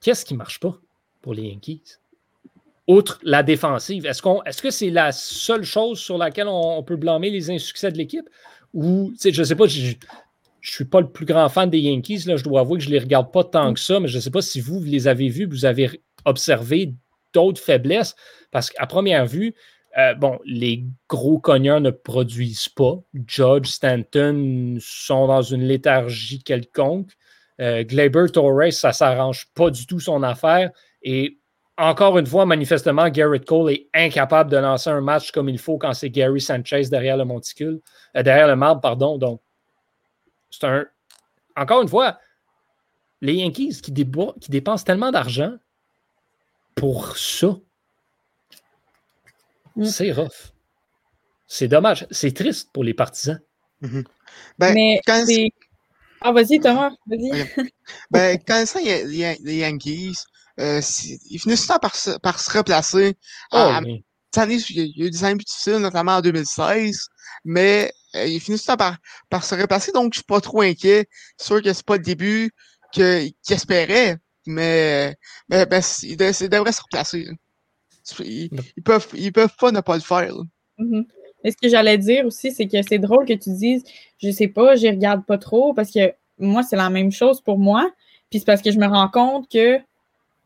Qu'est-ce 0.00 0.24
qui 0.24 0.34
ne 0.34 0.38
marche 0.38 0.60
pas 0.60 0.76
pour 1.22 1.34
les 1.34 1.42
Yankees? 1.42 1.98
Outre 2.88 3.18
la 3.22 3.42
défensive, 3.42 4.06
est-ce 4.06 4.62
que 4.62 4.70
c'est 4.70 4.90
la 4.90 5.10
seule 5.10 5.64
chose 5.64 5.98
sur 5.98 6.18
laquelle 6.18 6.46
on, 6.48 6.82
peut 6.84 6.94
blâmer 6.94 7.30
les 7.30 7.50
insuccès 7.50 7.90
de 7.90 7.98
l'équipe? 7.98 8.28
Ou, 8.74 9.12
je 9.20 9.40
ne 9.40 9.44
sais 9.44 9.56
pas, 9.56 9.66
je 10.66 10.72
ne 10.72 10.74
suis 10.74 10.84
pas 10.84 11.00
le 11.00 11.08
plus 11.08 11.26
grand 11.26 11.48
fan 11.48 11.70
des 11.70 11.78
Yankees. 11.78 12.24
Là. 12.26 12.36
Je 12.36 12.42
dois 12.42 12.60
avouer 12.60 12.78
que 12.78 12.84
je 12.84 12.88
ne 12.88 12.94
les 12.94 12.98
regarde 12.98 13.30
pas 13.30 13.44
tant 13.44 13.72
que 13.72 13.78
ça, 13.78 14.00
mais 14.00 14.08
je 14.08 14.16
ne 14.16 14.20
sais 14.20 14.32
pas 14.32 14.42
si 14.42 14.60
vous, 14.60 14.82
les 14.82 15.06
avez 15.06 15.28
vus, 15.28 15.46
vous 15.46 15.64
avez 15.64 16.02
observé 16.24 16.92
d'autres 17.32 17.60
faiblesses. 17.60 18.16
Parce 18.50 18.70
qu'à 18.70 18.84
première 18.86 19.26
vue, 19.26 19.54
euh, 19.96 20.14
bon, 20.14 20.40
les 20.44 20.84
gros 21.08 21.38
cogneurs 21.38 21.80
ne 21.80 21.90
produisent 21.90 22.68
pas. 22.68 22.98
Judge, 23.28 23.68
Stanton 23.68 24.76
sont 24.80 25.28
dans 25.28 25.42
une 25.42 25.62
léthargie 25.62 26.42
quelconque. 26.42 27.12
Euh, 27.60 27.84
Glaber 27.84 28.26
Torres, 28.32 28.72
ça 28.72 28.88
ne 28.88 28.92
s'arrange 28.92 29.46
pas 29.54 29.70
du 29.70 29.86
tout 29.86 30.00
son 30.00 30.24
affaire. 30.24 30.70
Et 31.00 31.38
encore 31.78 32.18
une 32.18 32.26
fois, 32.26 32.44
manifestement, 32.44 33.08
Garrett 33.08 33.44
Cole 33.44 33.70
est 33.70 33.88
incapable 33.94 34.50
de 34.50 34.56
lancer 34.56 34.90
un 34.90 35.00
match 35.00 35.30
comme 35.30 35.48
il 35.48 35.58
faut 35.58 35.78
quand 35.78 35.92
c'est 35.92 36.10
Gary 36.10 36.40
Sanchez 36.40 36.88
derrière 36.90 37.16
le 37.16 37.24
monticule, 37.24 37.80
euh, 38.16 38.24
derrière 38.24 38.48
le 38.48 38.56
marbre, 38.56 38.80
pardon. 38.80 39.16
Donc, 39.16 39.40
c'est 40.58 40.66
un. 40.66 40.86
Encore 41.56 41.82
une 41.82 41.88
fois, 41.88 42.18
les 43.20 43.34
Yankees 43.34 43.80
qui, 43.82 43.92
qui 43.92 44.50
dépensent 44.50 44.84
tellement 44.84 45.10
d'argent 45.10 45.54
pour 46.74 47.16
ça, 47.16 47.56
mm. 49.76 49.84
c'est 49.84 50.12
rough. 50.12 50.52
C'est 51.46 51.68
dommage. 51.68 52.06
C'est 52.10 52.34
triste 52.34 52.70
pour 52.72 52.84
les 52.84 52.94
partisans. 52.94 53.40
Mm-hmm. 53.82 54.04
ben, 54.58 54.74
Mais 54.74 55.00
quand 55.06 55.24
Ah, 56.20 56.32
vas-y, 56.32 56.60
Thomas, 56.60 56.90
vas-y. 57.06 57.48
ben, 58.10 58.38
quand 58.46 58.66
ça, 58.66 58.80
les, 58.80 59.36
les 59.40 59.56
Yankees, 59.58 60.16
euh, 60.58 60.80
ils 61.30 61.38
finissent 61.38 61.66
par 61.66 61.94
se, 61.94 62.18
par 62.18 62.40
se 62.40 62.56
replacer. 62.56 63.16
Oh, 63.52 63.72
il 64.44 64.96
y 64.96 65.02
a 65.02 65.06
eu 65.06 65.10
des 65.10 65.24
années 65.24 65.38
difficiles, 65.38 65.76
notamment 65.76 66.16
en 66.16 66.20
2016, 66.20 67.08
mais 67.44 67.92
euh, 68.14 68.26
ils 68.26 68.40
finissent 68.40 68.66
par, 68.66 68.96
par 69.30 69.44
se 69.44 69.54
replacer, 69.54 69.92
donc 69.92 70.14
je 70.14 70.18
suis 70.18 70.24
pas 70.24 70.40
trop 70.40 70.62
inquiet. 70.62 71.06
Sûr 71.38 71.62
que 71.62 71.72
c'est 71.72 71.84
pas 71.84 71.96
le 71.96 72.02
début 72.02 72.50
qu'ils 72.92 73.32
espéraient, 73.48 74.16
mais, 74.46 75.14
mais 75.48 75.66
ben, 75.66 75.82
ils, 76.02 76.16
devraient 76.16 76.72
se 76.72 76.82
replacer. 76.82 77.28
Ils, 78.20 78.50
peuvent, 78.84 79.08
ils 79.14 79.32
peuvent 79.32 79.56
pas 79.58 79.72
ne 79.72 79.80
pas 79.80 79.96
le 79.96 80.02
faire. 80.02 80.34
Mm-hmm. 80.78 81.06
Mais 81.44 81.50
ce 81.50 81.56
que 81.56 81.68
j'allais 81.68 81.98
dire 81.98 82.26
aussi, 82.26 82.52
c'est 82.52 82.66
que 82.66 82.78
c'est 82.82 82.98
drôle 82.98 83.26
que 83.26 83.32
tu 83.32 83.50
dises, 83.50 83.84
je 84.18 84.30
sais 84.30 84.48
pas, 84.48 84.76
je 84.76 84.86
regarde 84.86 85.24
pas 85.24 85.38
trop, 85.38 85.74
parce 85.74 85.90
que 85.90 86.12
moi, 86.38 86.62
c'est 86.62 86.76
la 86.76 86.90
même 86.90 87.12
chose 87.12 87.40
pour 87.40 87.58
moi. 87.58 87.90
Puis 88.30 88.40
c'est 88.40 88.44
parce 88.44 88.62
que 88.62 88.70
je 88.70 88.78
me 88.78 88.86
rends 88.86 89.08
compte 89.08 89.50
que 89.50 89.78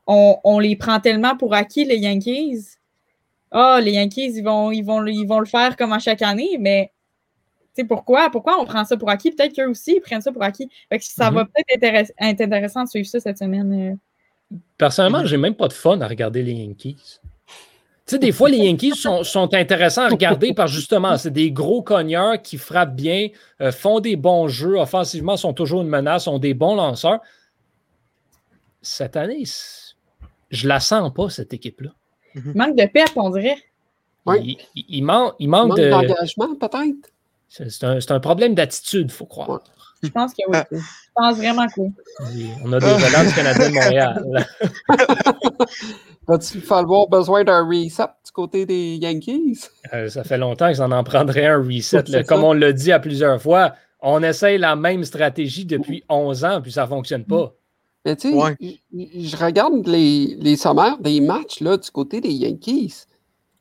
on, 0.07 0.39
on 0.45 0.59
les 0.59 0.77
prend 0.77 1.01
tellement 1.01 1.37
pour 1.37 1.55
acquis, 1.55 1.85
les 1.85 1.99
Yankees. 1.99 2.80
Ah, 3.51 3.81
les 3.83 3.93
Yankees, 3.93 4.33
ils 4.37 4.43
vont, 4.45 4.71
ils, 4.71 4.83
vont, 4.83 5.05
ils 5.07 5.27
vont 5.27 5.41
le 5.41 5.47
faire 5.47 5.77
comme 5.77 5.93
à 5.93 5.99
chaque 5.99 6.23
année, 6.23 6.57
mais 6.59 6.93
sais, 7.75 7.85
pourquoi, 7.85 8.31
pourquoi 8.31 8.59
on 8.61 8.65
prend 8.65 8.85
ça 8.85 8.97
pour 8.97 9.11
acquis? 9.11 9.31
Peut-être 9.31 9.55
qu'eux 9.55 9.69
aussi, 9.69 9.95
ils 9.97 10.01
prennent 10.01 10.21
ça 10.21 10.33
pour 10.33 10.43
acquis. 10.43 10.69
Fait 10.89 10.99
que 10.99 11.05
ça 11.05 11.31
va 11.31 11.43
Mhm. 11.45 11.49
peut-être 11.49 11.77
intéress- 11.83 12.13
être 12.21 12.41
intéressant 12.41 12.85
de 12.85 12.89
suivre 12.89 13.07
ça 13.09 13.21
cette 13.21 13.39
semaine. 13.39 13.73
euh. 14.53 14.57
Personnellement, 14.77 15.25
j'ai 15.25 15.37
même 15.37 15.55
pas 15.55 15.69
de 15.69 15.73
fun 15.73 16.01
à 16.01 16.09
regarder 16.09 16.43
les 16.43 16.53
Yankees. 16.53 17.21
Tu 18.07 18.17
sais, 18.17 18.19
des 18.19 18.33
fois, 18.33 18.49
les 18.49 18.59
Yankees 18.59 18.97
sont, 18.97 19.23
sont 19.23 19.55
intéressants 19.55 20.03
à 20.03 20.09
regarder 20.09 20.53
par 20.53 20.67
justement, 20.67 21.17
c'est 21.17 21.31
des 21.31 21.53
gros 21.53 21.83
cogneurs 21.83 22.43
qui 22.43 22.59
frappent 22.59 22.97
bien, 22.97 23.29
euh, 23.61 23.71
font 23.71 24.01
des 24.01 24.17
bons 24.17 24.49
jeux, 24.49 24.77
offensivement, 24.77 25.37
sont 25.37 25.55
toujours 25.55 25.83
une 25.83 25.89
menace, 25.89 26.27
ont 26.27 26.41
des 26.41 26.55
bons 26.55 26.75
lanceurs. 26.75 27.21
Cette 28.83 29.15
année, 29.17 29.45
je 30.51 30.67
la 30.69 30.81
sens 30.81 31.13
pas, 31.15 31.31
cette 31.31 31.53
équipe-là. 31.53 31.91
Manque 32.55 32.77
de 32.77 32.87
pep, 32.87 33.09
on 33.17 33.31
dirait. 33.31 33.57
Oui. 34.27 34.37
Il, 34.43 34.57
il- 34.77 34.85
il 34.99 35.03
man- 35.05 35.33
il 35.39 35.49
manque 35.49 35.69
Manque 35.69 35.79
de. 35.79 35.91
d'engagement, 35.91 36.55
peut-être. 36.55 37.11
C'est 37.49 37.85
un, 37.85 37.99
c'est 38.01 38.13
un 38.13 38.21
problème 38.21 38.55
d'attitude, 38.55 39.07
il 39.11 39.13
faut 39.13 39.27
croire. 39.27 39.49
Ouais. 39.51 39.59
Je 40.03 40.09
pense 40.09 40.33
que 40.33 40.39
oui. 40.49 40.57
Ah. 40.57 40.67
Je 40.71 40.79
pense 41.15 41.37
vraiment 41.37 41.67
que 41.67 41.81
oui. 42.33 42.49
On 42.65 42.73
a 42.73 42.79
des 42.81 42.87
relances 42.87 43.35
canadiens 43.35 43.69
de 43.69 43.75
Montréal. 43.75 44.47
Va-t-il 46.29 46.61
falloir 46.61 47.09
besoin 47.09 47.45
d'un 47.45 47.67
reset 47.67 48.05
du 48.25 48.33
côté 48.33 48.67
des 48.67 48.97
Yankees? 48.97 49.65
Euh, 49.93 50.09
ça 50.09 50.23
fait 50.25 50.39
longtemps 50.39 50.71
qu'ils 50.71 50.83
en 50.83 50.93
en 50.93 51.03
prendraient 51.03 51.47
un 51.47 51.59
reset. 51.59 52.05
Là. 52.09 52.23
Comme 52.23 52.45
on 52.45 52.53
l'a 52.53 52.73
dit 52.73 52.93
à 52.93 53.01
plusieurs 53.01 53.41
fois, 53.43 53.75
on 54.01 54.23
essaye 54.23 54.59
la 54.59 54.77
même 54.77 55.05
stratégie 55.05 55.65
depuis 55.67 56.05
11 56.09 56.45
ans, 56.45 56.61
puis 56.63 56.73
ça 56.73 56.83
ne 56.85 56.89
fonctionne 56.89 57.25
pas. 57.25 57.53
Mais 58.05 58.17
tu 58.17 58.31
sais, 58.31 58.35
Ouais. 58.35 58.57
je 58.93 59.37
regarde 59.37 59.87
les, 59.87 60.37
les 60.41 60.57
sommaires 60.57 60.99
des 60.99 61.21
matchs 61.21 61.61
là, 61.61 61.77
du 61.77 61.91
côté 61.91 62.21
des 62.21 62.33
Yankees. 62.33 63.05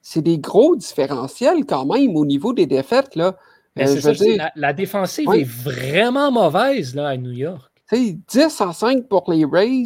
C'est 0.02 0.21
des 0.21 0.38
gros 0.39 0.75
différentiels 0.75 1.65
quand 1.65 1.86
même 1.86 2.15
au 2.15 2.25
niveau 2.25 2.54
des 2.54 2.65
défaites. 2.65 3.15
Là. 3.15 3.36
Mais 3.75 3.88
Euh, 3.89 3.95
je 3.95 3.99
ça, 4.02 4.12
dire, 4.13 4.38
la, 4.38 4.52
la 4.56 4.73
défensive 4.73 5.28
Ouais. 5.28 5.41
est 5.41 5.43
vraiment 5.43 6.32
mauvaise 6.32 6.95
là, 6.95 7.10
à 7.10 7.17
New 7.17 7.32
York. 7.32 7.69
tu 7.89 7.97
sais, 7.97 8.17
10 8.47 8.62
à 8.62 8.71
5 8.73 9.08
pour 9.08 9.30
les 9.32 9.45
Rays. 9.45 9.84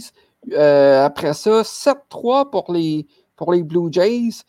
Euh, 0.51 1.03
après 1.05 1.33
ça, 1.33 1.63
7-3 1.63 2.49
pour 2.51 2.71
les, 2.71 3.07
pour 3.35 3.53
les 3.53 3.63
Blue 3.63 3.91
Jays. 3.91 4.43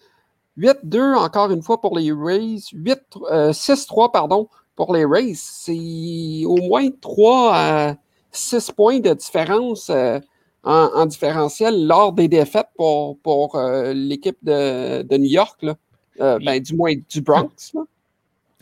8-2 0.59 1.15
encore 1.17 1.51
une 1.51 1.63
fois 1.63 1.81
pour 1.81 1.97
les 1.99 2.13
Rays. 2.13 2.59
8, 2.73 2.99
euh, 3.31 3.53
6-3 3.53 4.13
pardon, 4.13 4.49
pour 4.77 4.93
les 4.95 5.05
Rays. 5.05 5.33
C'est 5.35 6.43
au 6.47 6.57
moins 6.57 6.89
3 7.01 7.51
à 7.55 7.95
6 8.35 8.71
points 8.73 9.01
de 9.01 9.15
différence 9.15 9.91
euh, 9.91 10.19
en, 10.65 10.91
en 10.95 11.07
différentiel 11.07 11.87
lors 11.87 12.13
des 12.13 12.29
défaites 12.29 12.69
pour, 12.77 13.19
pour 13.21 13.55
euh, 13.57 13.93
l'équipe 13.93 14.39
de, 14.43 15.03
de 15.03 15.17
New 15.17 15.31
York. 15.31 15.63
Là. 15.63 15.77
Euh, 16.21 16.39
ben, 16.45 16.61
du 16.61 16.75
moins 16.75 16.95
du 17.11 17.21
Bronx. 17.21 17.73
Là. 17.75 17.83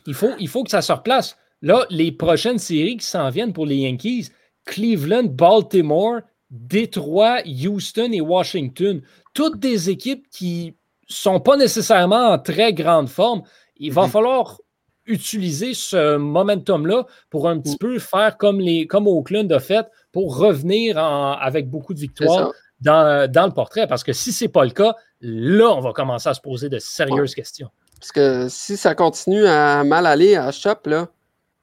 Il 0.07 0.15
faut, 0.15 0.31
il 0.39 0.49
faut 0.49 0.65
que 0.65 0.71
ça 0.71 0.83
se 0.83 0.93
replace. 0.93 1.37
Là, 1.63 1.87
les 1.91 2.11
prochaines 2.13 2.59
séries 2.59 2.97
qui 2.97 3.07
s'en 3.07 3.31
viennent 3.31 3.53
pour 3.53 3.67
les 3.67 3.77
Yankees, 3.77 4.29
Cleveland, 4.65 5.25
Baltimore, 5.25 6.21
Détroit, 6.51 7.39
Houston 7.47 8.11
et 8.13 8.21
Washington, 8.21 9.01
toutes 9.35 9.59
des 9.59 9.91
équipes 9.91 10.27
qui 10.31 10.75
sont 11.09 11.41
pas 11.41 11.57
nécessairement 11.57 12.31
en 12.31 12.39
très 12.39 12.73
grande 12.73 13.09
forme. 13.09 13.43
Il 13.77 13.93
va 13.93 14.05
Mhm. 14.05 14.11
falloir 14.11 14.59
utiliser 15.07 15.75
ce 15.75 16.17
momentum-là 16.17 17.07
pour 17.31 17.49
un 17.49 17.59
petit 17.59 17.77
peu 17.79 17.99
faire 17.99 18.37
comme, 18.39 18.61
les, 18.61 18.87
comme 18.87 19.07
Oakland 19.07 19.51
a 19.53 19.61
fait 19.61 19.87
pour 20.13 20.37
revenir 20.39 20.97
en- 20.99 21.33
avec 21.33 21.69
beaucoup 21.71 21.95
de 21.95 21.99
victoires 22.01 22.49
dans, 22.81 23.31
dans 23.31 23.47
le 23.47 23.53
portrait. 23.53 23.87
Parce 23.87 24.05
que 24.05 24.13
si 24.13 24.33
ce 24.33 24.45
n'est 24.45 24.49
pas 24.49 24.65
le 24.65 24.71
cas, 24.71 24.95
là, 25.21 25.69
on 25.75 25.81
va 25.81 25.93
commencer 25.93 26.29
à 26.29 26.35
se 26.35 26.41
poser 26.41 26.69
de 26.69 26.79
sérieuses 26.79 27.35
questions. 27.35 27.69
Parce 27.99 28.13
que 28.13 28.49
si 28.49 28.77
ça 28.77 28.95
continue 28.95 29.47
à 29.47 29.85
mal 29.85 30.07
aller 30.07 30.35
à 30.37 30.51
Shop, 30.51 30.75
là, 30.87 31.09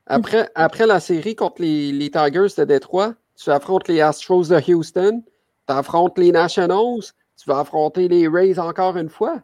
après, 0.06 0.50
après 0.56 0.88
la 0.88 1.00
série 1.00 1.36
contre 1.36 1.62
les, 1.62 1.92
les 1.92 2.10
Tigers 2.10 2.48
de 2.58 2.64
Détroit, 2.64 3.14
tu 3.36 3.50
affrontes 3.52 3.88
les 3.88 4.02
Astros 4.02 4.48
de 4.50 4.74
Houston, 4.74 5.22
tu 5.68 5.74
affrontes 5.74 6.18
les 6.18 6.32
Nationals, 6.32 7.02
tu 7.38 7.50
vas 7.50 7.60
affronter 7.60 8.08
les 8.08 8.28
Rays 8.28 8.58
encore 8.60 8.98
une 8.98 9.10
fois. 9.10 9.42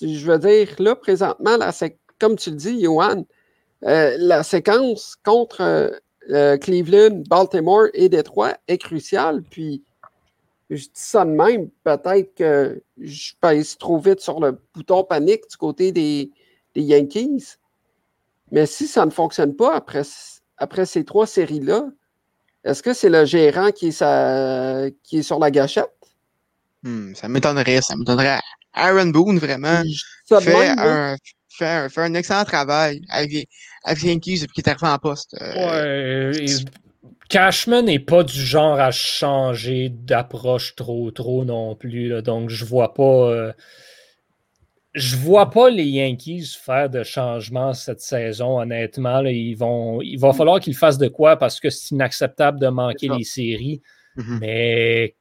Je 0.00 0.24
veux 0.30 0.38
dire, 0.38 0.68
là, 0.78 0.94
présentement, 0.96 1.56
la 1.56 1.72
sé- 1.72 1.98
comme 2.22 2.36
tu 2.36 2.50
le 2.50 2.56
dis, 2.56 2.80
Johan, 2.80 3.26
euh, 3.84 4.14
la 4.16 4.44
séquence 4.44 5.16
contre 5.24 5.60
euh, 6.30 6.56
Cleveland, 6.56 7.24
Baltimore 7.28 7.88
et 7.94 8.08
Détroit 8.08 8.54
est 8.68 8.78
cruciale. 8.78 9.42
Puis, 9.50 9.82
je 10.70 10.84
dis 10.84 10.90
ça 10.94 11.24
de 11.24 11.30
même, 11.32 11.68
peut-être 11.82 12.32
que 12.36 12.80
je 13.00 13.32
pèse 13.40 13.76
trop 13.76 13.98
vite 13.98 14.20
sur 14.20 14.38
le 14.38 14.56
bouton 14.72 15.02
panique 15.02 15.50
du 15.50 15.56
côté 15.56 15.90
des, 15.90 16.30
des 16.76 16.82
Yankees. 16.82 17.56
Mais 18.52 18.66
si 18.66 18.86
ça 18.86 19.04
ne 19.04 19.10
fonctionne 19.10 19.56
pas 19.56 19.74
après, 19.74 20.02
après 20.58 20.86
ces 20.86 21.04
trois 21.04 21.26
séries-là, 21.26 21.88
est-ce 22.62 22.84
que 22.84 22.94
c'est 22.94 23.08
le 23.08 23.24
gérant 23.24 23.72
qui 23.72 23.88
est, 23.88 23.90
sa- 23.90 24.86
qui 25.02 25.18
est 25.18 25.22
sur 25.22 25.40
la 25.40 25.50
gâchette? 25.50 25.90
Hmm, 26.84 27.14
ça 27.16 27.28
m'étonnerait, 27.28 27.82
ça 27.82 27.96
m'étonnerait. 27.96 28.38
Aaron 28.74 29.06
Boone, 29.06 29.38
vraiment, 29.38 29.82
fait 30.40 30.68
un, 30.78 31.16
fait, 31.56 31.66
un, 31.66 31.88
fait 31.88 32.00
un 32.02 32.14
excellent 32.14 32.44
travail 32.44 33.00
avec 33.08 33.48
avec 33.84 34.02
Yankees 34.02 34.40
depuis 34.40 34.54
qu'il 34.54 34.64
est 34.64 34.68
arrivé 34.68 34.86
en 34.88 34.98
poste. 34.98 35.36
Euh, 35.40 36.32
Ouais, 36.32 36.46
Cashman 37.28 37.84
n'est 37.86 37.98
pas 37.98 38.22
du 38.24 38.40
genre 38.40 38.78
à 38.78 38.90
changer 38.90 39.88
d'approche 39.88 40.74
trop 40.74 41.10
trop 41.10 41.44
non 41.44 41.74
plus. 41.74 42.08
là. 42.08 42.22
donc 42.22 42.50
je 42.50 42.64
vois 42.64 42.92
pas. 42.94 43.02
euh, 43.30 43.52
je 44.94 45.16
vois 45.16 45.48
pas 45.50 45.70
les 45.70 45.86
Yankees 45.86 46.54
faire 46.62 46.90
de 46.90 47.02
changements 47.02 47.72
cette 47.72 48.02
saison, 48.02 48.60
honnêtement. 48.60 49.22
là. 49.22 49.30
ils 49.32 49.54
vont, 49.54 50.02
il 50.02 50.18
va 50.18 50.34
falloir 50.34 50.60
qu'ils 50.60 50.76
fassent 50.76 50.98
de 50.98 51.08
quoi 51.08 51.36
parce 51.38 51.60
que 51.60 51.70
c'est 51.70 51.92
inacceptable 51.92 52.60
de 52.60 52.68
manquer 52.68 53.08
les 53.08 53.24
séries. 53.24 53.80
mhm. 54.16 54.38
Mais 54.42 55.14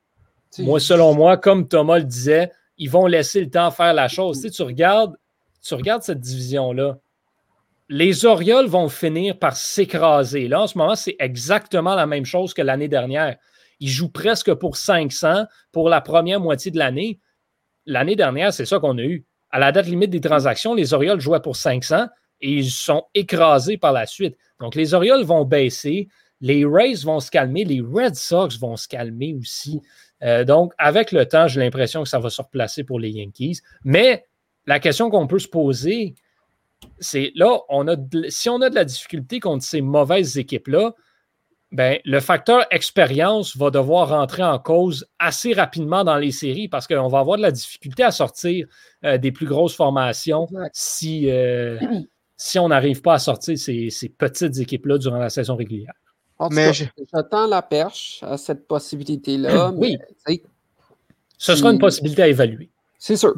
moi, 0.60 0.82
selon 0.82 1.14
moi, 1.16 1.38
comme 1.38 1.70
Thomas 1.70 2.00
le 2.00 2.04
disait, 2.04 2.52
ils 2.78 2.90
vont 2.90 3.06
laisser 3.06 3.40
le 3.40 3.50
temps 3.50 3.72
faire 3.72 3.94
la 3.94 4.10
chose. 4.10 4.42
Tu, 4.42 4.50
sais, 4.50 4.50
tu 4.50 4.64
regardes, 4.64 5.16
tu 5.62 5.74
regardes 5.74 6.04
cette 6.04 6.20
division-là. 6.20 6.98
Les 7.90 8.26
Orioles 8.26 8.68
vont 8.68 8.90
finir 8.90 9.38
par 9.38 9.56
s'écraser. 9.56 10.48
Là, 10.48 10.62
en 10.62 10.68
ce 10.68 10.78
moment, 10.78 10.96
c'est 10.96 11.16
exactement 11.20 11.94
la 11.94 12.06
même 12.06 12.26
chose 12.26 12.54
que 12.54 12.62
l'année 12.62 12.88
dernière. 12.88 13.38
Ils 13.80 13.90
jouent 13.90 14.12
presque 14.12 14.54
pour 14.54 14.78
500 14.78 15.46
pour 15.72 15.90
la 15.90 16.02
première 16.02 16.40
moitié 16.40 16.72
de 16.72 16.78
l'année. 16.78 17.20
L'année 17.86 18.16
dernière, 18.16 18.54
c'est 18.54 18.66
ça 18.66 18.80
qu'on 18.80 18.98
a 18.98 19.04
eu. 19.04 19.26
À 19.50 19.60
la 19.60 19.72
date 19.72 19.88
limite 19.88 20.12
des 20.12 20.22
transactions, 20.22 20.74
les 20.74 20.94
Orioles 20.94 21.20
jouaient 21.20 21.42
pour 21.42 21.56
500 21.56 22.08
et 22.42 22.52
ils 22.52 22.72
sont 22.72 23.04
écrasés 23.14 23.78
par 23.78 23.92
la 23.92 24.06
suite. 24.06 24.38
Donc, 24.60 24.76
les 24.76 24.94
Orioles 24.94 25.24
vont 25.24 25.46
baisser. 25.46 26.08
Les 26.40 26.64
Rays 26.66 27.04
vont 27.04 27.20
se 27.20 27.30
calmer. 27.30 27.66
Les 27.66 27.82
Red 27.82 28.16
Sox 28.16 28.58
vont 28.60 28.78
se 28.78 28.88
calmer 28.88 29.34
aussi. 29.34 29.82
Euh, 30.24 30.44
donc, 30.44 30.74
avec 30.78 31.12
le 31.12 31.26
temps, 31.26 31.48
j'ai 31.48 31.60
l'impression 31.60 32.04
que 32.04 32.10
ça 32.10 32.20
va 32.20 32.30
se 32.30 32.42
replacer 32.42 32.84
pour 32.84 33.00
les 33.00 33.10
Yankees. 33.10 33.60
Mais 33.84 34.26
la 34.68 34.80
question 34.80 35.10
qu'on 35.10 35.28
peut 35.28 35.40
se 35.40 35.48
poser, 35.48 36.16
c'est 37.00 37.32
là, 37.36 37.60
on 37.70 37.88
a 37.88 37.96
de- 37.96 38.28
si 38.30 38.50
on 38.50 38.62
a 38.62 38.70
de 38.70 38.76
la 38.76 38.86
difficulté 38.86 39.40
contre 39.40 39.64
ces 39.64 39.82
mauvaises 39.82 40.38
équipes-là, 40.38 40.94
ben, 41.72 42.00
le 42.04 42.20
facteur 42.20 42.66
expérience 42.70 43.56
va 43.56 43.70
devoir 43.70 44.10
rentrer 44.10 44.44
en 44.44 44.60
cause 44.60 45.08
assez 45.20 45.54
rapidement 45.54 46.04
dans 46.04 46.18
les 46.18 46.32
séries 46.32 46.68
parce 46.68 46.86
qu'on 46.86 47.08
va 47.08 47.20
avoir 47.20 47.38
de 47.38 47.42
la 47.44 47.52
difficulté 47.52 48.04
à 48.04 48.12
sortir 48.12 48.68
euh, 49.06 49.18
des 49.18 49.32
plus 49.32 49.46
grosses 49.46 49.76
formations 49.76 50.48
si, 50.74 51.30
euh, 51.32 51.80
si 52.38 52.60
on 52.60 52.68
n'arrive 52.68 53.02
pas 53.02 53.14
à 53.14 53.20
sortir 53.20 53.58
ces, 53.58 53.90
ces 53.90 54.10
petites 54.10 54.58
équipes-là 54.58 54.98
durant 54.98 55.18
la 55.20 55.30
saison 55.30 55.56
régulière. 55.56 55.94
En 56.40 56.50
tout 56.50 56.56
Mais 56.56 56.66
cas, 56.68 56.72
je- 56.74 56.86
j'attends 57.14 57.48
la 57.48 57.62
perche 57.62 58.20
à 58.24 58.36
cette 58.38 58.68
possibilité-là. 58.68 59.72
Oui. 59.78 59.98
mais, 60.28 60.42
Ce 61.38 61.56
sera 61.56 61.72
une 61.72 61.80
possibilité 61.80 62.24
à 62.24 62.28
évaluer. 62.28 62.70
C'est 62.98 63.16
sûr. 63.16 63.34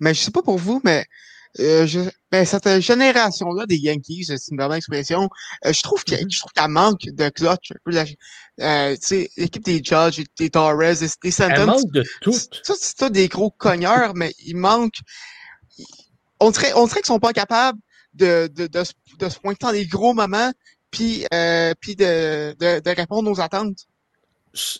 Mais 0.00 0.14
je 0.14 0.20
sais 0.20 0.30
pas 0.30 0.42
pour 0.42 0.58
vous, 0.58 0.80
mais 0.84 1.04
euh, 1.58 1.86
je, 1.86 2.00
ben, 2.30 2.44
cette 2.44 2.80
génération-là 2.80 3.66
des 3.66 3.76
Yankees, 3.76 4.24
c'est 4.26 4.50
une 4.50 4.56
bonne 4.56 4.72
expression, 4.72 5.28
euh, 5.66 5.72
je 5.72 5.82
trouve 5.82 6.04
qu'il 6.04 6.18
je 6.30 6.38
trouve 6.38 6.52
qu'elle 6.52 6.68
manque 6.70 7.02
de 7.02 7.28
clutch. 7.28 7.72
euh, 8.60 8.94
tu 8.96 8.98
sais, 9.06 9.30
l'équipe 9.36 9.64
des 9.64 9.82
Judge, 9.82 10.22
des 10.38 10.50
Torres, 10.50 10.78
des, 10.78 10.94
des 11.22 11.42
Elle 11.42 11.66
manque 11.66 11.92
de 11.92 12.04
tout. 12.20 12.32
c'est 12.78 12.96
tout 12.96 13.08
des 13.10 13.28
gros 13.28 13.50
cogneurs, 13.50 14.14
mais 14.14 14.32
il 14.46 14.56
manque. 14.56 14.94
On 16.40 16.50
dirait, 16.50 16.72
on 16.74 16.86
dirait 16.86 17.00
qu'ils 17.00 17.06
sont 17.06 17.18
pas 17.18 17.32
capables 17.32 17.78
de, 18.14 18.48
de, 18.54 18.66
de, 18.66 18.84
se- 18.84 18.92
de 19.18 19.28
se 19.28 19.38
pointer 19.38 19.66
dans 19.66 19.72
des 19.72 19.86
gros 19.86 20.14
moments, 20.14 20.52
puis, 20.90 21.26
euh, 21.34 21.74
puis 21.80 21.96
de, 21.96 22.54
de, 22.58 22.80
de 22.80 22.90
répondre 22.96 23.30
aux 23.30 23.40
attentes. 23.40 23.86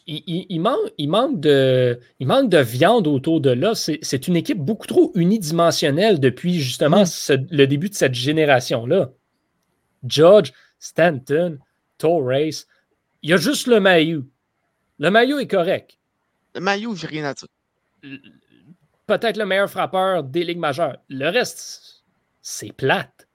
Il, 0.07 0.23
il- 0.27 0.47
il 0.49 0.61
manque, 0.61 0.93
il, 0.99 1.09
manque 1.09 1.41
de, 1.41 2.01
il 2.19 2.27
manque 2.27 2.49
de 2.51 2.59
viande 2.59 3.07
autour 3.07 3.41
de 3.41 3.51
là. 3.51 3.75
C'est 3.75 4.29
une 4.29 4.37
équipe 4.37 4.59
beaucoup 4.59 4.87
trop 4.87 5.13
unidimensionnelle 5.15 6.19
depuis 6.21 6.55
justement 6.61 7.05
ce- 7.05 7.35
le 7.51 7.67
début 7.67 7.89
de 7.89 7.95
cette 7.95 8.15
génération-là. 8.15 9.11
Judge, 10.07 10.53
Stanton, 10.79 11.59
Torres, 11.99 12.33
il 13.23 13.31
y 13.31 13.33
a 13.33 13.37
juste 13.37 13.67
le 13.67 13.81
maillot. 13.81 14.25
Le 14.99 15.11
maillot 15.11 15.39
est 15.39 15.47
correct. 15.47 15.99
Le 16.55 16.61
maillot, 16.61 16.95
j'ai 16.97 17.07
rien 17.07 17.25
à 17.27 17.35
dire. 17.35 17.49
Peut-être 19.07 19.37
le 19.37 19.45
meilleur 19.47 19.71
frappeur 19.71 20.23
des 20.25 20.45
ligues 20.45 20.59
majeures. 20.59 20.99
Le 21.09 21.29
reste, 21.29 22.03
c'est 22.43 22.73
plate. 22.73 23.29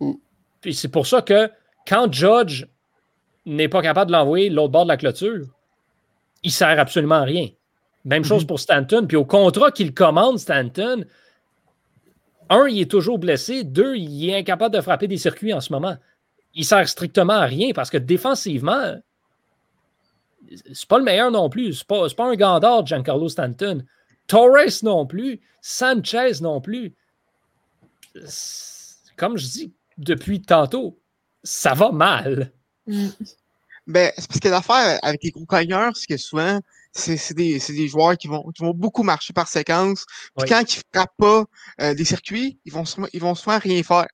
Mm. 0.00 0.12
Puis 0.60 0.74
c'est 0.74 0.88
pour 0.88 1.06
ça 1.06 1.22
que 1.22 1.50
quand 1.86 2.12
Judge 2.12 2.66
n'est 3.46 3.68
pas 3.68 3.80
capable 3.82 4.10
de 4.10 4.16
l'envoyer 4.16 4.50
l'autre 4.50 4.72
bord 4.72 4.84
de 4.84 4.88
la 4.88 4.96
clôture, 4.96 5.46
il 6.42 6.52
sert 6.52 6.78
absolument 6.78 7.16
à 7.16 7.24
rien. 7.24 7.48
Même 8.04 8.24
chose 8.24 8.42
mhm. 8.42 8.46
pour 8.46 8.60
Stanton. 8.60 9.06
Puis 9.06 9.16
au 9.16 9.24
contrat 9.24 9.70
qu'il 9.70 9.92
commande, 9.92 10.38
Stanton, 10.38 11.04
un, 12.48 12.66
il 12.66 12.80
est 12.80 12.90
toujours 12.90 13.18
blessé. 13.18 13.64
Deux, 13.64 13.96
il 13.96 14.30
est 14.30 14.36
incapable 14.36 14.74
de 14.74 14.80
frapper 14.80 15.06
des 15.06 15.18
circuits 15.18 15.52
en 15.52 15.60
ce 15.60 15.72
moment. 15.72 15.96
Il 16.54 16.64
sert 16.64 16.88
strictement 16.88 17.34
à 17.34 17.44
rien 17.44 17.72
parce 17.74 17.90
que 17.90 17.98
défensivement, 17.98 18.96
c'est 20.72 20.88
pas 20.88 20.98
le 20.98 21.04
meilleur 21.04 21.30
non 21.30 21.48
plus. 21.48 21.74
C'est 21.74 21.86
pas, 21.86 22.08
pas 22.08 22.26
un 22.26 22.34
gandard, 22.34 22.86
Giancarlo 22.86 23.28
Stanton. 23.28 23.84
Torres 24.26 24.82
non 24.82 25.06
plus. 25.06 25.40
Sanchez 25.60 26.40
non 26.40 26.60
plus. 26.60 26.94
Comme 29.16 29.36
je 29.36 29.46
dis 29.46 29.72
depuis 29.98 30.40
tantôt, 30.40 30.98
ça 31.42 31.74
va 31.74 31.92
mal. 31.92 32.50
Ben, 33.90 34.12
c'est 34.16 34.28
parce 34.28 34.40
que 34.40 34.48
l'affaire 34.48 35.00
avec 35.02 35.22
les 35.24 35.30
gros 35.30 35.46
cogneurs, 35.46 35.96
c'est 35.96 36.06
que 36.06 36.16
souvent, 36.16 36.60
c'est 36.92 37.34
des, 37.34 37.58
des, 37.58 37.88
joueurs 37.88 38.16
qui 38.16 38.28
vont, 38.28 38.44
qui 38.54 38.62
vont 38.62 38.72
beaucoup 38.72 39.02
marcher 39.02 39.32
par 39.32 39.48
séquence. 39.48 40.06
Puis 40.36 40.48
quand 40.48 40.62
ils 40.62 40.82
frappent 40.94 41.16
pas 41.18 41.44
euh, 41.80 41.94
des 41.94 42.04
circuits, 42.04 42.60
ils 42.64 42.72
vont, 42.72 42.84
ils 43.12 43.20
vont 43.20 43.34
souvent 43.34 43.58
rien 43.58 43.82
faire. 43.82 44.06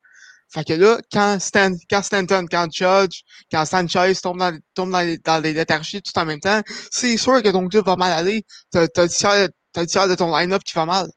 Fait 0.48 0.64
que 0.64 0.72
là, 0.72 0.98
quand, 1.12 1.38
Stan, 1.40 1.72
quand 1.90 2.02
Stanton, 2.02 2.46
quand 2.50 2.72
Judge, 2.72 3.22
quand 3.50 3.66
Sanchez 3.66 4.14
tombe 4.22 4.38
dans, 4.38 4.58
tombe 4.74 4.92
dans, 4.92 5.00
les, 5.00 5.18
dans 5.18 5.42
les 5.42 5.52
léthargies 5.52 6.00
tout 6.00 6.18
en 6.18 6.24
même 6.24 6.40
temps, 6.40 6.62
c'est 6.90 7.16
sûr 7.18 7.42
que 7.42 7.50
ton 7.50 7.68
club 7.68 7.84
va 7.84 7.96
mal 7.96 8.12
aller. 8.12 8.44
T'as 8.70 8.86
as 8.96 9.02
le 9.02 9.86
tiers 9.86 10.08
de 10.08 10.14
ton 10.14 10.34
line-up 10.34 10.62
qui 10.64 10.72
va 10.74 10.86
mal. 10.86 11.08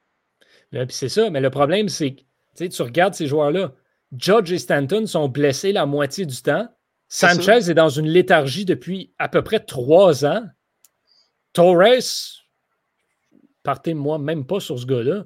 c'est 0.90 1.10
ça, 1.10 1.30
mais 1.30 1.40
le 1.40 1.50
problème, 1.50 1.88
c'est 1.88 2.16
que 2.58 2.66
tu 2.66 2.82
regardes 2.82 3.14
ces 3.14 3.28
joueurs-là. 3.28 3.72
Judge 4.18 4.52
et 4.52 4.58
Stanton 4.58 5.06
sont 5.06 5.30
blessés 5.30 5.72
la 5.72 5.86
moitié 5.86 6.26
du 6.26 6.42
temps. 6.42 6.68
Sanchez 7.10 7.70
est, 7.70 7.74
dans 7.74 7.90
une 7.90 8.08
léthargie 8.08 8.66
depuis 8.66 9.14
à 9.18 9.28
peu 9.28 9.44
près 9.44 9.60
trois 9.60 10.26
ans. 10.26 10.48
Torres, 11.54 12.00
partez-moi 13.64 14.20
même 14.20 14.46
pas 14.46 14.60
sur 14.60 14.80
ce 14.80 14.86
gars-là. 14.86 15.26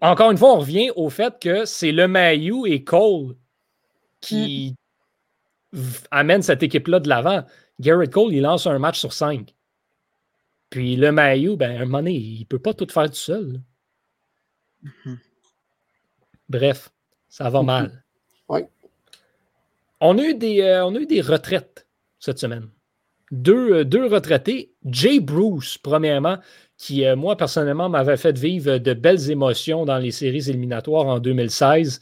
Encore 0.00 0.30
une 0.30 0.38
fois, 0.38 0.54
on 0.54 0.60
revient 0.60 0.90
au 0.96 1.10
fait 1.10 1.38
que 1.38 1.66
c'est 1.66 1.92
le 1.92 2.08
Mayu 2.08 2.66
et 2.66 2.82
Cole 2.82 3.36
qui 4.20 4.74
mm. 5.72 5.80
amènent 6.10 6.42
cette 6.42 6.62
équipe-là 6.62 7.00
de 7.00 7.08
l'avant. 7.08 7.44
Garrett 7.78 8.10
Cole, 8.10 8.32
il 8.32 8.42
lance 8.42 8.66
un 8.66 8.78
match 8.78 8.98
sur 8.98 9.12
cinq. 9.12 9.54
Puis 10.70 10.96
le 10.96 11.12
Mayu, 11.12 11.56
ben, 11.56 11.76
un 11.76 11.84
moment 11.84 11.98
donné, 11.98 12.14
il 12.14 12.40
ne 12.40 12.44
peut 12.46 12.58
pas 12.58 12.72
tout 12.72 12.88
faire 12.90 13.10
tout 13.10 13.14
seul. 13.14 13.60
Mm-hmm. 14.82 15.18
Bref, 16.48 16.90
ça 17.28 17.50
va 17.50 17.62
mal. 17.62 18.04
Oui. 18.48 18.62
On 20.00 20.18
a, 20.18 20.22
eu 20.22 20.34
des, 20.34 20.60
euh, 20.60 20.84
on 20.84 20.94
a 20.94 20.98
eu 20.98 21.06
des 21.06 21.20
retraites 21.20 21.86
cette 22.18 22.38
semaine. 22.38 22.68
Deux, 23.32 23.84
euh, 23.84 24.08
retraités. 24.08 24.72
Jay 24.84 25.20
Bruce, 25.20 25.78
premièrement, 25.78 26.38
qui, 26.76 27.04
euh, 27.04 27.16
moi, 27.16 27.36
personnellement, 27.36 27.88
m'avait 27.88 28.16
fait 28.16 28.36
vivre 28.36 28.78
de 28.78 28.94
belles 28.94 29.30
émotions 29.30 29.84
dans 29.84 29.98
les 29.98 30.10
séries 30.10 30.48
éliminatoires 30.48 31.06
en 31.06 31.18
2016. 31.18 32.00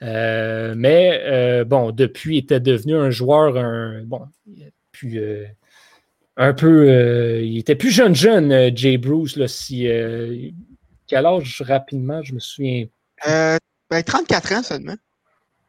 mais 0.00 1.64
bon, 1.66 1.90
depuis, 1.92 2.36
il 2.36 2.38
était 2.40 2.60
devenu 2.60 2.96
un 2.96 3.10
joueur, 3.10 3.56
un, 3.56 4.02
bon, 4.04 4.22
puis, 4.92 5.18
un 6.36 6.54
peu, 6.54 7.40
il 7.42 7.58
était 7.58 7.76
plus 7.76 7.90
jeune, 7.90 8.14
jeune, 8.14 8.76
Jay 8.76 8.96
Bruce. 8.98 9.36
Là, 9.36 9.48
si, 9.48 9.86
quel 11.06 11.26
âge 11.26 11.62
rapidement, 11.66 12.22
je 12.22 12.34
me 12.34 12.40
souviens. 12.40 12.86
Ben, 13.24 14.02
34 14.02 14.52
ans 14.52 14.62
seulement. 14.62 14.96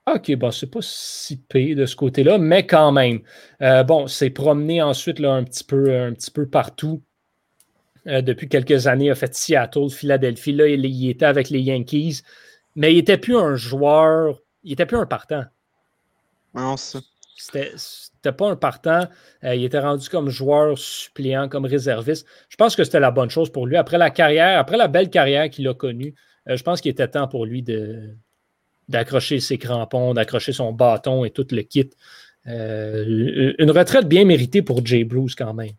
OK, 0.08 0.36
bon, 0.36 0.52
c'est 0.52 0.70
pas 0.70 0.82
si 0.82 1.38
pire 1.38 1.76
de 1.76 1.88
ce 1.88 1.96
côté-là, 1.96 2.38
mais 2.38 2.68
quand 2.68 2.92
même. 2.92 3.22
Euh, 3.64 3.84
bon, 3.84 4.06
c'est 4.06 4.30
promené 4.30 4.82
ensuite 4.82 5.18
là, 5.18 5.34
un, 5.34 5.44
petit 5.44 5.64
peu, 5.64 6.00
un 6.00 6.14
petit 6.14 6.30
peu 6.30 6.48
partout. 6.48 7.02
Euh, 8.06 8.22
depuis 8.22 8.48
quelques 8.48 8.86
années, 8.86 9.06
il 9.06 9.12
a 9.12 9.16
fait 9.16 9.34
Seattle, 9.34 9.90
Philadelphie. 9.90 10.52
Là, 10.52 10.68
il, 10.68 11.10
était 11.10 11.26
avec 11.26 11.50
les 11.50 11.60
Yankees, 11.60 12.22
mais 12.76 12.94
il 12.94 12.98
n'était 12.98 13.18
plus 13.18 13.36
un 13.36 13.56
joueur, 13.56 14.40
il 14.64 14.70
n'était 14.70 14.86
plus 14.86 14.98
un 14.98 15.08
partant. 15.08 15.46
Non, 16.54 16.78
ça. 16.78 17.00
C'était 17.38 18.32
pas 18.32 18.50
un 18.50 18.56
partant. 18.56 19.08
Euh, 19.44 19.56
il 19.56 19.64
était 19.64 19.80
rendu 19.80 20.08
comme 20.08 20.30
joueur 20.30 20.78
suppléant, 20.78 21.50
comme 21.50 21.66
réserviste. 21.66 22.28
Je 22.50 22.58
pense 22.58 22.76
que 22.76 22.84
c'était 22.84 23.00
la 23.00 23.12
bonne 23.12 23.30
chose 23.30 23.52
pour 23.52 23.66
lui. 23.66 23.76
Après 23.76 23.98
la 23.98 24.12
carrière, 24.12 24.60
après 24.60 24.78
la 24.78 24.88
belle 24.88 25.10
carrière 25.10 25.50
qu'il 25.50 25.68
a 25.68 25.74
connue, 25.74 26.14
je 26.46 26.62
pense 26.62 26.80
qu'il 26.80 26.92
était 26.92 27.08
temps 27.08 27.28
pour 27.28 27.46
lui 27.46 27.64
de, 27.64 28.16
d'accrocher 28.88 29.40
ses 29.40 29.58
crampons, 29.58 30.14
d'accrocher 30.14 30.54
son 30.54 30.72
bâton 30.72 31.26
et 31.26 31.32
tout 31.32 31.48
le 31.52 31.62
kit. 31.62 31.90
Euh, 32.48 33.54
une 33.58 33.72
retraite 33.72 34.08
bien 34.08 34.26
méritée 34.26 34.62
pour 34.62 34.86
Jay 34.86 35.04
Bruce 35.04 35.36
quand 35.36 35.54
même. 35.54 35.74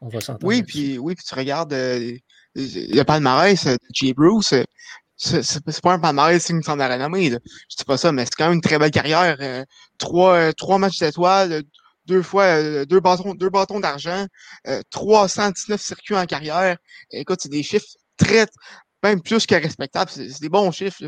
On 0.00 0.08
va 0.08 0.20
s'entendre. 0.20 0.46
Oui, 0.46 0.62
puis 0.62 0.98
oui, 0.98 1.14
puis 1.14 1.24
tu 1.24 1.34
regardes 1.34 1.72
euh, 1.72 2.16
le 2.54 3.02
palmarès 3.02 3.66
de 3.66 3.78
Jay 3.92 4.14
Bruce. 4.14 4.54
C'est 5.16 5.80
pas 5.82 5.94
un 5.94 5.98
palmarès 5.98 6.42
signe 6.42 6.62
son 6.62 6.74
renommée. 6.74 7.30
Je 7.30 7.76
dis 7.76 7.84
pas 7.84 7.96
ça, 7.96 8.12
mais 8.12 8.24
c'est 8.24 8.36
quand 8.36 8.46
même 8.46 8.54
une 8.54 8.60
très 8.60 8.78
belle 8.78 8.92
carrière. 8.92 9.36
Euh, 9.40 9.64
trois, 9.98 10.52
trois 10.52 10.78
matchs 10.78 11.00
d'étoiles, 11.00 11.62
deux 12.06 12.22
fois 12.22 12.84
deux 12.86 13.00
bâtons, 13.00 13.34
deux 13.34 13.50
bâtons 13.50 13.80
d'argent, 13.80 14.26
319 14.90 15.80
circuits 15.80 16.16
en 16.16 16.24
carrière. 16.24 16.78
Écoute, 17.10 17.40
c'est 17.42 17.50
des 17.50 17.64
chiffres 17.64 17.88
très, 18.16 18.46
même 19.02 19.20
plus 19.20 19.44
que 19.44 19.56
respectables. 19.56 20.10
C'est 20.10 20.40
des 20.40 20.48
bons 20.48 20.70
chiffres. 20.70 21.02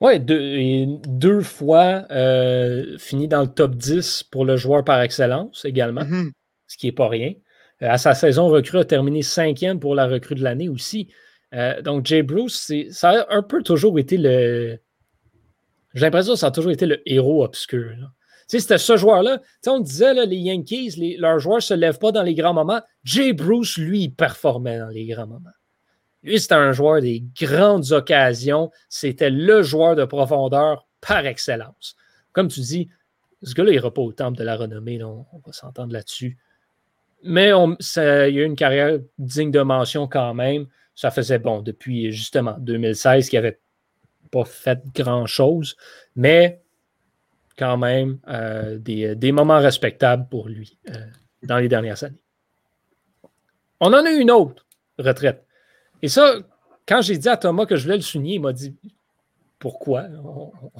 Oui, 0.00 0.18
deux, 0.18 0.86
deux 1.06 1.42
fois 1.42 2.06
euh, 2.10 2.96
fini 2.98 3.28
dans 3.28 3.42
le 3.42 3.48
top 3.48 3.74
10 3.74 4.24
pour 4.24 4.46
le 4.46 4.56
joueur 4.56 4.82
par 4.82 5.02
excellence 5.02 5.64
également, 5.66 6.02
mm-hmm. 6.02 6.30
ce 6.66 6.76
qui 6.78 6.86
n'est 6.86 6.92
pas 6.92 7.08
rien. 7.08 7.34
Euh, 7.82 7.90
à 7.90 7.98
sa 7.98 8.14
saison 8.14 8.48
recrue, 8.48 8.78
a 8.78 8.84
terminé 8.84 9.20
cinquième 9.22 9.78
pour 9.78 9.94
la 9.94 10.06
recrue 10.06 10.34
de 10.34 10.42
l'année 10.42 10.70
aussi. 10.70 11.08
Euh, 11.54 11.82
donc, 11.82 12.06
Jay 12.06 12.22
Bruce, 12.22 12.72
ça 12.90 13.10
a 13.10 13.34
un 13.34 13.42
peu 13.42 13.62
toujours 13.62 13.98
été 13.98 14.16
le. 14.16 14.78
J'ai 15.94 16.00
l'impression 16.02 16.34
que 16.34 16.38
ça 16.38 16.46
a 16.46 16.50
toujours 16.50 16.70
été 16.70 16.86
le 16.86 17.02
héros 17.04 17.44
obscur. 17.44 17.94
C'était 18.46 18.78
ce 18.78 18.96
joueur-là. 18.96 19.40
On 19.66 19.80
disait, 19.80 20.14
là, 20.14 20.24
les 20.24 20.36
Yankees, 20.36 21.16
leurs 21.18 21.38
joueurs 21.40 21.58
ne 21.58 21.62
se 21.62 21.74
lèvent 21.74 21.98
pas 21.98 22.12
dans 22.12 22.22
les 22.22 22.34
grands 22.34 22.54
moments. 22.54 22.80
Jay 23.04 23.32
Bruce, 23.32 23.76
lui, 23.76 24.04
il 24.04 24.10
performait 24.10 24.78
dans 24.78 24.88
les 24.88 25.06
grands 25.06 25.26
moments. 25.26 25.50
Lui, 26.22 26.38
c'était 26.38 26.54
un 26.54 26.72
joueur 26.72 27.00
des 27.00 27.24
grandes 27.40 27.92
occasions. 27.92 28.70
C'était 28.88 29.30
le 29.30 29.62
joueur 29.62 29.96
de 29.96 30.04
profondeur 30.04 30.86
par 31.00 31.26
excellence. 31.26 31.96
Comme 32.32 32.48
tu 32.48 32.60
dis, 32.60 32.88
ce 33.42 33.54
gars-là, 33.54 33.70
il 33.70 33.74
n'ira 33.74 33.92
pas 33.92 34.02
au 34.02 34.12
temple 34.12 34.38
de 34.38 34.44
la 34.44 34.56
renommée. 34.56 35.02
on, 35.02 35.26
va 35.44 35.52
s'entendre 35.52 35.92
là-dessus. 35.92 36.36
Mais 37.22 37.52
on, 37.52 37.76
ça, 37.80 38.28
il 38.28 38.38
a 38.38 38.42
eu 38.42 38.44
une 38.44 38.56
carrière 38.56 38.98
digne 39.18 39.50
de 39.50 39.60
mention 39.60 40.06
quand 40.06 40.34
même. 40.34 40.66
Ça 40.94 41.10
faisait 41.10 41.38
bon 41.38 41.62
depuis 41.62 42.12
justement 42.12 42.56
2016 42.58 43.28
qu'il 43.28 43.38
n'avait 43.38 43.58
pas 44.30 44.44
fait 44.44 44.82
grand-chose. 44.94 45.76
Mais 46.16 46.60
quand 47.60 47.76
même, 47.76 48.18
euh, 48.28 48.78
des, 48.78 49.32
moments 49.32 49.58
respectables 49.58 50.26
pour 50.28 50.48
lui 50.48 50.78
euh, 50.88 51.06
dans 51.42 51.58
les 51.58 51.68
dernières 51.68 52.02
années. 52.02 52.22
On 53.80 53.92
en 53.92 54.04
a 54.04 54.10
une 54.10 54.30
autre 54.30 54.66
retraite. 54.98 55.44
Et 56.02 56.08
ça, 56.08 56.34
quand 56.86 57.02
j'ai 57.02 57.18
dit 57.18 57.28
à 57.28 57.36
Thomas 57.36 57.66
que 57.66 57.76
je 57.76 57.84
voulais 57.84 57.96
le 57.96 58.02
souligner, 58.02 58.34
il 58.34 58.40
m'a 58.40 58.52
dit 58.52 58.74
pourquoi? 59.60 60.06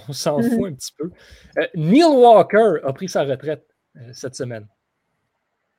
On, 0.09 0.13
s'en 0.13 0.39
mhm. 0.39 0.51
fout 0.51 0.69
un 0.69 0.75
petit 0.75 0.93
peu. 0.99 1.11
Euh, 1.59 1.67
Neil 1.77 2.03
Walker 2.03 2.77
a 2.83 2.93
pris 2.93 3.09
sa 3.09 3.23
retraite 3.23 3.65
euh, 3.97 4.11
cette 4.13 4.35
semaine. 4.35 4.67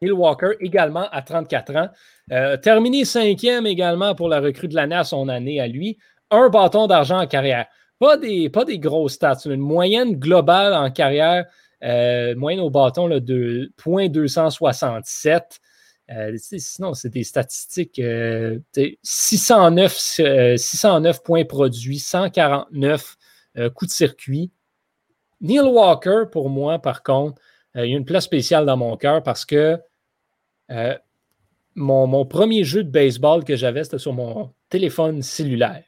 Neil 0.01 0.11
Walker, 0.11 0.51
également 0.61 1.09
à 1.11 1.21
34 1.21 1.75
ans. 1.75 1.89
Euh, 2.31 2.57
terminé 2.57 3.03
cinquième 3.03 3.65
également 3.65 4.15
pour 4.15 4.29
la 4.29 4.39
recrue 4.39 4.67
de 4.67 4.75
l'année 4.75 4.95
à 4.95 5.03
son 5.03 5.27
année 5.27 5.59
à 5.59 5.67
lui. 5.67 5.97
Un 6.29 6.49
bâton 6.49 6.87
d'argent 6.87 7.19
en 7.19 7.27
carrière. 7.27 7.65
Pas 7.99 8.17
des, 8.17 8.49
pas 8.49 8.65
des 8.65 8.79
gros 8.79 9.09
stats. 9.09 9.45
Une 9.45 9.59
moyenne 9.59 10.15
globale 10.15 10.73
en 10.73 10.89
carrière, 10.91 11.45
moyenne 11.81 12.61
au 12.61 12.69
bâton 12.69 13.07
là, 13.07 13.19
de 13.19 13.71
0.267. 13.77 15.59
Euh, 16.11 16.35
sinon, 16.37 16.93
c'est 16.93 17.09
des 17.09 17.23
statistiques. 17.23 18.01
609, 19.03 20.19
euh, 20.19 20.57
609 20.57 21.15
euh, 21.15 21.19
points 21.23 21.45
produits, 21.45 21.99
149 21.99 23.17
coups 23.73 23.91
de 23.91 23.95
circuit. 23.95 24.51
Neil 25.41 25.61
Walker, 25.61 26.23
pour 26.31 26.49
moi, 26.49 26.79
par 26.79 27.03
contre, 27.03 27.41
il 27.75 27.81
y 27.81 27.93
a 27.93 27.97
une 27.97 28.05
place 28.05 28.25
spéciale 28.25 28.65
dans 28.65 28.77
mon 28.77 28.95
cœur 28.95 29.23
parce 29.23 29.45
que 29.45 29.77
mon, 31.75 32.25
premier 32.25 32.63
jeu 32.63 32.83
de 32.83 32.89
baseball 32.89 33.43
que 33.43 33.55
j'avais, 33.55 33.83
c'était 33.83 33.99
sur 33.99 34.13
mon 34.13 34.53
téléphone 34.69 35.21
cellulaire. 35.21 35.83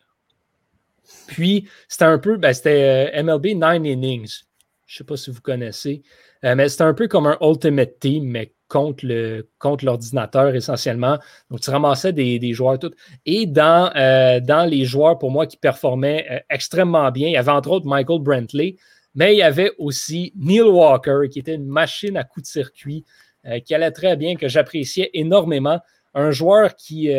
Puis, 1.28 1.69
c'était 1.88 2.05
un 2.05 2.19
peu, 2.19 2.38
ben, 2.38 2.53
c'était 2.53 3.21
MLB 3.21 3.55
Nine 3.55 3.86
Innings. 3.86 4.43
Je 4.86 4.95
ne 4.95 4.97
sais 4.97 5.03
pas 5.05 5.17
si 5.17 5.32
vous 5.32 5.41
connaissez, 5.41 6.03
mais 6.41 6.67
c'était 6.67 6.84
un 6.84 6.93
peu 6.93 7.07
comme 7.07 7.28
un 7.28 7.38
Ultimate 7.41 7.99
Team, 7.99 8.26
mais 8.26 8.53
contre, 8.74 9.05
le, 9.05 9.47
contre 9.59 9.86
l'ordinateur 9.86 10.55
essentiellement. 10.55 11.19
Donc, 11.51 11.61
tu 11.61 11.69
ramassais 11.69 12.11
des, 12.11 12.53
joueurs 12.53 12.80
tout. 12.80 12.91
Et 13.26 13.45
dans, 13.45 13.91
euh, 13.95 14.39
dans 14.39 14.67
les 14.67 14.84
joueurs, 14.84 15.19
pour 15.19 15.30
moi, 15.30 15.45
qui 15.45 15.57
performaient 15.57 16.26
euh, 16.32 16.39
extrêmement 16.49 17.11
bien, 17.11 17.28
il 17.28 17.34
y 17.34 17.38
avait 17.38 17.51
entre 17.51 17.69
autres 17.69 17.86
Michael 17.86 18.19
Brantley. 18.21 18.78
Mais 19.13 19.36
il 19.36 19.38
y 19.38 19.43
avait 19.43 19.71
aussi 19.78 20.34
Neil 20.36 20.61
Walker, 20.61 21.30
qui 21.30 21.38
était 21.38 21.53
une 21.53 21.67
machine 21.67 22.17
à 22.17 22.24
coups 22.24 22.47
de 22.47 22.51
circuit, 22.51 23.05
euh, 23.45 23.59
qui 23.59 23.76
allait 23.76 23.91
très 23.91 24.17
bien, 24.17 24.36
que 24.36 24.47
j'appréciais 24.47 25.11
énormément. 25.13 25.80
Un 26.15 26.32
joueur 26.32 26.76
qui 26.76 27.09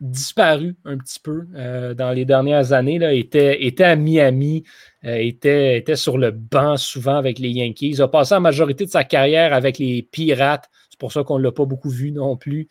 disparu 0.00 0.76
un 0.84 0.98
petit 0.98 1.20
peu 1.20 1.46
euh, 1.54 1.94
dans 1.94 2.12
les 2.12 2.24
dernières 2.24 2.72
années, 2.72 2.98
là, 2.98 3.12
était, 3.12 3.64
était 3.64 3.84
à 3.84 3.96
Miami, 3.96 4.64
était, 5.02 5.76
était 5.78 5.96
sur 5.96 6.16
le 6.18 6.30
banc 6.30 6.76
souvent 6.76 7.16
avec 7.16 7.38
les 7.38 7.50
Yankees. 7.50 7.90
Il 7.90 8.02
a 8.02 8.08
passé 8.08 8.34
la 8.34 8.40
majorité 8.40 8.86
de 8.86 8.90
sa 8.90 9.04
carrière 9.04 9.52
avec 9.52 9.78
les 9.78 10.02
Pirates. 10.02 10.70
C'est 10.90 10.98
pour 10.98 11.12
ça 11.12 11.24
qu'on 11.24 11.38
ne 11.38 11.44
l'a 11.44 11.52
pas 11.52 11.66
beaucoup 11.66 11.90
vu 11.90 12.10
non 12.10 12.36
plus. 12.36 12.68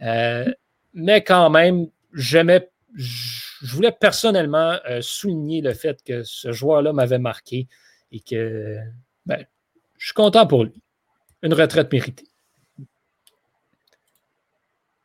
mais 0.00 1.22
quand 1.24 1.48
même, 1.50 1.86
j'aimais 2.12 2.68
je 3.62 3.74
voulais 3.74 3.92
personnellement 3.92 4.78
euh, 4.88 5.00
souligner 5.02 5.60
le 5.60 5.74
fait 5.74 6.02
que 6.02 6.22
ce 6.22 6.52
joueur-là 6.52 6.92
m'avait 6.92 7.18
marqué 7.18 7.68
et 8.12 8.20
que 8.20 8.78
ben, 9.26 9.44
je 9.98 10.06
suis 10.06 10.14
content 10.14 10.46
pour 10.46 10.64
lui. 10.64 10.80
Une 11.42 11.54
retraite 11.54 11.92
méritée. 11.92 12.29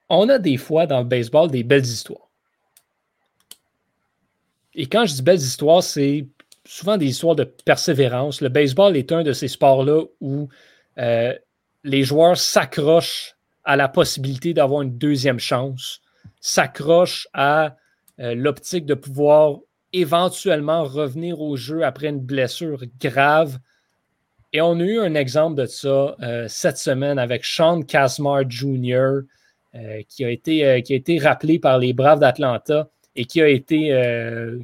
On 0.10 0.30
a 0.30 0.40
des 0.40 0.58
fois 0.58 0.86
dans 0.86 1.00
le 1.00 1.06
baseball 1.06 1.50
des 1.50 1.64
belles 1.64 1.86
histoires. 1.86 2.30
Et 4.74 4.88
quand 4.88 5.06
je 5.06 5.14
dis 5.14 5.22
belles 5.22 5.40
histoires, 5.40 5.84
c'est 5.84 6.28
souvent 6.66 6.98
des 6.98 7.08
histoires 7.08 7.36
de 7.36 7.44
persévérance. 7.44 8.42
Le 8.42 8.50
baseball 8.50 8.98
est 8.98 9.12
un 9.12 9.24
de 9.24 9.34
ces 9.34 9.48
sports-là 9.48 10.04
où 10.20 10.50
euh, 10.98 11.34
les 11.84 12.04
joueurs 12.04 12.38
s'accrochent 12.38 13.36
à 13.64 13.76
la 13.76 13.88
possibilité 13.88 14.54
d'avoir 14.54 14.82
une 14.82 14.98
deuxième 14.98 15.40
chance, 15.40 16.02
s'accrochent 16.42 17.28
à 17.34 17.76
euh, 18.20 18.36
l'optique 18.36 18.86
de 18.86 18.94
pouvoir 18.94 19.58
éventuellement 19.94 20.84
revenir 20.84 21.40
au 21.42 21.56
jeu 21.56 21.84
après 21.84 22.08
une 22.08 22.20
blessure 22.20 22.84
grave. 23.00 23.60
Et 24.52 24.62
on 24.62 24.80
a 24.80 24.84
eu 24.84 25.00
un 25.00 25.16
exemple 25.16 25.62
de 25.62 25.66
ça 25.66 26.16
euh, 26.22 26.46
cette 26.48 26.78
semaine 26.78 27.18
avec 27.18 27.46
Sean 27.46 27.82
Casmar 27.82 28.50
Jr., 28.50 29.22
qui, 30.08 30.24
a 30.24 30.30
été, 30.30 30.82
qui 30.84 30.94
a 30.94 30.96
été 30.96 31.20
rappelé 31.20 31.60
par 31.60 31.78
les 31.80 31.94
Braves 31.94 32.20
d'Atlanta 32.20 32.90
et 33.16 33.26
qui 33.26 33.42
a, 33.42 33.48
été, 33.48 33.92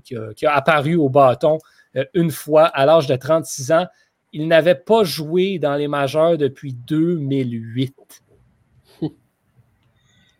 qui 0.04 0.46
a, 0.46 0.54
apparu 0.54 0.96
au 0.96 1.10
bâton 1.10 1.58
une 2.14 2.32
fois 2.32 2.66
à 2.66 2.86
l'âge 2.86 3.08
de 3.08 3.16
36 3.16 3.72
ans. 3.72 3.88
Il 4.34 4.48
n'avait 4.48 4.76
pas 4.76 5.04
joué 5.04 5.60
dans 5.60 5.76
les 5.76 5.88
majeurs 5.88 6.38
depuis 6.38 6.74
2008. 6.74 7.94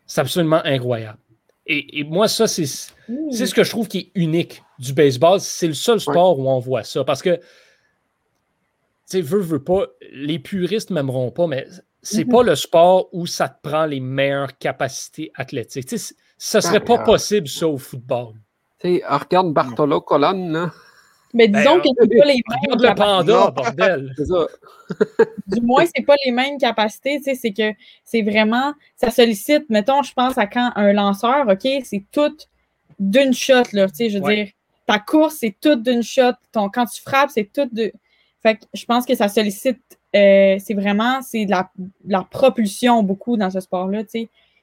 C'est 0.06 0.20
absolument 0.20 0.62
incroyable. 0.64 1.18
Et, 1.66 2.04
moi, 2.04 2.28
ça, 2.28 2.46
c'est 2.46 2.66
ce 2.66 3.54
que 3.54 3.64
je 3.64 3.70
trouve 3.70 3.88
qui 3.88 3.98
est 3.98 4.10
unique 4.14 4.62
du 4.78 4.92
baseball. 4.92 5.40
C'est 5.40 5.68
le 5.68 5.74
seul 5.74 6.00
sport 6.00 6.38
où 6.38 6.50
on 6.50 6.58
voit 6.58 6.82
ça. 6.82 7.04
Parce 7.04 7.22
que, 7.22 7.36
tu 7.36 7.42
sais, 9.06 9.20
veux, 9.20 9.40
veux 9.40 9.62
pas, 9.62 9.86
les 10.12 10.38
puristes 10.38 10.90
m'aimeront 10.90 11.30
pas, 11.30 11.46
mais 11.46 11.66
c'est 12.02 12.24
pas 12.24 12.42
le 12.42 12.56
sport 12.56 13.08
où 13.12 13.26
ça 13.26 13.48
te 13.48 13.68
prend 13.68 13.86
les 13.86 14.00
meilleures 14.00 14.58
capacités 14.58 15.30
athlétiques. 15.34 15.86
Tu 15.86 15.98
sais, 15.98 16.14
ça 16.36 16.60
serait 16.60 16.80
pas 16.80 16.98
possible, 16.98 17.48
ça, 17.48 17.68
au 17.68 17.78
football. 17.78 18.34
Tu 18.80 18.98
sais, 18.98 19.02
regarde 19.06 19.52
Bartolo 19.52 20.00
Colon, 20.00 20.48
là. 20.50 20.70
Mais 21.34 21.48
disons 21.48 21.76
ben, 21.76 21.80
que 21.80 21.88
c'est 21.98 22.18
pas 22.18 22.24
les 22.26 22.34
mêmes. 22.68 22.78
le 22.78 22.94
panda, 22.94 23.50
bordel. 23.50 24.12
C'est 24.16 24.26
ça. 24.26 24.46
du 25.46 25.60
moins, 25.62 25.84
c'est 25.94 26.04
pas 26.04 26.14
les 26.26 26.30
mêmes 26.30 26.58
capacités. 26.58 27.18
Tu 27.18 27.24
sais, 27.24 27.34
c'est 27.34 27.52
que 27.52 27.72
c'est 28.04 28.20
vraiment. 28.20 28.74
Ça 28.96 29.10
sollicite, 29.10 29.64
mettons, 29.70 30.02
je 30.02 30.12
pense 30.12 30.36
à 30.36 30.46
quand 30.46 30.72
un 30.76 30.92
lanceur, 30.92 31.48
OK, 31.48 31.66
c'est 31.84 32.04
tout 32.12 32.36
d'une 32.98 33.32
shot, 33.32 33.62
là. 33.72 33.88
Tu 33.88 33.94
sais, 33.94 34.10
je 34.10 34.18
veux 34.18 34.34
dire, 34.34 34.48
ta 34.86 34.98
course, 34.98 35.36
c'est 35.40 35.56
tout 35.58 35.76
d'une 35.76 36.02
shot. 36.02 36.34
Ton, 36.52 36.68
quand 36.68 36.84
tu 36.84 37.00
frappes, 37.00 37.30
c'est 37.32 37.50
tout 37.50 37.68
de. 37.72 37.92
Fait 38.42 38.56
que 38.56 38.64
je 38.74 38.84
pense 38.84 39.06
que 39.06 39.14
ça 39.14 39.28
sollicite. 39.28 39.80
Euh, 40.14 40.56
c'est 40.58 40.74
vraiment. 40.74 41.22
C'est 41.22 41.46
de 41.46 41.50
la, 41.50 41.70
de 41.78 42.12
la 42.12 42.26
propulsion 42.30 43.02
beaucoup 43.02 43.36
dans 43.36 43.50
ce 43.50 43.60
sport-là. 43.60 44.02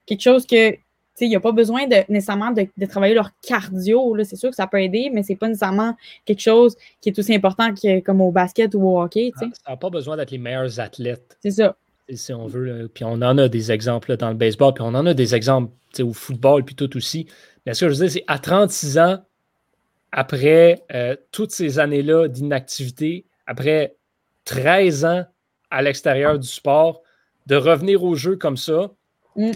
Quelque 0.06 0.22
chose 0.22 0.46
que 0.46 0.78
il 1.26 1.30
n'y 1.30 1.36
a 1.36 1.40
pas 1.40 1.52
besoin 1.52 1.88
de, 1.88 1.98
nécessairement 2.10 2.52
de, 2.52 2.86
travailler 2.86 3.14
leur 3.14 3.32
cardio. 3.42 4.16
C'est 4.24 4.36
sûr 4.36 4.50
que 4.50 4.56
ça 4.56 4.68
peut 4.68 4.82
aider, 4.82 5.10
mais 5.14 5.24
ce 5.24 5.32
n'est 5.32 5.38
pas 5.38 5.48
nécessairement 5.48 5.96
quelque 6.26 6.42
chose 6.42 6.76
qui 7.02 7.10
est 7.10 7.20
aussi 7.20 7.34
important 7.34 7.74
que, 7.74 8.00
comme 8.00 8.22
au 8.22 8.32
basket 8.32 8.74
ou 8.76 8.88
au 8.88 9.02
hockey. 9.02 9.32
Ça 9.38 9.48
n'a 9.68 9.78
pas 9.78 9.90
besoin 9.90 10.18
d'être 10.18 10.32
les 10.32 10.38
meilleurs 10.38 10.80
athlètes. 10.80 11.38
C'est 11.42 11.52
ça. 11.52 11.76
Si 12.12 12.34
on 12.34 12.48
veut. 12.48 12.90
Puis 12.94 13.04
on 13.04 13.14
en 13.14 13.38
a 13.38 13.48
des 13.48 13.72
exemples 13.72 14.18
dans 14.18 14.30
le 14.30 14.36
baseball, 14.36 14.74
puis 14.74 14.84
on 14.84 14.96
en 14.96 15.06
a 15.06 15.14
des 15.14 15.36
exemples 15.36 15.72
au 16.00 16.14
football, 16.14 16.64
puis 16.64 16.76
tout 16.76 16.96
aussi. 16.98 17.28
Mais 17.66 17.74
ce 17.74 17.86
que 17.86 17.92
je 17.92 18.00
veux 18.00 18.08
dire, 18.08 18.12
c'est 18.12 18.24
à 18.28 18.40
36 18.40 18.98
ans, 18.98 19.20
après 20.12 20.84
euh, 20.94 21.16
toutes 21.32 21.52
ces 21.52 21.78
années-là 21.78 22.28
d'inactivité, 22.28 23.26
après 23.46 23.96
13 24.46 25.06
ans 25.06 25.26
à 25.72 25.82
l'extérieur 25.82 26.40
du 26.40 26.48
sport, 26.48 27.02
de 27.46 27.56
revenir 27.56 28.04
au 28.04 28.16
jeu 28.16 28.36
comme 28.36 28.58
ça, 28.58 28.92
mm. 29.36 29.52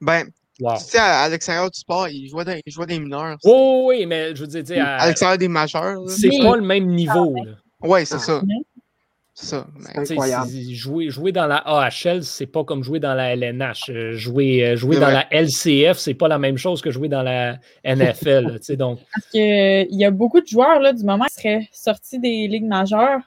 Ben, 0.00 0.26
tu 0.58 0.64
sais, 0.78 0.98
à, 0.98 1.28
l'extérieur 1.28 1.70
du 1.70 1.80
sport, 1.80 2.08
il 2.08 2.28
jouait, 2.28 2.44
dans, 2.44 2.52
il 2.64 2.86
des 2.86 2.98
mineurs. 2.98 3.38
Oh, 3.44 3.86
oui, 3.88 4.06
mais 4.06 4.34
je 4.34 4.44
veux 4.44 4.62
dire, 4.62 4.84
à, 4.86 5.06
l'extérieur 5.06 5.38
des 5.38 5.48
majeurs. 5.48 5.98
C'est 6.08 6.28
pas 6.42 6.56
le 6.56 6.62
même 6.62 6.86
niveau. 6.86 7.34
Oui, 7.82 8.06
c'est 8.06 8.18
ça. 8.18 8.40
C'est 9.36 9.46
ça. 9.46 9.66
incroyable. 9.96 10.48
Jouer, 10.70 11.10
jouer 11.10 11.32
dans 11.32 11.48
la 11.48 11.56
AHL, 11.56 12.22
c'est 12.22 12.46
pas 12.46 12.62
comme 12.62 12.84
jouer 12.84 13.00
dans 13.00 13.14
la 13.14 13.34
LNH. 13.34 13.90
Euh, 13.90 14.12
jouer, 14.12 14.64
euh, 14.64 14.76
jouer 14.76 15.00
dans 15.00 15.08
la 15.08 15.26
LCF, 15.32 15.98
c'est 15.98 16.14
pas 16.14 16.28
la 16.28 16.38
même 16.38 16.56
chose 16.56 16.80
que 16.80 16.92
jouer 16.92 17.08
dans 17.08 17.24
la 17.24 17.58
NFL. 17.84 18.60
donc. 18.76 19.00
Parce 19.12 19.26
qu'il 19.32 19.88
y 19.90 20.04
a 20.04 20.10
beaucoup 20.12 20.40
de 20.40 20.46
joueurs 20.46 20.78
là, 20.78 20.92
du 20.92 21.02
moment 21.02 21.24
qui 21.24 21.34
seraient 21.34 21.68
sortis 21.72 22.20
des 22.20 22.46
ligues 22.46 22.66
majeures 22.66 23.22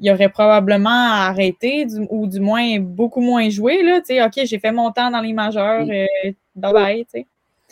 il 0.00 0.10
aurait 0.10 0.30
probablement 0.30 0.88
arrêté 0.88 1.86
ou 2.08 2.26
du 2.26 2.40
moins 2.40 2.80
beaucoup 2.80 3.20
moins 3.20 3.48
joué. 3.50 3.82
Là, 3.82 4.00
OK, 4.26 4.44
j'ai 4.44 4.58
fait 4.58 4.72
mon 4.72 4.90
temps 4.90 5.10
dans 5.10 5.20
les 5.20 5.34
majeurs, 5.34 5.86
euh, 5.88 6.32
bye 6.56 6.72
bye. 6.72 7.06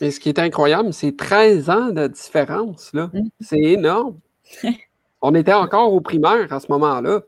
Mais 0.00 0.10
ce 0.10 0.20
qui 0.20 0.28
est 0.28 0.38
incroyable, 0.38 0.92
c'est 0.92 1.16
13 1.16 1.70
ans 1.70 1.88
de 1.88 2.06
différence. 2.06 2.92
Là. 2.92 3.10
Mm. 3.12 3.28
C'est 3.40 3.60
énorme. 3.60 4.18
On 5.22 5.34
était 5.34 5.54
encore 5.54 5.92
au 5.92 6.00
primaire 6.00 6.52
à 6.52 6.60
ce 6.60 6.66
moment-là. 6.70 7.22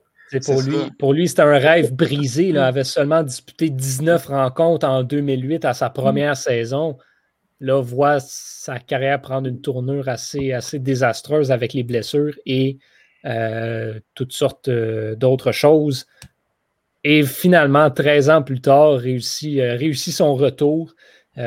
Pour 0.44 0.62
lui, 0.62 0.76
pour 0.96 1.12
lui, 1.12 1.26
c'était 1.26 1.42
un 1.42 1.58
rêve 1.58 1.92
brisé. 1.92 2.50
Il 2.50 2.58
avait 2.58 2.84
seulement 2.84 3.24
disputé 3.24 3.68
19 3.68 4.26
rencontres 4.26 4.86
en 4.86 5.02
2008 5.02 5.64
à 5.64 5.74
sa 5.74 5.88
mm. 5.88 5.92
première 5.92 6.36
saison. 6.36 6.98
Là, 7.58 7.80
voit 7.80 8.20
sa 8.20 8.78
carrière 8.78 9.20
prendre 9.20 9.48
une 9.48 9.60
tournure 9.60 10.08
assez, 10.08 10.52
assez 10.52 10.78
désastreuse 10.78 11.50
avec 11.50 11.72
les 11.72 11.82
blessures 11.82 12.34
et 12.46 12.78
euh, 12.78 12.84
toutes 14.14 14.32
sortes 14.32 14.68
euh, 14.68 15.14
d'autres 15.14 15.52
choses. 15.52 16.06
Et 17.04 17.22
finalement, 17.22 17.90
13 17.90 18.30
ans 18.30 18.42
plus 18.42 18.60
tard, 18.60 18.94
réussit, 18.94 19.58
euh, 19.58 19.76
réussit 19.76 20.14
son 20.14 20.34
retour. 20.34 20.94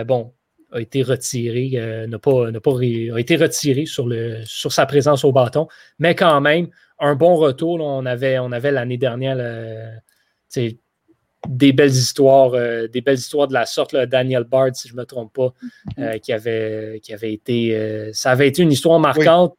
bon, 0.05 0.33
a 0.71 0.81
été 0.81 1.03
retiré, 1.03 2.07
n'a 2.07 2.17
pas, 2.17 2.51
pas 2.51 2.71
a 2.79 3.19
été 3.19 3.35
retiré 3.35 3.85
sur, 3.85 4.07
le, 4.07 4.41
sur 4.43 4.71
sa 4.71 4.87
présence 4.87 5.23
au 5.23 5.31
bâton, 5.31 5.67
mais 5.99 6.15
quand 6.15 6.41
même, 6.41 6.67
un 6.99 7.13
bon 7.13 7.35
retour. 7.35 7.79
on 7.79 8.05
avait, 8.07 8.39
on 8.39 8.51
avait 8.51 8.71
l'année 8.71 8.97
dernière 8.97 9.37
des 11.47 11.73
belles 11.73 11.91
histoires, 11.91 12.53
des 12.89 13.01
belles 13.01 13.19
histoires 13.19 13.47
de 13.47 13.53
la 13.53 13.67
sorte. 13.67 13.95
Daniel 13.95 14.45
Bard, 14.45 14.75
si 14.75 14.87
je 14.87 14.95
ne 14.95 15.01
me 15.01 15.05
trompe 15.05 15.33
pas, 15.33 15.53
mm-hmm. 15.97 16.19
qui, 16.21 16.33
avait, 16.33 16.99
qui 17.03 17.13
avait 17.13 17.33
été. 17.33 18.11
ça 18.13 18.31
avait 18.31 18.47
été 18.47 18.63
une 18.63 18.71
histoire 18.71 18.99
marquante 18.99 19.55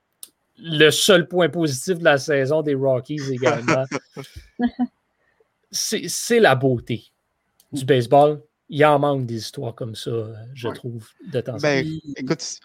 le 0.58 0.90
seul 0.90 1.28
point 1.28 1.48
positif 1.48 1.98
de 1.98 2.04
la 2.04 2.18
saison 2.18 2.62
des 2.62 2.74
Rockies 2.74 3.20
également. 3.30 3.84
c'est 5.70 6.40
la 6.40 6.54
beauté 6.54 7.04
du 7.72 7.84
baseball. 7.84 8.42
Il 8.68 8.84
en 8.84 8.98
manque 8.98 9.26
des 9.26 9.36
histoires 9.36 9.74
comme 9.74 9.94
ça, 9.94 10.10
je 10.54 10.68
trouve, 10.68 11.06
de 11.30 11.40
temps 11.40 11.54
en 11.54 11.58
ben, 11.58 11.84
temps. 11.84 12.12
écoute. 12.16 12.60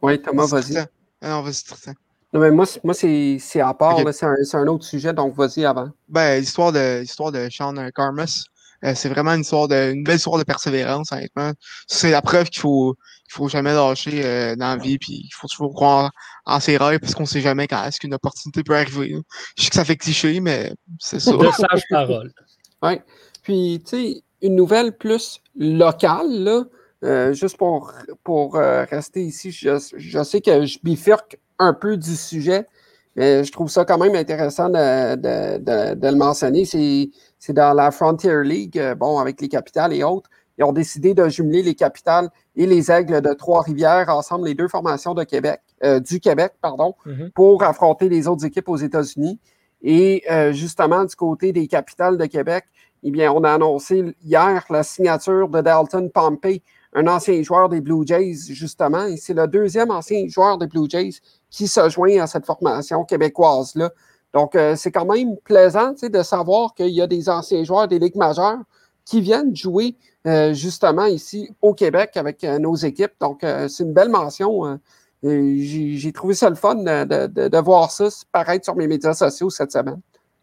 Oui, 0.00 0.20
Thomas, 0.22 0.46
vas-y. 0.46 0.78
Ah 1.20 1.30
non, 1.30 1.42
vas-y, 1.42 1.94
non, 2.32 2.40
mais 2.40 2.50
moi, 2.50 2.66
moi 2.82 2.94
c'est 2.94 3.60
à 3.60 3.72
part, 3.74 3.98
c'est 4.12 4.26
un, 4.26 4.34
un, 4.54 4.66
autre 4.66 4.84
sujet, 4.84 5.12
donc 5.12 5.34
vas-y 5.34 5.64
avant. 5.64 5.90
Ben, 6.08 6.40
l'histoire 6.40 6.72
de, 6.72 7.02
de 7.02 7.50
Sean 7.50 7.90
Carmus, 7.94 8.46
euh, 8.84 8.92
c'est 8.94 9.08
vraiment 9.08 9.32
une, 9.32 9.40
histoire 9.40 9.68
de, 9.68 9.92
une 9.92 10.04
belle 10.04 10.16
histoire 10.16 10.38
de 10.38 10.44
persévérance, 10.44 11.12
honnêtement. 11.12 11.52
C'est 11.86 12.10
la 12.10 12.22
preuve 12.22 12.48
qu'il 12.50 12.60
faut, 12.60 12.96
il 13.28 13.32
faut 13.32 13.48
jamais 13.48 13.72
lâcher 13.72 14.24
euh, 14.24 14.56
dans 14.56 14.76
la 14.76 14.76
vie, 14.76 14.98
puis 14.98 15.22
il 15.24 15.30
faut 15.34 15.48
toujours 15.48 15.74
croire 15.74 16.10
en 16.44 16.60
ses 16.60 16.76
rêves 16.76 17.00
parce 17.00 17.14
qu'on 17.14 17.26
sait 17.26 17.40
jamais 17.40 17.66
quand 17.66 17.84
est-ce 17.84 17.98
qu'une 17.98 18.14
opportunité 18.14 18.62
peut 18.62 18.76
arriver. 18.76 19.16
Je 19.56 19.64
sais 19.64 19.70
que 19.70 19.76
ça 19.76 19.84
fait 19.84 19.96
cliché, 19.96 20.40
mais 20.40 20.72
c'est 20.98 21.20
ça. 21.20 21.32
De 21.32 21.50
sages 21.50 21.84
paroles. 21.90 22.32
Oui. 22.82 23.00
Puis, 23.42 23.82
tu 23.88 23.96
sais, 23.96 24.22
une 24.42 24.54
nouvelle 24.54 24.94
plus 24.96 25.40
locale, 25.56 26.30
là, 26.30 26.64
euh, 27.04 27.32
juste 27.32 27.56
pour, 27.56 27.92
pour 28.24 28.56
euh, 28.56 28.84
rester 28.84 29.22
ici, 29.22 29.50
je, 29.50 29.78
je, 29.96 30.22
sais 30.22 30.40
que 30.40 30.66
je 30.66 30.78
bifurque 30.82 31.38
un 31.58 31.72
peu 31.72 31.96
du 31.96 32.16
sujet, 32.16 32.66
mais 33.14 33.44
je 33.44 33.52
trouve 33.52 33.70
ça 33.70 33.84
quand 33.84 33.98
même 33.98 34.14
intéressant 34.14 34.68
de, 34.68 35.14
de, 35.16 35.58
de, 35.58 35.94
de 35.94 36.08
le 36.08 36.16
mentionner. 36.16 36.64
C'est 36.64 37.10
dans 37.50 37.74
la 37.74 37.90
Frontier 37.90 38.42
League, 38.42 38.80
bon, 38.98 39.18
avec 39.18 39.40
les 39.40 39.48
capitales 39.48 39.92
et 39.92 40.02
autres 40.02 40.28
ils 40.58 40.64
ont 40.64 40.72
décidé 40.72 41.14
de 41.14 41.28
jumeler 41.28 41.62
les 41.62 41.74
capitales 41.74 42.30
et 42.54 42.66
les 42.66 42.90
aigles 42.90 43.20
de 43.20 43.32
Trois-Rivières 43.34 44.08
ensemble, 44.08 44.46
les 44.46 44.54
deux 44.54 44.68
formations 44.68 45.14
de 45.14 45.24
Québec, 45.24 45.60
euh, 45.84 46.00
du 46.00 46.20
Québec, 46.20 46.54
pardon, 46.62 46.94
Mhm. 47.04 47.30
pour 47.34 47.62
affronter 47.62 48.08
les 48.08 48.26
autres 48.26 48.44
équipes 48.46 48.68
aux 48.68 48.76
États-Unis. 48.76 49.38
Et 49.82 50.24
euh, 50.30 50.52
justement, 50.52 51.04
du 51.04 51.14
côté 51.14 51.52
des 51.52 51.66
capitales 51.66 52.16
de 52.16 52.24
Québec, 52.26 52.64
eh 53.02 53.10
bien, 53.10 53.30
on 53.30 53.44
a 53.44 53.52
annoncé 53.52 54.16
hier 54.24 54.64
la 54.70 54.82
signature 54.82 55.48
de 55.48 55.60
Dalton 55.60 56.10
Pompey, 56.10 56.62
un 56.94 57.06
ancien 57.06 57.42
joueur 57.42 57.68
des 57.68 57.82
Blue 57.82 58.06
Jays, 58.06 58.46
justement. 58.48 59.04
Et 59.04 59.18
c'est 59.18 59.34
le 59.34 59.46
deuxième 59.46 59.90
ancien 59.90 60.26
joueur 60.28 60.56
des 60.56 60.66
Blue 60.66 60.88
Jays 60.88 61.20
qui 61.50 61.68
se 61.68 61.86
joint 61.90 62.18
à 62.22 62.26
cette 62.26 62.46
formation 62.46 63.04
québécoise-là. 63.04 63.90
Donc, 64.36 64.54
euh, 64.54 64.76
c'est 64.76 64.92
quand 64.92 65.06
même 65.06 65.38
plaisant 65.38 65.94
de 65.98 66.22
savoir 66.22 66.74
qu'il 66.74 66.90
y 66.90 67.00
a 67.00 67.06
des 67.06 67.30
anciens 67.30 67.64
joueurs 67.64 67.88
des 67.88 67.98
ligues 67.98 68.16
majeures 68.16 68.58
qui 69.06 69.22
viennent 69.22 69.56
jouer 69.56 69.96
euh, 70.26 70.52
justement 70.52 71.06
ici 71.06 71.48
au 71.62 71.72
Québec 71.72 72.18
avec 72.18 72.44
euh, 72.44 72.58
nos 72.58 72.74
équipes. 72.76 73.14
Donc, 73.18 73.42
euh, 73.42 73.66
c'est 73.68 73.84
une 73.84 73.94
belle 73.94 74.10
mention. 74.10 74.66
euh, 74.66 74.76
J'ai 75.22 76.12
trouvé 76.12 76.34
ça 76.34 76.50
le 76.50 76.54
fun 76.56 76.74
de, 76.74 77.04
de- 77.04 77.26
de- 77.28 77.48
de 77.48 77.58
voir 77.58 77.90
ça 77.90 78.08
paraître 78.30 78.66
sur 78.66 78.76
mes 78.76 78.86
médias 78.86 79.14
sociaux 79.14 79.48
cette 79.48 79.72
semaine. 79.72 80.00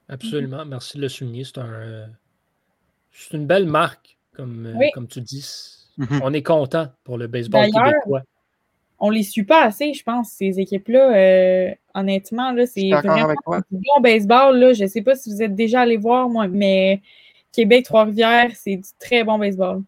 Absolument. 0.09 0.65
Merci 0.65 0.97
de 0.97 1.03
le 1.03 1.09
souligner. 1.09 1.43
C'est 1.43 1.59
un, 1.59 1.65
euh, 1.71 2.05
c'est 3.11 3.37
une 3.37 3.45
belle 3.45 3.67
marque, 3.67 4.17
comme, 4.35 4.65
euh, 4.65 4.73
Oui. 4.75 4.89
comme 4.95 5.07
tu 5.07 5.21
dis. 5.21 5.45
Mhm. 5.97 6.19
On 6.23 6.33
est 6.33 6.41
content 6.41 6.87
pour 7.03 7.19
le 7.19 7.27
baseball 7.27 7.65
québécois. 7.69 8.23
On 9.05 9.09
les 9.09 9.23
suit 9.23 9.43
pas 9.43 9.65
assez, 9.65 9.93
je 9.93 10.01
pense, 10.01 10.29
ces 10.29 10.61
équipes-là. 10.61 11.13
Euh, 11.17 11.71
honnêtement, 11.93 12.53
là, 12.53 12.65
c'est 12.65 12.79
suis 12.79 12.89
d'accord 12.91 13.11
vraiment 13.11 13.25
avec 13.25 13.37
toi. 13.43 13.59
du 13.69 13.77
bon 13.77 14.01
baseball. 14.01 14.57
Là. 14.57 14.71
Je 14.71 14.85
sais 14.85 15.01
pas 15.01 15.15
si 15.15 15.29
vous 15.29 15.41
êtes 15.41 15.55
déjà 15.55 15.81
allé 15.81 15.97
voir, 15.97 16.29
moi, 16.29 16.47
mais 16.47 17.01
Québec, 17.51 17.83
Trois-Rivières, 17.83 18.51
c'est 18.55 18.77
du 18.77 18.89
très 18.99 19.25
bon 19.25 19.37
baseball. 19.37 19.81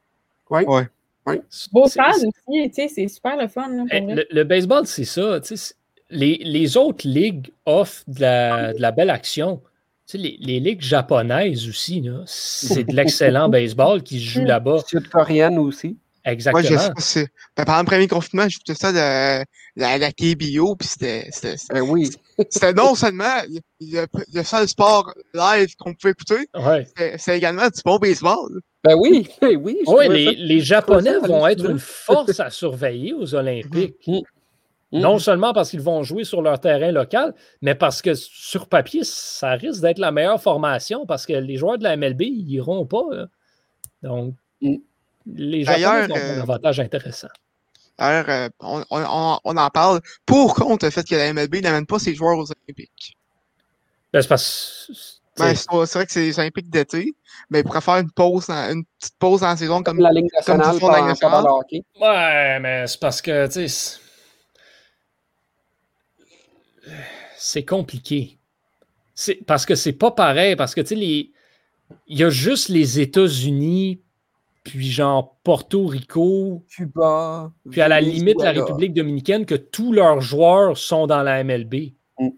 Beau 1.71 1.85
C'est- 1.85 1.91
stade 1.91 2.27
aussi, 2.27 2.69
tu 2.69 2.73
sais, 2.73 2.87
c'est 2.89 3.07
super 3.07 3.37
le 3.37 3.47
fun. 3.47 3.69
Là, 3.69 3.85
pour 3.89 4.09
Eh. 4.09 4.15
Le, 4.15 4.25
le 4.29 4.43
baseball, 4.43 4.85
c'est 4.85 5.05
ça. 5.05 5.39
tu 5.39 5.47
sais, 5.47 5.55
c'est- 5.55 5.75
Les, 6.11 6.37
les 6.43 6.75
autres 6.77 7.07
ligues 7.07 7.51
offrent 7.65 8.03
de 8.07 8.21
la, 8.21 8.73
de 8.73 8.81
la 8.81 8.91
belle 8.91 9.09
action. 9.09 9.61
Tu 10.07 10.11
sais, 10.11 10.17
les, 10.19 10.37
les 10.39 10.59
ligues 10.59 10.81
japonaises 10.81 11.67
aussi, 11.69 12.03
c'est 12.27 12.83
de 12.83 12.91
l'excellent 12.95 13.49
baseball 13.49 14.03
qui 14.03 14.19
se 14.19 14.25
joue 14.25 14.43
là-bas. 14.45 14.79
Sud-coréenne 14.85 15.57
aussi. 15.57 15.97
Exactement. 16.25 16.61
Moi, 16.61 16.69
je 16.71 16.77
sais 16.83 16.89
pas 16.93 17.01
si. 17.01 17.25
Ben, 17.55 17.65
pendant 17.65 17.79
le 17.79 17.85
premier 17.85 18.07
confinement, 18.07 18.49
j'écoutais 18.49 18.73
ça 18.73 18.91
de 18.91 18.97
la, 19.77 19.97
la 19.97 20.11
KBO, 20.11 20.75
puis 20.75 20.87
c'était. 20.87 21.27
c'était- 21.31 21.55
Ben 21.71 21.81
oui. 21.81 22.09
C'était 22.49 22.73
non 22.73 22.95
seulement 22.95 23.41
le, 23.47 23.59
le, 23.79 24.05
le 24.33 24.43
seul 24.43 24.67
sport 24.67 25.13
live 25.33 25.75
qu'on 25.77 25.93
pouvait 25.93 26.11
écouter, 26.11 26.47
Ouais. 26.55 26.85
c'était 27.17 27.37
également 27.37 27.67
du 27.67 27.81
bon 27.85 27.97
baseball. 27.97 28.59
Ben 28.83 28.95
oui. 28.97 29.27
Ben 29.41 29.55
oui. 29.57 29.77
les, 30.09 30.33
les 30.35 30.59
Japonais 30.61 31.13
ça 31.21 31.27
vont 31.27 31.47
être 31.47 31.69
une 31.69 31.79
force 32.07 32.39
à 32.39 32.49
surveiller 32.49 33.13
aux 33.13 33.33
Olympiques. 33.35 33.95
Mhm. 34.07 34.21
Mhm. 34.91 35.01
Non 35.01 35.17
seulement 35.19 35.51
parce 35.53 35.69
qu'ils 35.71 35.81
vont 35.81 36.03
jouer 36.03 36.23
sur 36.23 36.41
leur 36.41 36.59
terrain 36.59 36.91
local, 36.91 37.33
mais 37.61 37.75
parce 37.75 38.01
que 38.01 38.13
sur 38.13 38.67
papier, 38.67 39.01
ça 39.03 39.51
risque 39.51 39.81
d'être 39.81 39.97
la 39.99 40.11
meilleure 40.11 40.41
formation 40.41 41.05
parce 41.05 41.25
que 41.25 41.33
les 41.33 41.57
joueurs 41.57 41.77
de 41.77 41.83
la 41.83 41.97
MLB, 41.97 42.21
ils 42.21 42.51
iront 42.53 42.85
pas. 42.85 43.03
là. 43.11 43.27
Donc, 44.03 44.35
Mm. 44.61 44.75
Les 45.25 45.63
Japonais 45.63 46.07
D'ailleurs, 46.07 46.11
ont 46.11 46.15
un 46.15 46.19
euh, 46.19 46.41
avantage 46.41 46.79
intéressant. 46.79 47.27
Alors, 47.97 48.29
euh, 48.29 48.49
on, 48.59 48.83
on, 48.91 49.39
on, 49.43 49.57
en 49.57 49.69
parle 49.69 50.01
pour 50.25 50.53
contre 50.55 50.85
le 50.85 50.91
fait 50.91 51.07
que 51.07 51.15
la 51.15 51.31
MLB 51.33 51.61
n'amène 51.61 51.85
pas 51.85 51.99
ses 51.99 52.13
joueurs 52.13 52.37
aux 52.37 52.47
Olympiques. 52.51 53.17
Ben, 54.11 54.21
c'est 54.21 54.27
parce 54.27 54.89
Ben, 55.37 55.53
vrai 55.53 56.05
que 56.05 56.11
c'est 56.11 56.21
les 56.21 56.39
Olympiques 56.39 56.69
d'été, 56.69 57.13
mais 57.49 57.59
ils 57.59 57.63
pourraient 57.63 57.81
faire 57.81 57.97
une 57.97 58.11
pause, 58.11 58.47
dans- 58.47 58.71
une 58.71 58.83
petite 58.99 59.15
pause 59.17 59.41
dans 59.41 59.47
la 59.47 59.57
saison 59.57 59.75
Comme 59.83 59.97
comme. 59.97 59.99
la 59.99 60.11
Ligue 60.11 60.29
comme 60.45 60.57
nationale 60.57 61.43
la 61.43 61.53
hockey. 61.53 61.83
Ouais, 61.99 62.59
mais 62.59 62.87
c'est 62.87 62.99
parce 62.99 63.21
que, 63.21 63.45
tu 63.47 63.53
sais, 63.53 63.67
c'est- 63.67 63.99
c'est 67.37 67.65
compliqué. 67.65 68.37
C'est 69.13 69.35
parce 69.45 69.65
que 69.65 69.75
c'est 69.75 69.93
pas 69.93 70.11
pareil, 70.11 70.55
parce 70.55 70.75
que, 70.75 70.81
tu 70.81 70.87
sais, 70.87 70.95
les... 70.95 71.31
il 72.07 72.19
y 72.19 72.23
a 72.23 72.29
juste 72.29 72.69
les 72.69 72.99
États-Unis, 72.99 74.01
puis 74.65 74.89
genre 74.89 75.37
Porto 75.43 75.85
Rico, 75.85 76.65
Cuba. 76.67 77.51
puis 77.71 77.79
à 77.81 77.87
la 77.87 78.01
limite 78.01 78.41
la. 78.41 78.51
République 78.51 78.93
dominicaine, 78.93 79.45
que 79.45 79.55
tous 79.55 79.93
leurs 79.93 80.19
joueurs 80.21 80.75
sont 80.77 81.07
dans 81.07 81.21
la 81.23 81.43
MLB. 81.43 81.93
Mm. 82.19 82.29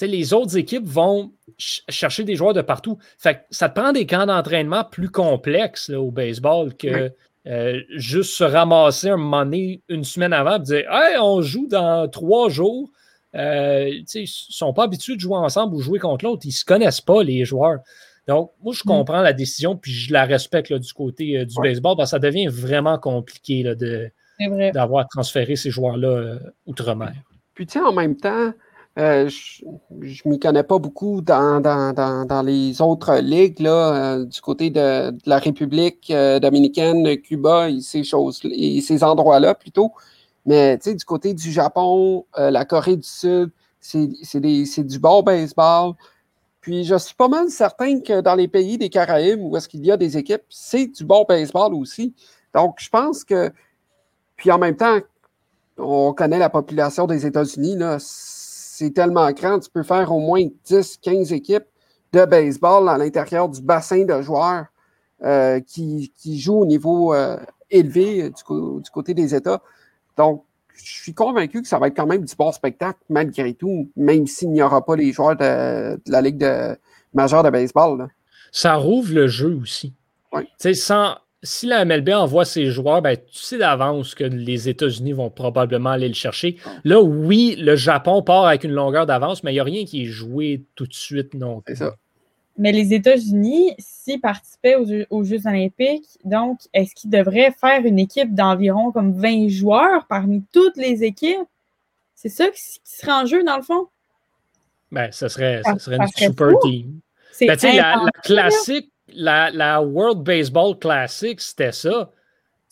Les 0.00 0.32
autres 0.32 0.56
équipes 0.56 0.86
vont 0.86 1.32
ch- 1.58 1.84
chercher 1.88 2.24
des 2.24 2.34
joueurs 2.34 2.54
de 2.54 2.62
partout. 2.62 2.98
Fait 3.18 3.34
que 3.34 3.40
ça 3.50 3.68
te 3.68 3.78
prend 3.78 3.92
des 3.92 4.06
camps 4.06 4.26
d'entraînement 4.26 4.84
plus 4.84 5.10
complexes 5.10 5.90
là, 5.90 6.00
au 6.00 6.10
baseball 6.10 6.74
que 6.74 7.12
euh, 7.46 7.80
juste 7.96 8.34
se 8.34 8.44
ramasser 8.44 9.10
un 9.10 9.16
moment 9.16 9.44
donné, 9.44 9.82
une 9.88 10.04
semaine 10.04 10.32
avant 10.32 10.56
et 10.56 10.60
dire 10.62 10.90
Hey, 10.90 11.18
on 11.20 11.42
joue 11.42 11.66
dans 11.68 12.08
trois 12.08 12.48
jours. 12.48 12.90
Euh, 13.34 13.88
ils 13.90 14.20
ne 14.22 14.26
sont 14.26 14.72
pas 14.72 14.84
habitués 14.84 15.16
de 15.16 15.20
jouer 15.20 15.36
ensemble 15.36 15.74
ou 15.74 15.80
jouer 15.80 15.98
contre 15.98 16.24
l'autre. 16.24 16.42
Ils 16.44 16.48
ne 16.48 16.52
se 16.52 16.64
connaissent 16.64 17.02
pas, 17.02 17.22
les 17.22 17.44
joueurs. 17.44 17.80
Donc, 18.28 18.52
moi, 18.62 18.74
je 18.74 18.82
Mm. 18.84 18.88
comprends 18.88 19.22
la 19.22 19.32
décision, 19.32 19.74
puis 19.76 19.90
je 19.90 20.12
la 20.12 20.24
respecte 20.26 20.68
là, 20.68 20.78
du 20.78 20.92
côté 20.92 21.38
euh, 21.38 21.44
du 21.46 21.58
Ouais. 21.58 21.70
baseball, 21.70 21.96
parce 21.96 22.10
que 22.10 22.16
ça 22.16 22.18
devient 22.18 22.46
vraiment 22.46 22.98
compliqué 22.98 23.62
là, 23.62 23.74
de, 23.74 24.10
d'avoir 24.72 25.08
transféré 25.08 25.56
ces 25.56 25.70
joueurs-là 25.70 26.08
euh, 26.08 26.38
outre-mer. 26.66 27.14
Puis, 27.54 27.66
tu 27.66 27.78
sais, 27.78 27.84
en 27.84 27.92
même 27.92 28.16
temps, 28.16 28.52
euh, 28.98 29.28
je 29.28 29.64
ne 30.24 30.30
m'y 30.30 30.38
connais 30.38 30.62
pas 30.62 30.78
beaucoup 30.78 31.22
dans, 31.22 31.60
dans, 31.60 31.92
dans, 31.94 32.26
dans 32.26 32.42
les 32.42 32.82
autres 32.82 33.16
ligues, 33.18 33.60
là, 33.60 34.22
du 34.24 34.40
côté 34.42 34.70
de, 34.70 35.10
de 35.10 35.18
la 35.26 35.38
République 35.38 36.12
dominicaine, 36.42 37.16
Cuba 37.22 37.70
et 37.70 37.80
ces 37.80 38.04
choses 38.04 38.40
et 38.44 38.80
ces 38.82 39.02
endroits-là 39.02 39.54
plutôt. 39.54 39.92
Mais, 40.44 40.76
tu 40.78 40.90
sais, 40.90 40.94
du 40.96 41.04
côté 41.04 41.32
du 41.32 41.50
Japon, 41.50 42.26
la 42.36 42.64
Corée 42.64 42.96
du 42.96 43.08
Sud, 43.08 43.50
c'est 43.80 44.08
c'est 44.22 44.40
des- 44.40 44.64
c'est 44.66 44.84
du 44.84 44.98
bon 44.98 45.22
baseball. 45.22 45.92
Puis, 46.60 46.84
je 46.84 46.96
suis 46.96 47.14
pas 47.14 47.28
mal 47.28 47.50
certain 47.50 48.00
que 48.00 48.20
dans 48.20 48.34
les 48.34 48.48
pays 48.48 48.78
des 48.78 48.88
Caraïbes 48.88 49.40
où 49.40 49.56
est-ce 49.56 49.68
qu'il 49.68 49.84
y 49.84 49.92
a 49.92 49.96
des 49.96 50.16
équipes, 50.16 50.42
c'est 50.48 50.86
du 50.86 51.04
bon 51.04 51.24
baseball 51.28 51.74
aussi. 51.74 52.14
Donc, 52.54 52.76
je 52.78 52.88
pense 52.88 53.24
que. 53.24 53.52
Puis, 54.36 54.50
en 54.50 54.58
même 54.58 54.76
temps, 54.76 54.98
on 55.78 56.12
connaît 56.12 56.38
la 56.38 56.50
population 56.50 57.06
des 57.06 57.26
États-Unis, 57.26 57.76
là, 57.76 57.98
c'est 58.00 58.90
tellement 58.90 59.30
grand, 59.32 59.58
tu 59.58 59.70
peux 59.70 59.82
faire 59.82 60.12
au 60.12 60.20
moins 60.20 60.46
10, 60.64 60.98
15 60.98 61.32
équipes 61.32 61.66
de 62.12 62.24
baseball 62.24 62.88
à 62.88 62.98
l'intérieur 62.98 63.48
du 63.48 63.60
bassin 63.60 64.04
de 64.04 64.22
joueurs 64.22 64.66
euh, 65.24 65.60
qui, 65.60 66.12
qui 66.16 66.38
jouent 66.38 66.60
au 66.60 66.66
niveau 66.66 67.12
euh, 67.12 67.38
élevé 67.70 68.22
euh, 68.22 68.30
du, 68.30 68.82
du 68.82 68.90
côté 68.90 69.14
des 69.14 69.34
États. 69.34 69.60
Donc, 70.16 70.44
je 70.82 71.02
suis 71.02 71.14
convaincu 71.14 71.62
que 71.62 71.68
ça 71.68 71.78
va 71.78 71.88
être 71.88 71.96
quand 71.96 72.06
même 72.06 72.24
du 72.24 72.34
bon 72.36 72.52
spectacle 72.52 72.98
malgré 73.08 73.54
tout, 73.54 73.90
même 73.96 74.26
s'il 74.26 74.50
n'y 74.50 74.62
aura 74.62 74.84
pas 74.84 74.96
les 74.96 75.12
joueurs 75.12 75.36
de, 75.36 75.96
de 75.96 76.12
la 76.12 76.20
Ligue 76.20 76.38
de, 76.38 76.76
majeure 77.14 77.42
de 77.42 77.50
baseball. 77.50 77.98
là. 77.98 78.08
Ça 78.52 78.74
rouvre 78.74 79.12
le 79.12 79.26
jeu 79.26 79.58
aussi. 79.60 79.92
Sais, 80.58 80.74
sans, 80.74 81.16
si 81.42 81.66
la 81.66 81.84
MLB 81.84 82.10
envoie 82.10 82.44
ses 82.44 82.66
joueurs, 82.66 83.02
ben, 83.02 83.16
tu 83.16 83.38
sais 83.38 83.58
d'avance 83.58 84.14
que 84.14 84.24
les 84.24 84.68
États-Unis 84.68 85.12
vont 85.12 85.30
probablement 85.30 85.90
aller 85.90 86.08
le 86.08 86.14
chercher. 86.14 86.56
Là, 86.84 87.00
oui, 87.00 87.56
le 87.58 87.76
Japon 87.76 88.22
part 88.22 88.46
avec 88.46 88.64
une 88.64 88.72
longueur 88.72 89.06
d'avance, 89.06 89.42
mais 89.42 89.52
il 89.52 89.54
n'y 89.54 89.60
a 89.60 89.64
rien 89.64 89.84
qui 89.84 90.02
est 90.02 90.06
joué 90.06 90.64
tout 90.74 90.86
de 90.86 90.94
suite 90.94 91.34
non 91.34 91.60
plus. 91.60 91.76
C'est 91.76 91.84
ça. 91.84 91.96
Mais 92.58 92.72
les 92.72 92.92
États-Unis, 92.92 93.72
s'ils 93.78 94.20
participaient 94.20 94.74
aux, 94.74 94.84
Jeux- 94.84 95.06
aux 95.10 95.22
Jeux 95.24 95.46
olympiques, 95.46 96.08
donc, 96.24 96.58
est-ce 96.74 96.94
qu'ils 96.94 97.10
devraient 97.10 97.52
faire 97.52 97.84
une 97.86 97.98
équipe 98.00 98.34
d'environ 98.34 98.90
comme 98.92 99.12
20 99.12 99.48
joueurs 99.48 100.06
parmi 100.08 100.42
toutes 100.52 100.76
les 100.76 101.04
équipes? 101.04 101.46
C'est 102.16 102.28
ça 102.28 102.48
qui, 102.50 102.60
qui 102.60 102.96
serait 102.96 103.12
en 103.12 103.26
jeu, 103.26 103.44
dans 103.44 103.56
le 103.56 103.62
fond? 103.62 103.86
Ben, 104.90 105.10
ça 105.12 105.28
serait, 105.28 105.62
Ça- 105.64 105.74
ça 105.74 105.78
serait 105.78 105.96
ça 105.98 106.02
une 106.02 106.08
serait 106.08 106.24
super 106.26 106.50
fou. 106.50 106.68
team. 106.68 107.00
C'est 107.32 107.46
Ben, 107.46 107.54
tu 107.56 107.60
sais, 107.60 107.76
la, 107.76 108.02
la 108.04 108.10
classique, 108.22 108.90
la, 109.14 109.50
la 109.50 109.80
World 109.80 110.22
Baseball 110.24 110.76
Classic, 110.78 111.40
c'était 111.40 111.72
ça. 111.72 112.10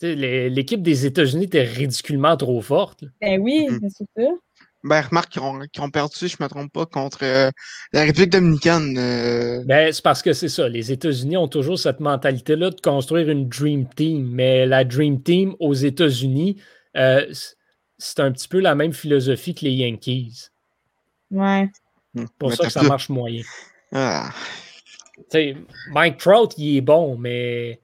L'équipe 0.01 0.81
des 0.83 1.05
États-Unis 1.05 1.45
était 1.45 1.63
ridiculement 1.63 2.35
trop 2.35 2.61
forte. 2.61 3.03
là. 3.03 3.07
Ben 3.21 3.41
oui, 3.41 3.67
Mhm. 3.69 3.79
mais 3.81 3.89
c'est 3.89 4.05
ça. 4.17 4.29
Ben, 4.87 5.01
remarque 5.01 5.29
qu'ils 5.33 5.41
ont, 5.41 5.59
qu'ils 5.71 5.81
ont 5.83 5.89
perdu, 5.89 6.15
si 6.15 6.27
je 6.27 6.37
me 6.39 6.47
trompe 6.47 6.71
pas, 6.71 6.85
contre 6.85 7.19
euh, 7.23 7.51
la 7.93 8.03
République 8.03 8.31
dominicaine. 8.31 8.97
euh, 8.97 9.63
Ben, 9.65 9.91
c'est 9.91 10.03
parce 10.03 10.21
que 10.21 10.33
c'est 10.33 10.49
ça. 10.49 10.67
Les 10.69 10.91
États-Unis 10.91 11.37
ont 11.37 11.47
toujours 11.47 11.77
cette 11.77 11.99
mentalité-là 11.99 12.69
de 12.69 12.79
construire 12.81 13.29
une 13.29 13.47
Dream 13.47 13.87
Team. 13.95 14.29
Mais 14.31 14.65
la 14.65 14.83
Dream 14.83 15.21
Team 15.21 15.55
aux 15.59 15.73
États-Unis, 15.73 16.57
euh, 16.95 17.25
c'est 17.97 18.19
un 18.19 18.31
petit 18.31 18.47
peu 18.47 18.59
la 18.59 18.75
même 18.75 18.93
philosophie 18.93 19.53
que 19.53 19.65
les 19.65 19.73
Yankees. 19.73 20.49
Ouais. 21.31 21.69
C'est 22.15 22.25
pour 22.39 22.49
mais 22.49 22.55
ça 22.55 22.63
que 22.65 22.71
ça 22.71 22.83
marche 22.83 23.09
moyen. 23.09 23.43
Ah. 23.91 24.31
Mike 25.91 26.17
Trout, 26.17 26.53
il 26.57 26.77
est 26.77 26.81
bon, 26.81 27.17
mais 27.17 27.79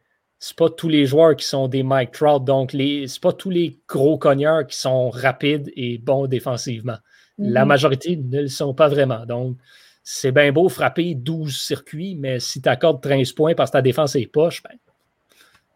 c'est 0.46 0.58
pas 0.58 0.70
tous 0.70 0.90
les 0.90 1.06
joueurs 1.06 1.38
qui 1.38 1.46
sont 1.46 1.70
des 1.70 1.84
Mike 1.84 2.12
Trout. 2.12 2.44
Donc, 2.44 2.74
les, 2.74 3.08
c'est 3.08 3.22
pas 3.22 3.32
tous 3.32 3.50
les 3.50 3.80
gros 3.88 4.18
cogneurs 4.18 4.68
qui 4.68 4.78
sont 4.78 5.10
rapides 5.10 5.72
et 5.78 5.98
bons 6.00 6.28
défensivement. 6.28 6.98
La 7.38 7.62
Mhm. 7.62 7.68
majorité 7.70 8.18
ne 8.18 8.42
le 8.42 8.48
sont 8.50 8.74
pas 8.74 8.90
vraiment. 8.90 9.26
Donc, 9.26 9.56
c'est 10.04 10.34
bien 10.34 10.52
beau 10.52 10.68
frapper 10.68 11.16
12 11.16 11.62
circuits, 11.62 12.16
mais 12.20 12.42
si 12.42 12.62
tu 12.62 12.68
accordes 12.68 13.02
13 13.02 13.32
points 13.32 13.56
parce 13.56 13.72
que 13.72 13.78
ta 13.78 13.82
défense 13.82 14.18
est 14.18 14.26
poche, 14.26 14.62
ben, 14.64 14.76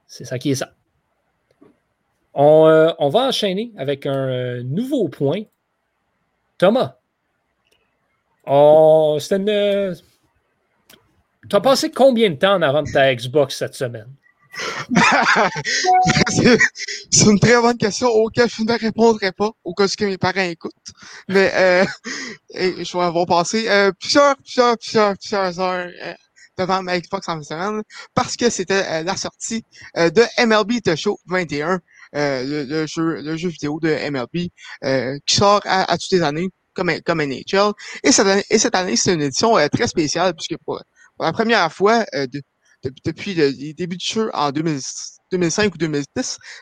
C'est 0.05 0.25
ça 0.25 0.37
qui 0.37 0.51
est 0.51 0.55
ça. 0.55 0.73
On, 2.33 2.67
euh, 2.67 2.91
on 2.99 3.07
va 3.07 3.21
enchaîner 3.21 3.71
avec 3.77 4.05
un 4.05 4.27
euh, 4.27 4.63
nouveau 4.63 5.07
point. 5.07 5.43
Thomas, 6.57 6.97
on, 8.45 9.17
c'était 9.21 9.37
une, 9.37 9.95
tu 11.49 11.55
as 11.55 11.61
passé 11.61 11.89
combien 11.89 12.29
de 12.29 12.35
temps 12.35 12.55
en 12.55 12.61
avant 12.61 12.83
de 12.83 12.91
ta 12.91 13.15
Xbox 13.15 13.55
cette 13.55 13.73
semaine? 13.75 14.09
C'est 16.29 17.25
une 17.25 17.39
très 17.39 17.59
bonne 17.61 17.77
question 17.77 18.07
auquel 18.07 18.49
je 18.49 18.63
ne 18.63 18.79
répondrai 18.79 19.31
pas 19.31 19.51
au 19.63 19.73
cas 19.73 19.85
où 19.85 20.03
mes 20.03 20.17
parents 20.17 20.41
écoutent. 20.41 20.73
Mais 21.27 21.51
euh, 21.53 21.85
je 22.55 22.97
vais 22.97 23.03
avoir 23.03 23.25
passé 23.25 23.67
euh, 23.67 23.91
plusieurs, 23.99 24.35
plusieurs, 24.37 24.77
plusieurs, 24.77 25.17
plusieurs 25.17 25.59
heures 25.59 25.89
euh, 26.03 26.13
devant 26.57 26.81
ma 26.81 26.99
Xbox 26.99 27.27
en 27.29 27.41
semaine 27.43 27.83
parce 28.15 28.35
que 28.35 28.49
c'était 28.49 28.83
euh, 28.87 29.03
la 29.03 29.15
sortie 29.15 29.63
euh, 29.97 30.09
de 30.09 30.23
MLB 30.43 30.81
The 30.81 30.95
Show 30.95 31.19
21, 31.27 31.79
le, 32.13 32.85
jeu, 32.87 33.21
le 33.21 33.37
jeu 33.37 33.49
vidéo 33.49 33.79
de 33.79 33.89
MLB 34.09 34.49
qui 35.25 35.35
sort 35.35 35.61
à, 35.65 35.97
toutes 35.97 36.11
les 36.11 36.21
années 36.23 36.49
comme, 36.73 36.91
comme 37.05 37.21
NHL. 37.21 37.73
Et 38.03 38.11
cette 38.11 38.27
année, 38.27 38.43
et 38.49 38.57
cette 38.57 38.75
année 38.75 38.95
c'est 38.95 39.13
une 39.13 39.21
édition 39.21 39.55
très 39.71 39.87
spéciale 39.87 40.33
puisque 40.33 40.57
pour, 40.63 40.81
pour 41.15 41.25
la 41.25 41.33
première 41.33 41.71
fois 41.71 42.05
de, 42.13 42.41
depuis 43.05 43.33
le, 43.33 43.73
début 43.73 43.97
du 43.97 44.05
jeu 44.05 44.29
en 44.33 44.51
2005 44.51 45.73
ou 45.73 45.77
2010, 45.77 46.05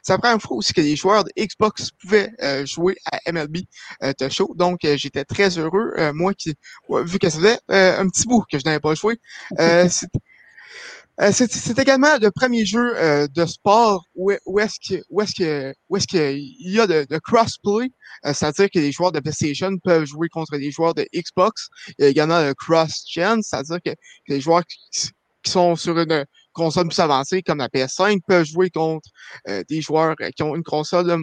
c'est 0.04 0.14
la 0.14 0.18
première 0.18 0.42
fois 0.42 0.58
aussi 0.58 0.74
que 0.74 0.82
les 0.82 0.96
joueurs 0.96 1.24
de 1.24 1.32
Xbox 1.38 1.92
pouvaient 2.02 2.32
euh, 2.42 2.66
jouer 2.66 2.96
à 3.12 3.20
MLB 3.32 3.58
euh, 4.04 4.14
The 4.14 4.30
Show. 4.30 4.54
Donc, 4.56 4.84
euh, 4.86 4.98
j'étais 4.98 5.26
très 5.26 5.58
heureux, 5.58 5.94
moi 6.14 6.34
qui, 6.34 6.56
vu 6.90 7.20
que 7.20 7.30
ça 7.30 7.38
faisait 7.38 7.60
un 7.70 8.08
petit 8.10 8.28
bout 8.28 8.44
que 8.52 8.60
je 8.60 8.66
n'avais 8.66 8.80
pas 8.80 8.96
joué. 8.96 9.20
c'est 11.32 11.80
également 11.80 12.18
le 12.18 12.30
premier 12.30 12.66
jeu 12.66 12.94
de 13.30 13.46
sport 13.46 14.04
où, 14.16 14.32
est-ce 14.60 14.80
que 14.86 15.02
où 15.10 15.22
est-ce 15.22 15.34
que 15.34 15.74
où 15.88 15.96
est-ce 15.96 16.08
qu'il 16.08 16.74
y 16.74 16.78
a 16.80 16.88
de, 16.88 17.18
crossplay, 17.20 17.90
c'est-à-dire 18.26 18.70
que 18.70 18.80
les 18.80 18.92
joueurs 18.92 19.14
de 19.14 19.22
PlayStation 19.22 19.78
peuvent 19.82 20.06
jouer 20.06 20.28
contre 20.28 20.58
les 20.58 20.72
joueurs 20.72 20.94
de 20.94 21.08
Xbox. 21.16 21.70
Il 21.98 22.04
y 22.04 22.06
a 22.08 22.10
également 22.10 22.42
le 22.42 22.54
cross-gen, 22.54 23.42
c'est-à-dire 23.42 23.80
que, 23.86 23.92
que, 23.92 24.34
les 24.34 24.42
joueurs 24.42 24.64
qui, 24.66 25.10
qui 25.46 25.52
sont 25.52 25.76
sur 25.76 25.98
une 25.98 26.26
console 26.54 26.88
plus 26.88 27.00
avancée 27.00 27.44
comme 27.44 27.60
la 27.60 27.70
PS5 27.70 28.20
peuvent 28.28 28.46
jouer 28.46 28.70
contre 28.70 29.08
euh, 29.48 29.64
des 29.70 29.82
joueurs 29.82 30.16
qui 30.36 30.44
ont 30.44 30.56
une 30.56 30.64
console, 30.64 31.16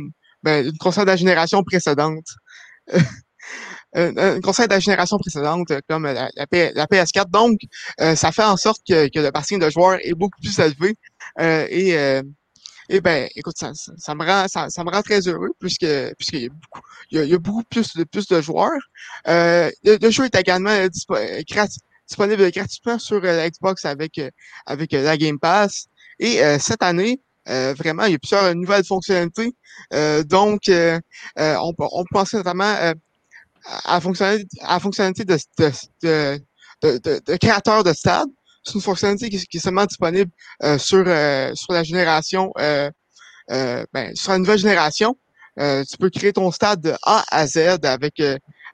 ben, 0.42 0.66
une 0.66 0.78
console 0.78 1.04
de 1.04 1.10
la 1.10 1.16
génération 1.16 1.62
précédente. 1.64 2.26
une 3.94 4.40
console 4.40 4.68
de 4.68 4.74
la 4.74 4.80
génération 4.80 5.18
précédente 5.18 5.68
comme 5.88 6.04
la, 6.04 6.30
la, 6.34 6.46
PS4. 6.46 7.28
Donc, 7.30 7.58
euh, 8.00 8.14
ça 8.14 8.32
fait 8.32 8.44
en 8.44 8.56
sorte 8.56 8.80
que, 8.88 9.08
que, 9.08 9.18
le 9.18 9.30
bassin 9.30 9.58
de 9.58 9.68
joueurs 9.68 9.98
est 10.02 10.14
beaucoup 10.14 10.40
plus 10.40 10.58
élevé. 10.58 10.94
Euh, 11.40 11.66
et 11.68 12.22
et 12.88 13.00
ben, 13.00 13.28
écoute, 13.36 13.56
ça, 13.56 14.14
me 14.14 14.24
rend 14.26 14.46
ça, 14.48 14.66
me 14.84 14.90
rend 14.90 15.02
très 15.02 15.20
heureux 15.20 15.50
puisque 15.58 15.86
puisqu'il 16.18 16.50
y 17.12 17.34
a 17.34 17.38
beaucoup 17.38 17.62
plus 17.64 17.94
de 17.96 18.04
plus 18.04 18.26
de 18.26 18.40
joueurs. 18.42 18.82
le, 19.26 20.10
jeu 20.10 20.24
est 20.24 20.34
également 20.34 20.76
gratuit 21.48 21.80
disponible 22.12 22.50
gratuitement 22.50 22.98
sur 22.98 23.24
euh, 23.24 23.48
Xbox 23.48 23.86
avec, 23.86 24.18
euh, 24.18 24.30
avec 24.66 24.92
euh, 24.92 25.02
la 25.02 25.16
Game 25.16 25.38
Pass. 25.38 25.86
Et 26.18 26.40
cette 26.60 26.84
année, 26.84 27.20
vraiment, 27.46 28.04
il 28.04 28.12
y 28.12 28.14
a 28.14 28.18
plusieurs 28.18 28.54
nouvelles 28.54 28.84
fonctionnalités. 28.84 29.56
donc, 30.26 30.60
on, 30.68 31.72
on 31.78 32.04
pense 32.12 32.34
notamment 32.34 32.76
à 33.64 33.94
la 33.94 34.00
fonctionnalité, 34.00 34.56
à 34.60 34.78
fonctionnalité 34.78 35.24
de, 35.24 35.36
de, 35.58 36.38
de, 36.82 37.20
de, 37.26 37.36
créateur 37.38 37.82
de 37.82 37.92
stade. 37.92 38.28
C'est 38.62 38.74
une 38.74 38.82
fonctionnalité 38.82 39.30
qui, 39.30 39.56
est 39.56 39.60
seulement 39.60 39.84
disponible 39.84 40.30
sur, 40.78 41.04
sur 41.56 41.72
la 41.72 41.82
génération, 41.82 42.52
ben, 42.56 44.14
sur 44.14 44.30
la 44.30 44.38
nouvelle 44.38 44.58
génération. 44.58 45.16
tu 45.56 45.96
peux 45.98 46.10
créer 46.10 46.32
ton 46.32 46.52
stade 46.52 46.82
de 46.82 46.94
A 47.02 47.24
à 47.32 47.48
Z 47.48 47.80
avec 47.82 48.22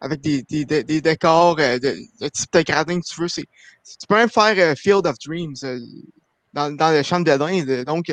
avec 0.00 0.20
des, 0.20 0.42
des, 0.42 0.64
des, 0.64 1.00
décors 1.00 1.56
euh, 1.58 1.78
de, 1.78 1.96
de, 2.20 2.28
type 2.28 2.52
de 2.52 2.62
gradin 2.62 3.00
que 3.00 3.06
tu 3.06 3.20
veux. 3.20 3.28
C'est, 3.28 3.46
tu 3.84 4.06
peux 4.08 4.14
même 4.14 4.28
faire 4.28 4.54
euh, 4.58 4.74
Field 4.76 5.06
of 5.06 5.16
Dreams 5.24 5.54
euh, 5.64 5.78
dans, 6.52 6.74
dans 6.74 6.90
le 6.90 7.02
champ 7.02 7.20
de 7.20 7.36
dinde. 7.36 7.84
Donc, 7.84 8.12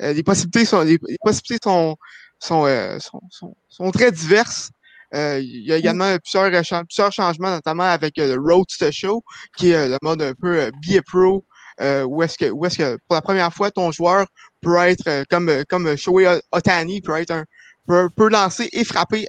les 0.00 0.22
possibilités 0.22 0.64
sont 0.64 0.82
les, 0.82 0.98
possibilités 1.20 1.58
sont, 1.62 1.96
sont, 2.38 2.66
sont, 3.00 3.20
sont, 3.30 3.56
sont, 3.68 3.90
très 3.90 4.12
diverses. 4.12 4.70
il 5.12 5.64
y 5.66 5.72
a 5.72 5.76
également 5.76 6.16
plusieurs, 6.18 6.50
plusieurs 6.84 7.12
changements, 7.12 7.50
notamment 7.50 7.84
avec 7.84 8.16
le 8.16 8.36
Road 8.36 8.66
to 8.78 8.92
Show, 8.92 9.24
qui 9.56 9.70
est 9.70 9.88
le 9.88 9.98
mode 10.02 10.22
un 10.22 10.34
peu 10.34 10.70
Be 10.70 10.98
a 10.98 11.02
Pro, 11.02 11.44
où 11.80 12.22
est-ce 12.22 12.38
que, 12.38 12.48
où 12.50 12.64
est-ce 12.64 12.78
que 12.78 12.96
pour 13.08 13.16
la 13.16 13.22
première 13.22 13.52
fois, 13.52 13.72
ton 13.72 13.90
joueur 13.90 14.26
peut 14.60 14.76
être 14.76 15.24
comme, 15.28 15.64
comme 15.68 15.96
Shoei 15.96 16.26
Otani, 16.52 17.00
peut 17.00 17.16
être 17.16 17.32
un, 17.32 17.44
peut, 17.88 18.08
peut 18.14 18.28
lancer 18.28 18.68
et 18.72 18.84
frapper 18.84 19.26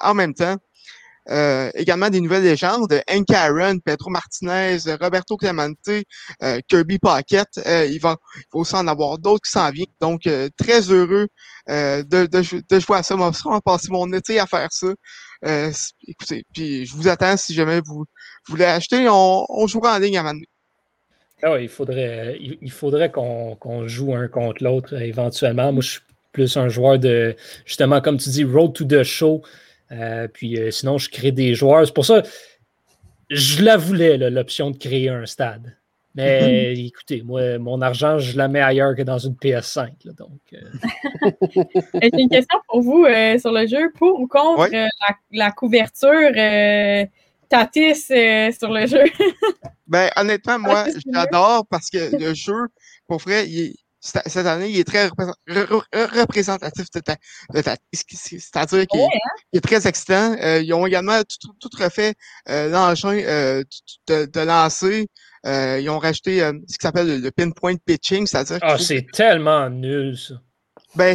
en 0.00 0.14
même 0.14 0.34
temps. 0.34 0.56
Euh, 1.28 1.70
également 1.74 2.08
des 2.08 2.20
nouvelles 2.20 2.42
légendes, 2.42 2.92
Hank 3.08 3.30
Aaron, 3.30 3.78
Pedro 3.78 4.10
Martinez, 4.10 4.78
Roberto 5.00 5.36
Clemente, 5.36 5.76
euh, 6.42 6.60
Kirby 6.66 6.98
Pocket. 6.98 7.46
Euh, 7.66 7.86
il, 7.86 8.00
va, 8.00 8.16
il 8.36 8.42
aussi 8.52 8.74
en 8.74 8.86
avoir 8.88 9.18
d'autres 9.18 9.42
qui 9.44 9.50
s'en 9.50 9.70
viennent. 9.70 9.86
Donc, 10.00 10.22
très 10.56 10.80
heureux 10.90 11.28
de, 11.68 12.26
de, 12.26 12.80
jouer 12.80 12.96
à 12.96 13.02
ça. 13.02 13.16
Moi, 13.16 13.30
je 13.32 13.60
passer 13.60 13.88
mon 13.90 14.12
été 14.12 14.40
à 14.40 14.46
faire 14.46 14.68
ça. 14.72 14.88
écoutez, 16.06 16.44
puis 16.52 16.86
je 16.86 16.94
vous 16.94 17.08
attends 17.08 17.36
si 17.36 17.54
jamais 17.54 17.80
vous, 17.84 18.04
voulez 18.48 18.64
acheter. 18.64 19.08
On, 19.08 19.46
on 19.48 19.66
jouera 19.66 19.96
en 19.96 19.98
ligne 19.98 20.18
à 20.18 20.22
maintenant. 20.22 20.46
Ah 21.42 21.54
oui, 21.54 21.62
il 21.62 21.68
faudrait, 21.68 22.38
il, 22.38 22.70
faudrait 22.70 23.10
qu'on 23.10 23.86
joue 23.86 24.14
un 24.14 24.28
contre 24.28 24.62
l'autre 24.62 25.00
éventuellement. 25.00 25.72
Moi, 25.72 25.82
je 25.82 25.88
suis 25.88 26.00
plus 26.32 26.56
un 26.56 26.68
joueur 26.68 26.98
de, 26.98 27.34
justement, 27.64 28.00
comme 28.00 28.18
tu 28.18 28.28
dis, 28.28 28.44
Road 28.44 28.74
to 28.74 28.84
the 28.84 29.02
Show. 29.02 29.42
Euh, 29.92 30.28
puis 30.28 30.58
euh, 30.58 30.70
sinon, 30.70 30.98
je 30.98 31.08
crée 31.08 31.32
des 31.32 31.54
joueurs. 31.54 31.86
C'est 31.86 31.94
pour 31.94 32.06
ça, 32.06 32.22
je 33.28 33.62
la 33.62 33.76
voulais, 33.76 34.16
l'option 34.30 34.70
de 34.70 34.76
créer 34.76 35.08
un 35.08 35.26
stade. 35.26 35.76
Mais 36.14 36.74
écoutez, 36.86 37.22
moi, 37.22 37.58
mon 37.58 37.80
argent, 37.80 38.18
je 38.18 38.36
la 38.36 38.48
mets 38.48 38.60
ailleurs 38.60 38.94
que 38.96 39.02
dans 39.02 39.18
une 39.18 39.34
PS5. 39.34 39.90
donc, 40.16 40.40
euh. 40.52 40.58
J'ai 42.02 42.20
une 42.20 42.28
question 42.28 42.58
pour 42.68 42.82
vous 42.82 43.06
sur 43.38 43.52
le 43.52 43.66
jeu. 43.66 43.92
Pour 43.96 44.20
ou 44.20 44.26
contre 44.26 44.70
la, 45.32 45.50
couverture 45.52 46.30
Tatis 47.48 48.06
sur 48.58 48.70
le 48.72 48.86
jeu? 48.86 49.04
ben, 49.86 50.08
honnêtement, 50.16 50.58
moi, 50.58 50.86
j'adore 51.12 51.66
parce 51.68 51.90
que 51.90 52.16
le 52.16 52.34
jeu, 52.34 52.68
pour 53.06 53.18
vrai, 53.18 53.48
il 53.48 53.60
est, 53.60 53.74
cette 54.00 54.46
année, 54.46 54.70
il 54.70 54.78
est 54.78 54.84
très 54.84 55.08
représentatif 55.48 56.86
de 56.90 57.00
ta, 57.00 57.16
c'est-à-dire 57.92 58.86
qu'il 58.86 59.00
hein? 59.00 59.08
est 59.52 59.60
très 59.60 59.86
excitant. 59.86 60.36
Euh, 60.42 60.62
ils 60.62 60.72
ont 60.72 60.86
également 60.86 61.20
tout, 61.40 61.68
refait 61.78 62.14
euh, 62.48 62.70
l'engin 62.70 63.18
euh, 63.18 63.62
de, 64.08 64.24
de, 64.24 64.40
lancer. 64.40 65.06
ils 65.44 65.90
ont 65.90 65.98
rajouté 65.98 66.40
ce 66.40 66.78
qui 66.78 66.82
s'appelle 66.82 67.20
le, 67.20 67.30
pinpoint 67.30 67.76
pitching, 67.76 68.26
c'est-à-dire 68.26 68.58
Ah, 68.62 68.78
c'est 68.78 69.06
tellement 69.12 69.68
nul 69.68 70.16
ça. 70.16 70.34
Ben, 70.96 71.14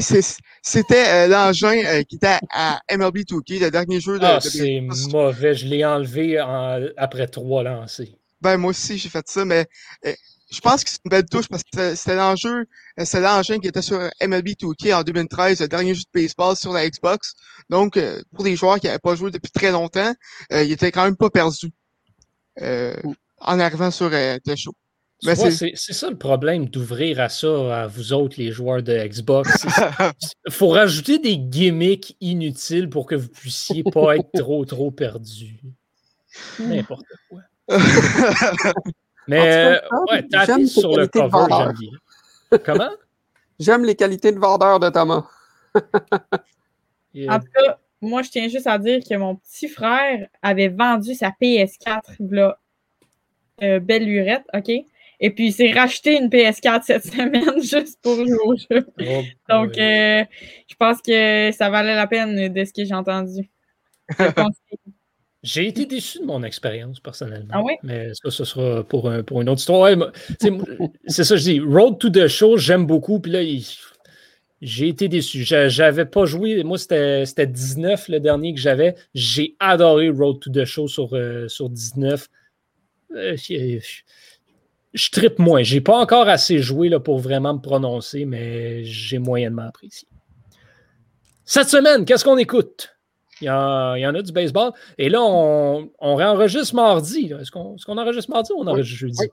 c'était 0.62 1.28
l'engin 1.28 2.04
qui 2.08 2.18
était 2.18 2.38
à 2.52 2.80
MLB 2.92 3.18
2K, 3.18 3.60
le 3.62 3.72
dernier 3.72 4.00
jeu 4.00 4.20
de. 4.20 4.26
Ah, 4.26 4.40
c'est 4.40 4.80
mauvais. 5.12 5.56
Je 5.56 5.66
l'ai 5.66 5.84
enlevé 5.84 6.38
après 6.98 7.28
trois 7.28 7.64
lancés. 7.64 8.16
Ben, 8.42 8.58
moi 8.58 8.70
aussi, 8.70 8.98
j'ai 9.00 9.10
fait 9.10 9.28
ça, 9.28 9.44
mais 9.44 9.66
je 10.52 10.60
pense 10.60 10.84
que 10.84 10.90
c'est 10.90 11.00
une 11.06 11.10
belle 11.10 11.26
touche 11.26 11.48
parce 11.48 11.64
que 11.64 11.96
c'était 11.96 12.16
l'enjeu, 12.16 12.66
c'est 13.04 13.20
l'engin 13.20 13.60
qui 13.60 13.68
était 13.68 13.82
sur 13.82 13.98
MLB 14.22 14.50
2K 14.50 14.94
en 14.94 15.04
2013, 15.04 15.62
le 15.62 15.68
dernier 15.68 15.96
jeu 15.96 16.04
de 16.04 16.22
baseball 16.22 16.56
sur 16.56 16.72
la 16.72 16.88
Xbox. 16.88 17.34
Donc, 17.70 17.98
euh, 17.98 18.22
pour 18.34 18.46
les 18.46 18.56
joueurs 18.56 18.80
qui 18.80 18.88
n'avaient 18.88 19.00
pas 19.00 19.16
joué 19.16 19.32
depuis 19.32 19.52
très 19.52 19.72
longtemps, 19.72 20.14
euh, 20.52 20.64
ils 20.64 20.72
étaient 20.72 20.92
quand 20.92 21.04
même 21.04 21.18
pas 21.18 21.30
perdus 21.30 21.72
euh, 22.62 22.96
en 23.40 23.60
arrivant 23.60 23.92
sur 23.92 24.10
euh, 24.14 24.38
le 24.46 24.56
show. 24.56 24.74
C'est 25.22 25.76
ça 25.94 26.10
le 26.10 26.18
problème 26.18 26.68
d'ouvrir 26.68 27.20
à 27.20 27.30
ça 27.30 27.84
à 27.84 27.88
vous 27.88 28.14
autres, 28.14 28.36
les 28.38 28.52
joueurs 28.52 28.84
de 28.84 29.08
Xbox. 29.08 29.66
Il 30.46 30.52
faut 30.52 30.70
rajouter 30.70 31.18
des 31.20 31.38
gimmicks 31.38 32.16
inutiles 32.22 32.90
pour 32.90 33.08
que 33.08 33.16
vous 33.16 33.30
puissiez 33.30 33.84
pas 33.84 34.18
être 34.18 34.30
trop, 34.34 34.64
trop 34.66 34.92
perdus. 34.92 35.60
N'importe 36.60 37.06
quoi. 37.30 37.42
Mais 39.28 39.80
ouais, 40.10 40.28
t'as 40.30 40.46
sur 40.66 40.96
le 40.98 41.08
cover, 41.08 41.46
j'aime 41.50 41.74
bien. 41.74 42.60
Comment? 42.64 42.90
J'aime 43.58 43.86
les 43.86 43.96
qualités 43.96 44.34
de 44.34 44.40
vendeur 44.40 44.80
de 44.80 44.90
Thomas. 44.90 45.26
En 47.30 47.40
tout 47.40 47.48
cas, 47.56 47.78
moi, 48.02 48.22
je 48.24 48.30
tiens 48.30 48.50
juste 48.50 48.68
à 48.68 48.78
dire 48.78 49.00
que 49.00 49.16
mon 49.16 49.36
petit 49.36 49.70
frère 49.70 50.28
avait 50.42 50.68
vendu 50.68 51.16
sa 51.16 51.30
PS4, 51.30 52.02
là, 52.20 52.60
euh, 53.64 53.80
belle 53.80 54.06
lurette, 54.06 54.44
OK? 54.54 54.70
Et 55.22 55.32
puis, 55.32 55.48
il 55.48 55.54
s'est 55.54 55.72
racheté 55.72 56.18
une 56.18 56.28
PS4 56.28 56.84
cette 56.84 57.06
semaine 57.06 57.62
juste 57.62 58.02
pour 58.02 58.16
jouer 58.16 58.38
au 58.44 58.56
jeu. 58.58 58.86
Oh, 59.00 59.24
Donc, 59.50 59.78
euh, 59.78 60.26
je 60.68 60.76
pense 60.78 61.02
que 61.02 61.52
ça 61.54 61.70
valait 61.70 61.96
la 61.96 62.08
peine 62.08 62.52
de 62.52 62.66
ce 62.66 62.74
que 62.74 62.84
j'ai 62.84 62.94
entendu. 62.94 63.50
J'ai 65.46 65.68
été 65.68 65.86
déçu 65.86 66.20
de 66.20 66.26
mon 66.26 66.42
expérience, 66.44 67.00
personnellement. 67.00 67.54
Ah 67.54 67.62
oui? 67.64 67.74
Mais 67.84 68.10
ça, 68.16 68.32
ce 68.32 68.44
sera 68.44 68.84
pour, 68.84 69.10
un, 69.12 69.22
pour 69.22 69.42
une 69.42 69.50
autre 69.50 69.60
histoire. 69.60 69.82
Ouais, 69.82 69.96
c'est 71.08 71.24
ça, 71.24 71.36
que 71.36 71.40
je 71.40 71.44
dis. 71.52 71.60
Road 71.60 72.00
to 72.00 72.10
the 72.10 72.28
Show, 72.28 72.58
j'aime 72.58 72.88
beaucoup. 72.88 73.20
Puis 73.20 73.32
là, 73.32 73.42
j'ai 74.62 74.88
été 74.88 75.08
déçu. 75.08 75.44
J'a- 75.44 75.70
J'avais 75.70 76.06
pas 76.06 76.26
joué. 76.26 76.64
Moi, 76.64 76.80
c'était 76.80 77.28
c'était 77.28 77.46
19 77.46 78.08
le 78.10 78.20
dernier 78.20 78.56
que 78.56 78.60
j'avais. 78.60 78.96
J'ai 79.14 79.56
adoré 79.60 80.10
Road 80.10 80.40
to 80.40 80.50
the 80.50 80.66
Show 80.66 80.88
sur, 80.88 81.14
euh, 81.14 81.48
sur 81.48 81.70
19. 81.70 82.28
Euh, 83.16 83.38
je, 83.38 83.80
je 84.96 85.10
trippe 85.12 85.38
moins. 85.38 85.62
J'ai 85.62 85.82
pas 85.82 85.98
encore 86.00 86.28
assez 86.28 86.58
joué 86.58 86.90
là, 86.90 87.00
pour 87.00 87.20
vraiment 87.20 87.54
me 87.54 87.60
prononcer, 87.62 88.26
mais 88.26 88.84
j'ai 88.84 89.20
moyennement 89.20 89.68
apprécié. 89.68 90.08
Cette 91.46 91.70
semaine, 91.70 92.04
qu'est-ce 92.06 92.26
qu'on 92.26 92.38
écoute? 92.40 92.95
Il 93.42 93.46
y, 93.48 93.50
en, 93.50 93.96
il 93.96 94.02
y 94.02 94.08
en 94.08 94.16
a 94.16 94.22
du 94.22 94.32
baseball. 94.32 94.72
Et 94.98 95.10
là, 95.10 95.22
on, 95.22 95.90
on 96.00 96.16
réenregistre 96.16 96.74
mardi. 96.76 97.34
Est-ce 97.40 97.52
qu'on 97.52 97.76
est 97.76 98.02
enregistre 98.02 98.32
mardi 98.32 98.52
ou 98.54 98.62
on 98.62 98.68
enregistre 98.68 99.00
jeudi? 99.00 99.18
oui. 99.22 99.28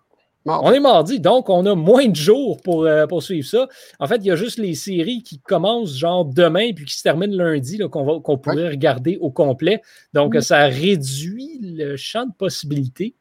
Mardi. 0.44 0.66
On 0.66 0.72
est 0.72 0.80
mardi, 0.80 1.20
donc 1.20 1.48
on 1.48 1.64
a 1.66 1.76
moins 1.76 2.09
de 2.09 2.16
jours 2.16 2.61
pour, 2.62 2.84
euh, 2.84 3.07
pour 3.07 3.22
suivre 3.22 3.46
ça. 3.46 3.68
En 4.00 4.09
fait, 4.09 4.16
il 4.16 4.24
y 4.24 4.30
a 4.32 4.34
juste 4.34 4.59
les 4.59 4.74
séries 4.74 5.22
qui 5.22 5.38
commencent 5.38 5.96
genre 5.96 6.24
demain 6.24 6.72
puis 6.74 6.84
qui 6.84 6.94
se 6.96 7.03
terminent 7.05 7.36
lundi 7.36 7.78
qu'on 7.92 8.03
va- 8.05 8.20
qu'on 8.20 8.38
pourrait 8.38 8.70
regarder 8.70 9.18
au 9.20 9.30
complet. 9.30 9.80
Donc, 10.14 10.34
ça 10.40 10.64
réduit 10.64 11.61
le 11.62 11.96
champ 11.96 12.26
de 12.26 12.32
possibilités. 12.36 13.14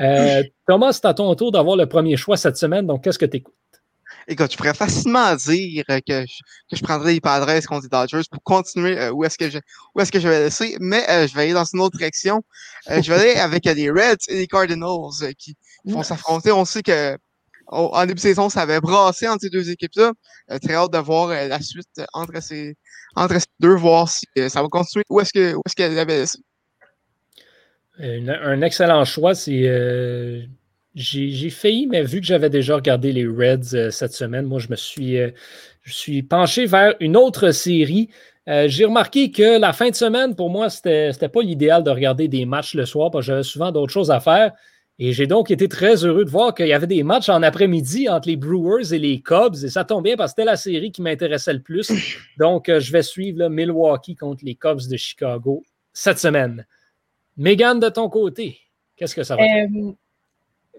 Euh, 0.00 0.42
Thomas, 0.66 0.92
c'est 0.94 1.04
à 1.04 1.12
ton 1.12 1.34
tour 1.34 1.52
d'avoir 1.52 1.76
le 1.76 1.84
premier 1.84 2.16
choix 2.16 2.38
cette 2.38 2.56
semaine. 2.56 2.86
Donc, 2.86 3.04
qu'est-ce 3.04 3.18
que 3.18 3.26
tu 3.26 3.36
écoutes? 3.36 3.52
Écoute, 4.28 4.52
je 4.52 4.56
pourrais 4.56 4.74
facilement 4.74 5.34
dire 5.34 5.84
euh, 5.90 6.00
que 6.06 6.24
je, 6.26 6.38
que 6.70 6.76
je 6.76 6.82
prendrais 6.82 7.14
les 7.14 7.20
Padres 7.20 7.60
contre 7.66 7.82
les 7.82 7.88
Dodgers 7.88 8.22
pour 8.30 8.42
continuer 8.42 8.98
euh, 8.98 9.10
où 9.10 9.24
est-ce 9.24 9.36
que 9.36 9.50
je 9.50 9.58
où 9.94 10.00
est-ce 10.00 10.12
que 10.12 10.20
je 10.20 10.28
vais 10.28 10.44
laisser, 10.44 10.76
mais 10.80 11.04
euh, 11.10 11.26
je 11.26 11.34
vais 11.34 11.42
aller 11.42 11.52
dans 11.52 11.64
une 11.64 11.80
autre 11.80 11.96
direction. 11.96 12.42
Euh, 12.90 13.02
je 13.02 13.12
vais 13.12 13.20
aller 13.20 13.34
avec 13.40 13.64
les 13.64 13.90
Reds 13.90 14.28
et 14.28 14.36
les 14.36 14.46
Cardinals 14.46 15.34
qui 15.38 15.56
vont 15.84 16.02
s'affronter. 16.02 16.52
On 16.52 16.64
sait 16.64 16.82
que 16.82 17.16
en 17.68 18.02
début 18.02 18.14
de 18.14 18.20
saison, 18.20 18.50
ça 18.50 18.62
avait 18.62 18.80
brassé 18.80 19.26
entre 19.28 19.40
ces 19.42 19.48
deux 19.50 19.70
équipes-là. 19.70 20.12
Très 20.60 20.74
hâte 20.74 20.92
de 20.92 20.98
voir 20.98 21.28
la 21.28 21.60
suite 21.60 22.02
entre 22.12 22.42
ces 22.42 22.76
entre 23.14 23.38
ces 23.40 23.46
deux, 23.60 23.74
voir 23.74 24.08
si 24.08 24.26
ça 24.48 24.62
va 24.62 24.68
continuer. 24.68 25.04
Où 25.08 25.20
est-ce 25.20 25.32
que 25.32 25.54
où 25.54 25.62
est-ce 25.66 25.74
qu'elle 25.74 25.98
avait 25.98 26.18
laissé? 26.18 26.38
Un 27.98 28.60
excellent 28.62 29.04
choix. 29.04 29.34
C'est. 29.34 30.48
J'ai 30.94 31.50
failli, 31.50 31.86
mais 31.86 32.02
vu 32.02 32.20
que 32.20 32.26
j'avais 32.26 32.50
déjà 32.50 32.76
regardé 32.76 33.12
les 33.12 33.26
Reds 33.26 33.74
euh, 33.74 33.90
cette 33.90 34.12
semaine, 34.12 34.46
moi, 34.46 34.58
je 34.58 34.68
me 34.68 34.76
suis, 34.76 35.18
euh, 35.18 35.30
je 35.82 35.92
suis 35.92 36.22
penché 36.22 36.66
vers 36.66 36.94
une 37.00 37.16
autre 37.16 37.50
série. 37.50 38.08
Euh, 38.48 38.66
j'ai 38.68 38.84
remarqué 38.84 39.30
que 39.30 39.58
la 39.58 39.72
fin 39.72 39.90
de 39.90 39.94
semaine, 39.94 40.34
pour 40.34 40.50
moi, 40.50 40.68
c'était 40.68 41.12
pas 41.32 41.42
l'idéal 41.42 41.84
de 41.84 41.90
regarder 41.90 42.28
des 42.28 42.44
matchs 42.44 42.74
le 42.74 42.84
soir 42.84 43.10
parce 43.10 43.24
que 43.24 43.32
j'avais 43.32 43.42
souvent 43.42 43.70
d'autres 43.70 43.92
choses 43.92 44.10
à 44.10 44.20
faire. 44.20 44.52
Et 44.98 45.12
j'ai 45.12 45.26
donc 45.26 45.50
été 45.50 45.68
très 45.68 46.04
heureux 46.04 46.24
de 46.24 46.30
voir 46.30 46.54
qu'il 46.54 46.66
y 46.66 46.72
avait 46.72 46.86
des 46.86 47.02
matchs 47.02 47.28
en 47.28 47.42
après-midi 47.42 48.08
entre 48.08 48.28
les 48.28 48.36
Brewers 48.36 48.92
et 48.92 48.98
les 48.98 49.20
Cubs. 49.20 49.56
Et 49.64 49.68
ça 49.68 49.84
tombe 49.84 50.04
bien 50.04 50.16
parce 50.16 50.32
que 50.32 50.42
c'était 50.42 50.50
la 50.50 50.56
série 50.56 50.92
qui 50.92 51.02
m'intéressait 51.02 51.54
le 51.54 51.62
plus. 51.62 51.90
Donc, 52.38 52.68
euh, 52.68 52.78
je 52.78 52.92
vais 52.92 53.02
suivre 53.02 53.38
là, 53.38 53.48
Milwaukee 53.48 54.14
contre 54.14 54.44
les 54.44 54.54
Cubs 54.54 54.88
de 54.88 54.96
Chicago 54.96 55.64
cette 55.92 56.18
semaine. 56.18 56.66
Megan, 57.36 57.80
de 57.80 57.88
ton 57.88 58.08
côté, 58.08 58.58
qu'est-ce 58.96 59.14
que 59.14 59.22
ça 59.22 59.36
va? 59.36 59.42
Euh, 59.42 59.92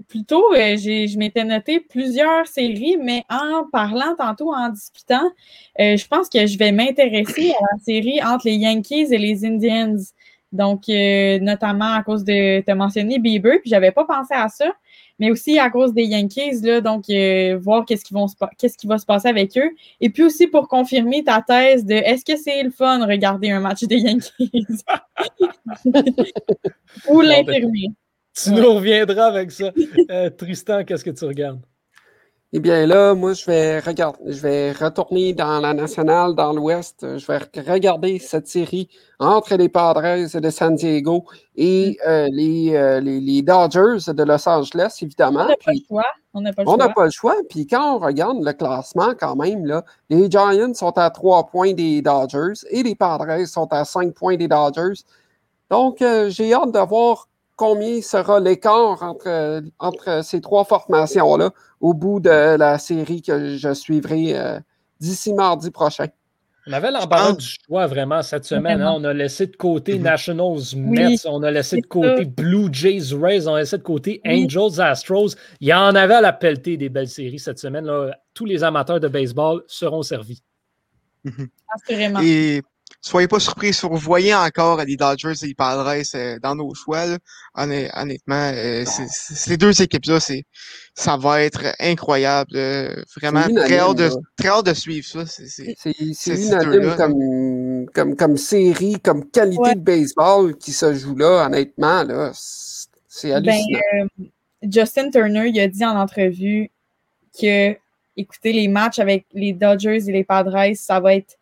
plutôt, 0.07 0.53
euh, 0.53 0.75
je 0.77 1.17
m'étais 1.17 1.43
noté 1.43 1.79
plusieurs 1.79 2.47
séries, 2.47 2.97
mais 3.01 3.23
en 3.29 3.65
parlant 3.71 4.15
tantôt, 4.17 4.53
en 4.53 4.69
discutant, 4.69 5.23
euh, 5.79 5.97
je 5.97 6.07
pense 6.07 6.29
que 6.29 6.45
je 6.45 6.57
vais 6.57 6.71
m'intéresser 6.71 7.51
à 7.51 7.63
la 7.73 7.79
série 7.83 8.21
entre 8.23 8.47
les 8.47 8.55
Yankees 8.55 9.07
et 9.11 9.17
les 9.17 9.45
Indians. 9.45 9.97
Donc, 10.51 10.87
euh, 10.87 11.39
notamment 11.39 11.93
à 11.93 12.03
cause 12.03 12.23
de, 12.23 12.61
tu 12.61 12.71
as 12.71 12.75
mentionné 12.75 13.17
Bieber, 13.17 13.59
puis 13.59 13.69
j'avais 13.71 13.91
pas 13.91 14.05
pensé 14.05 14.35
à 14.35 14.49
ça, 14.49 14.71
mais 15.17 15.31
aussi 15.31 15.57
à 15.57 15.69
cause 15.71 15.93
des 15.93 16.03
Yankees, 16.03 16.61
là, 16.61 16.79
donc 16.79 17.05
voir 17.61 17.85
qu'est-ce 17.85 18.05
qui, 18.05 18.13
vont 18.13 18.27
se 18.27 18.35
pa- 18.35 18.51
qu'est-ce 18.57 18.77
qui 18.77 18.85
va 18.85 18.99
se 18.99 19.05
passer 19.05 19.27
avec 19.29 19.57
eux. 19.57 19.71
Et 19.99 20.09
puis 20.11 20.23
aussi 20.23 20.47
pour 20.47 20.67
confirmer 20.67 21.23
ta 21.23 21.41
thèse 21.41 21.85
de 21.85 21.95
est-ce 21.95 22.23
que 22.23 22.37
c'est 22.37 22.61
le 22.61 22.69
fun 22.69 22.99
de 22.99 23.05
regarder 23.05 23.49
un 23.49 23.61
match 23.61 23.83
des 23.83 23.97
Yankees? 23.97 24.31
Ou 27.09 27.21
l'infirmer. 27.21 27.89
Tu 28.33 28.51
nous 28.51 28.73
reviendras 28.73 29.27
avec 29.27 29.51
ça. 29.51 29.71
Euh, 30.09 30.29
Tristan, 30.29 30.83
qu'est-ce 30.83 31.03
que 31.03 31.11
tu 31.11 31.25
regardes? 31.25 31.61
Eh 32.55 32.59
bien 32.59 32.85
là, 32.85 33.15
moi, 33.15 33.33
je 33.33 33.45
vais 33.45 33.79
regarder, 33.79 34.19
je 34.31 34.39
vais 34.41 34.71
retourner 34.73 35.33
dans 35.33 35.59
la 35.59 35.73
nationale, 35.73 36.35
dans 36.35 36.53
l'Ouest. 36.53 37.17
Je 37.17 37.25
vais 37.25 37.39
regarder 37.67 38.19
cette 38.19 38.47
série 38.47 38.89
entre 39.17 39.55
les 39.55 39.69
Padres 39.69 40.39
de 40.39 40.49
San 40.51 40.75
Diego 40.75 41.25
et 41.55 41.97
euh, 42.05 42.29
les, 42.31 42.75
euh, 42.75 42.99
les, 42.99 43.19
les 43.19 43.41
Dodgers 43.41 44.13
de 44.13 44.23
Los 44.23 44.47
Angeles, 44.47 44.99
évidemment. 45.01 45.45
On 45.45 45.47
n'a 45.47 45.55
pas 45.55 45.71
le 45.71 45.79
choix. 45.87 46.05
On 46.35 46.41
n'a 46.41 46.53
pas 46.53 46.63
le 46.63 46.69
choix. 46.69 46.93
pas 46.93 47.05
le 47.05 47.11
choix. 47.11 47.35
Puis 47.49 47.65
quand 47.65 47.95
on 47.95 47.99
regarde 47.99 48.43
le 48.43 48.53
classement, 48.53 49.13
quand 49.19 49.35
même, 49.35 49.65
là, 49.65 49.83
les 50.11 50.29
Giants 50.29 50.73
sont 50.75 50.95
à 50.97 51.09
3 51.09 51.47
points 51.47 51.73
des 51.73 52.03
Dodgers 52.03 52.53
et 52.69 52.83
les 52.83 52.93
Padres 52.93 53.45
sont 53.47 53.67
à 53.71 53.83
5 53.83 54.13
points 54.13 54.35
des 54.37 54.47
Dodgers. 54.47 55.01
Donc, 55.71 56.03
euh, 56.03 56.29
j'ai 56.29 56.53
hâte 56.53 56.71
de 56.71 56.79
voir 56.87 57.29
combien 57.55 58.01
sera 58.01 58.39
l'écart 58.39 59.01
entre, 59.03 59.61
entre 59.79 60.23
ces 60.23 60.41
trois 60.41 60.63
formations-là 60.65 61.51
au 61.79 61.93
bout 61.93 62.19
de 62.19 62.55
la 62.57 62.77
série 62.79 63.21
que 63.21 63.55
je 63.57 63.73
suivrai 63.73 64.35
euh, 64.37 64.59
d'ici 64.99 65.33
mardi 65.33 65.71
prochain? 65.71 66.07
On 66.65 66.71
avait 66.71 66.91
l'embarras 66.91 67.33
pense- 67.33 67.37
du 67.39 67.55
choix 67.67 67.87
vraiment 67.87 68.21
cette 68.23 68.45
semaine. 68.45 68.81
hein. 68.81 68.93
On 68.95 69.03
a 69.03 69.11
laissé 69.11 69.47
de 69.47 69.55
côté 69.57 69.97
Mhm. 69.97 70.03
Nationals 70.03 70.61
Mets, 70.77 71.25
on 71.27 71.43
a 71.43 71.51
laissé 71.51 71.81
de 71.81 71.85
côté 71.85 72.23
ça. 72.23 72.29
Blue 72.37 72.69
Jays 72.71 73.13
Rays, 73.13 73.47
on 73.49 73.55
a 73.55 73.59
laissé 73.59 73.77
de 73.77 73.83
côté 73.83 74.21
Oui. 74.23 74.45
Angels 74.45 74.79
Astros. 74.79 75.35
Il 75.59 75.67
y 75.67 75.73
en 75.73 75.93
avait 75.93 76.13
à 76.13 76.21
la 76.21 76.31
pelletée 76.31 76.77
des 76.77 76.87
belles 76.87 77.09
séries 77.09 77.39
cette 77.39 77.59
semaine. 77.59 77.85
là. 77.85 78.11
Tous 78.33 78.45
les 78.45 78.63
amateurs 78.63 79.01
de 79.01 79.09
baseball 79.09 79.63
seront 79.67 80.03
servis. 80.03 80.41
Assurément. 81.75 82.19
Et 82.23 82.61
soyez 83.05 83.27
pas 83.27 83.39
surpris 83.39 83.73
si 83.73 83.85
vous 83.85 83.97
voyez 83.97 84.33
encore 84.33 84.81
les 84.83 84.95
Dodgers 84.95 85.33
et 85.43 85.47
les 85.47 85.53
Padres 85.53 85.93
euh, 86.15 86.39
dans 86.41 86.55
nos 86.55 86.73
choix. 86.73 87.05
là. 87.05 87.17
Honnêtement, 87.55 88.51
euh, 88.53 88.85
c'est- 88.85 89.07
c'est- 89.09 89.35
ces 89.35 89.57
deux 89.57 89.81
équipes-là, 89.81 90.19
c'est 90.21 90.43
ça 90.95 91.17
va 91.17 91.41
être 91.43 91.65
incroyable. 91.79 92.51
euh, 92.55 92.95
vraiment 93.19 93.43
très 93.55 93.77
hâte, 93.79 93.97
de, 93.97 94.09
très 94.37 94.47
hâte 94.47 94.65
de 94.67 94.73
suivre 94.73 95.05
ça. 95.05 95.25
C'est- 95.25 95.47
c'est- 95.47 95.75
C'est 95.77 95.93
c'est 95.93 96.13
C'est 96.13 96.35
ces 96.37 96.47
unanime 96.47 96.95
comme, 96.95 97.85
comme, 97.93 98.15
comme 98.15 98.37
série, 98.37 98.95
comme 99.01 99.29
qualité 99.29 99.59
Ouais. 99.59 99.75
de 99.75 99.81
baseball 99.81 100.55
qui 100.57 100.71
se 100.71 100.93
joue 100.93 101.15
là, 101.15 101.45
honnêtement. 101.45 102.03
Là, 102.03 102.31
c'est 102.33 103.29
Ben, 103.29 103.35
hallucinant. 103.49 103.79
euh, 103.95 104.23
Justin 104.63 105.09
Turner, 105.11 105.49
il 105.49 105.59
a 105.59 105.67
dit 105.67 105.83
en 105.83 105.97
entrevue 105.99 106.71
que, 107.39 107.75
écoutez, 108.15 108.53
les 108.53 108.67
matchs 108.69 108.99
avec 108.99 109.25
les 109.33 109.51
Dodgers 109.51 110.07
et 110.07 110.11
les 110.11 110.23
Padres, 110.23 110.55
ça 110.75 110.99
va 111.01 111.15
être 111.15 111.35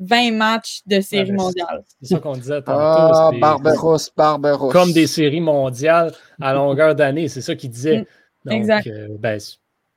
20 0.00 0.32
matchs 0.32 0.82
de 0.86 1.00
série 1.00 1.30
Ouais, 1.30 1.36
mais 1.36 1.42
mondiale. 1.42 1.84
C'est 2.02 2.08
ça 2.14 2.18
qu'on 2.20 2.32
disait 2.36 2.62
tantôt. 2.62 2.78
ah, 2.80 3.30
Barberousse, 3.40 4.10
Barberousse. 4.16 4.72
Comme 4.72 4.92
des 4.92 5.06
séries 5.06 5.40
mondiales 5.40 6.12
à 6.40 6.52
longueur 6.54 6.94
d'année. 6.94 7.28
C'est 7.28 7.40
ça 7.40 7.54
qu'il 7.56 7.70
disait. 7.70 7.98
Mm, 8.00 8.04
Donc, 8.50 8.54
exact. 8.54 8.86
euh, 8.86 9.08
ben, 9.18 9.40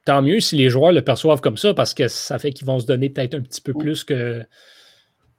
tant 0.06 0.22
mieux 0.22 0.39
si 0.39 0.56
les 0.58 0.70
joueurs 0.70 0.91
le 0.91 1.04
perçoivent 1.04 1.41
comme 1.41 1.58
ça 1.58 1.74
parce 1.76 1.93
que 1.93 2.08
ça 2.08 2.39
fait 2.39 2.52
qu'ils 2.52 2.66
vont 2.66 2.80
se 2.80 2.86
donner 2.88 3.10
peut-être 3.10 3.36
un 3.36 3.41
petit 3.41 3.62
peu 3.62 3.74
plus 3.74 4.04
que 4.04 4.43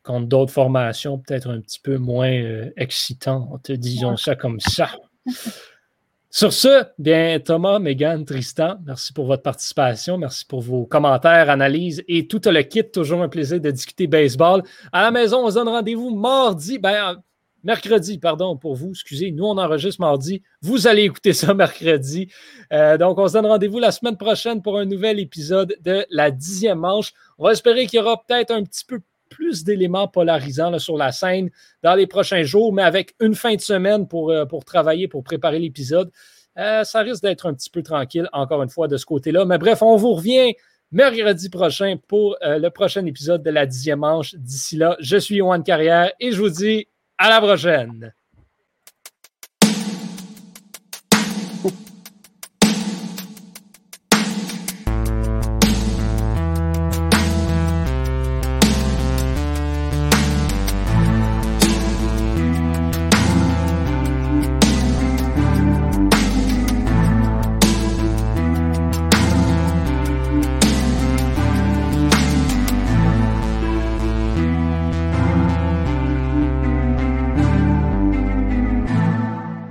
contre 0.04 0.26
d'autres 0.26 0.52
formations, 0.52 1.18
peut-être 1.18 1.48
un 1.50 1.60
petit 1.60 1.80
peu 1.80 1.96
moins 1.96 2.32
euh, 2.32 2.70
excitantes, 2.76 3.70
disons 3.70 4.16
ça 4.16 4.34
comme 4.36 4.60
ça. 4.60 4.90
Sur 6.34 6.54
ce, 6.54 6.86
bien, 6.98 7.38
Thomas, 7.40 7.78
Megan, 7.78 8.24
Tristan, 8.24 8.76
merci 8.86 9.12
pour 9.12 9.26
votre 9.26 9.42
participation. 9.42 10.16
Merci 10.16 10.46
pour 10.46 10.62
vos 10.62 10.86
commentaires, 10.86 11.50
analyses 11.50 12.02
et 12.08 12.26
tout 12.26 12.40
le 12.46 12.62
kit. 12.62 12.90
Toujours 12.90 13.20
un 13.20 13.28
plaisir 13.28 13.60
de 13.60 13.70
discuter 13.70 14.06
baseball. 14.06 14.62
À 14.92 15.02
la 15.02 15.10
maison, 15.10 15.44
on 15.44 15.50
se 15.50 15.56
donne 15.56 15.68
rendez-vous 15.68 16.08
mardi. 16.08 16.78
Ben, 16.78 16.94
euh, 16.94 17.16
mercredi, 17.62 18.16
pardon, 18.16 18.56
pour 18.56 18.76
vous. 18.76 18.92
Excusez, 18.92 19.30
nous, 19.30 19.44
on 19.44 19.58
enregistre 19.58 20.00
mardi. 20.00 20.42
Vous 20.62 20.86
allez 20.86 21.02
écouter 21.02 21.34
ça 21.34 21.52
mercredi. 21.54 22.32
Euh, 22.72 22.96
donc, 22.96 23.18
on 23.18 23.28
se 23.28 23.34
donne 23.34 23.44
rendez-vous 23.44 23.78
la 23.78 23.92
semaine 23.92 24.16
prochaine 24.16 24.62
pour 24.62 24.78
un 24.78 24.86
nouvel 24.86 25.20
épisode 25.20 25.76
de 25.82 26.06
la 26.08 26.30
dixième 26.30 26.78
manche. 26.78 27.12
On 27.36 27.44
va 27.44 27.52
espérer 27.52 27.86
qu'il 27.86 27.98
y 27.98 28.02
aura 28.02 28.16
peut-être 28.26 28.52
un 28.52 28.62
petit 28.62 28.86
peu 28.86 29.00
plus 29.32 29.64
d'éléments 29.64 30.08
polarisants 30.08 30.78
sur 30.78 30.96
la 30.96 31.12
scène 31.12 31.50
dans 31.82 31.94
les 31.94 32.06
prochains 32.06 32.42
jours, 32.42 32.72
mais 32.72 32.82
avec 32.82 33.14
une 33.20 33.34
fin 33.34 33.54
de 33.54 33.60
semaine 33.60 34.06
pour, 34.06 34.30
euh, 34.30 34.44
travailler, 34.64 35.08
pour 35.08 35.24
préparer 35.24 35.58
l'épisode. 35.58 36.10
Euh, 36.58 36.84
ça 36.84 37.00
risque 37.00 37.22
d'être 37.22 37.46
un 37.46 37.54
petit 37.54 37.70
peu 37.70 37.82
tranquille, 37.82 38.28
encore 38.32 38.62
une 38.62 38.68
fois, 38.68 38.88
de 38.88 38.96
ce 38.96 39.06
côté-là. 39.06 39.44
Mais 39.44 39.58
bref, 39.58 39.82
on 39.82 39.96
vous 39.96 40.12
revient 40.12 40.54
mercredi 40.90 41.48
prochain 41.48 41.96
pour 42.08 42.36
euh, 42.42 42.58
le 42.58 42.70
prochain 42.70 43.04
épisode 43.06 43.42
de 43.42 43.50
la 43.50 43.66
dixième 43.66 44.00
manche. 44.00 44.34
D'ici 44.34 44.76
là, 44.76 44.96
je 45.00 45.16
suis 45.16 45.36
Yohan 45.36 45.62
Carrière 45.62 46.12
et 46.20 46.32
je 46.32 46.40
vous 46.40 46.50
dis 46.50 46.86
à 47.18 47.30
la 47.30 47.40
prochaine. 47.40 48.12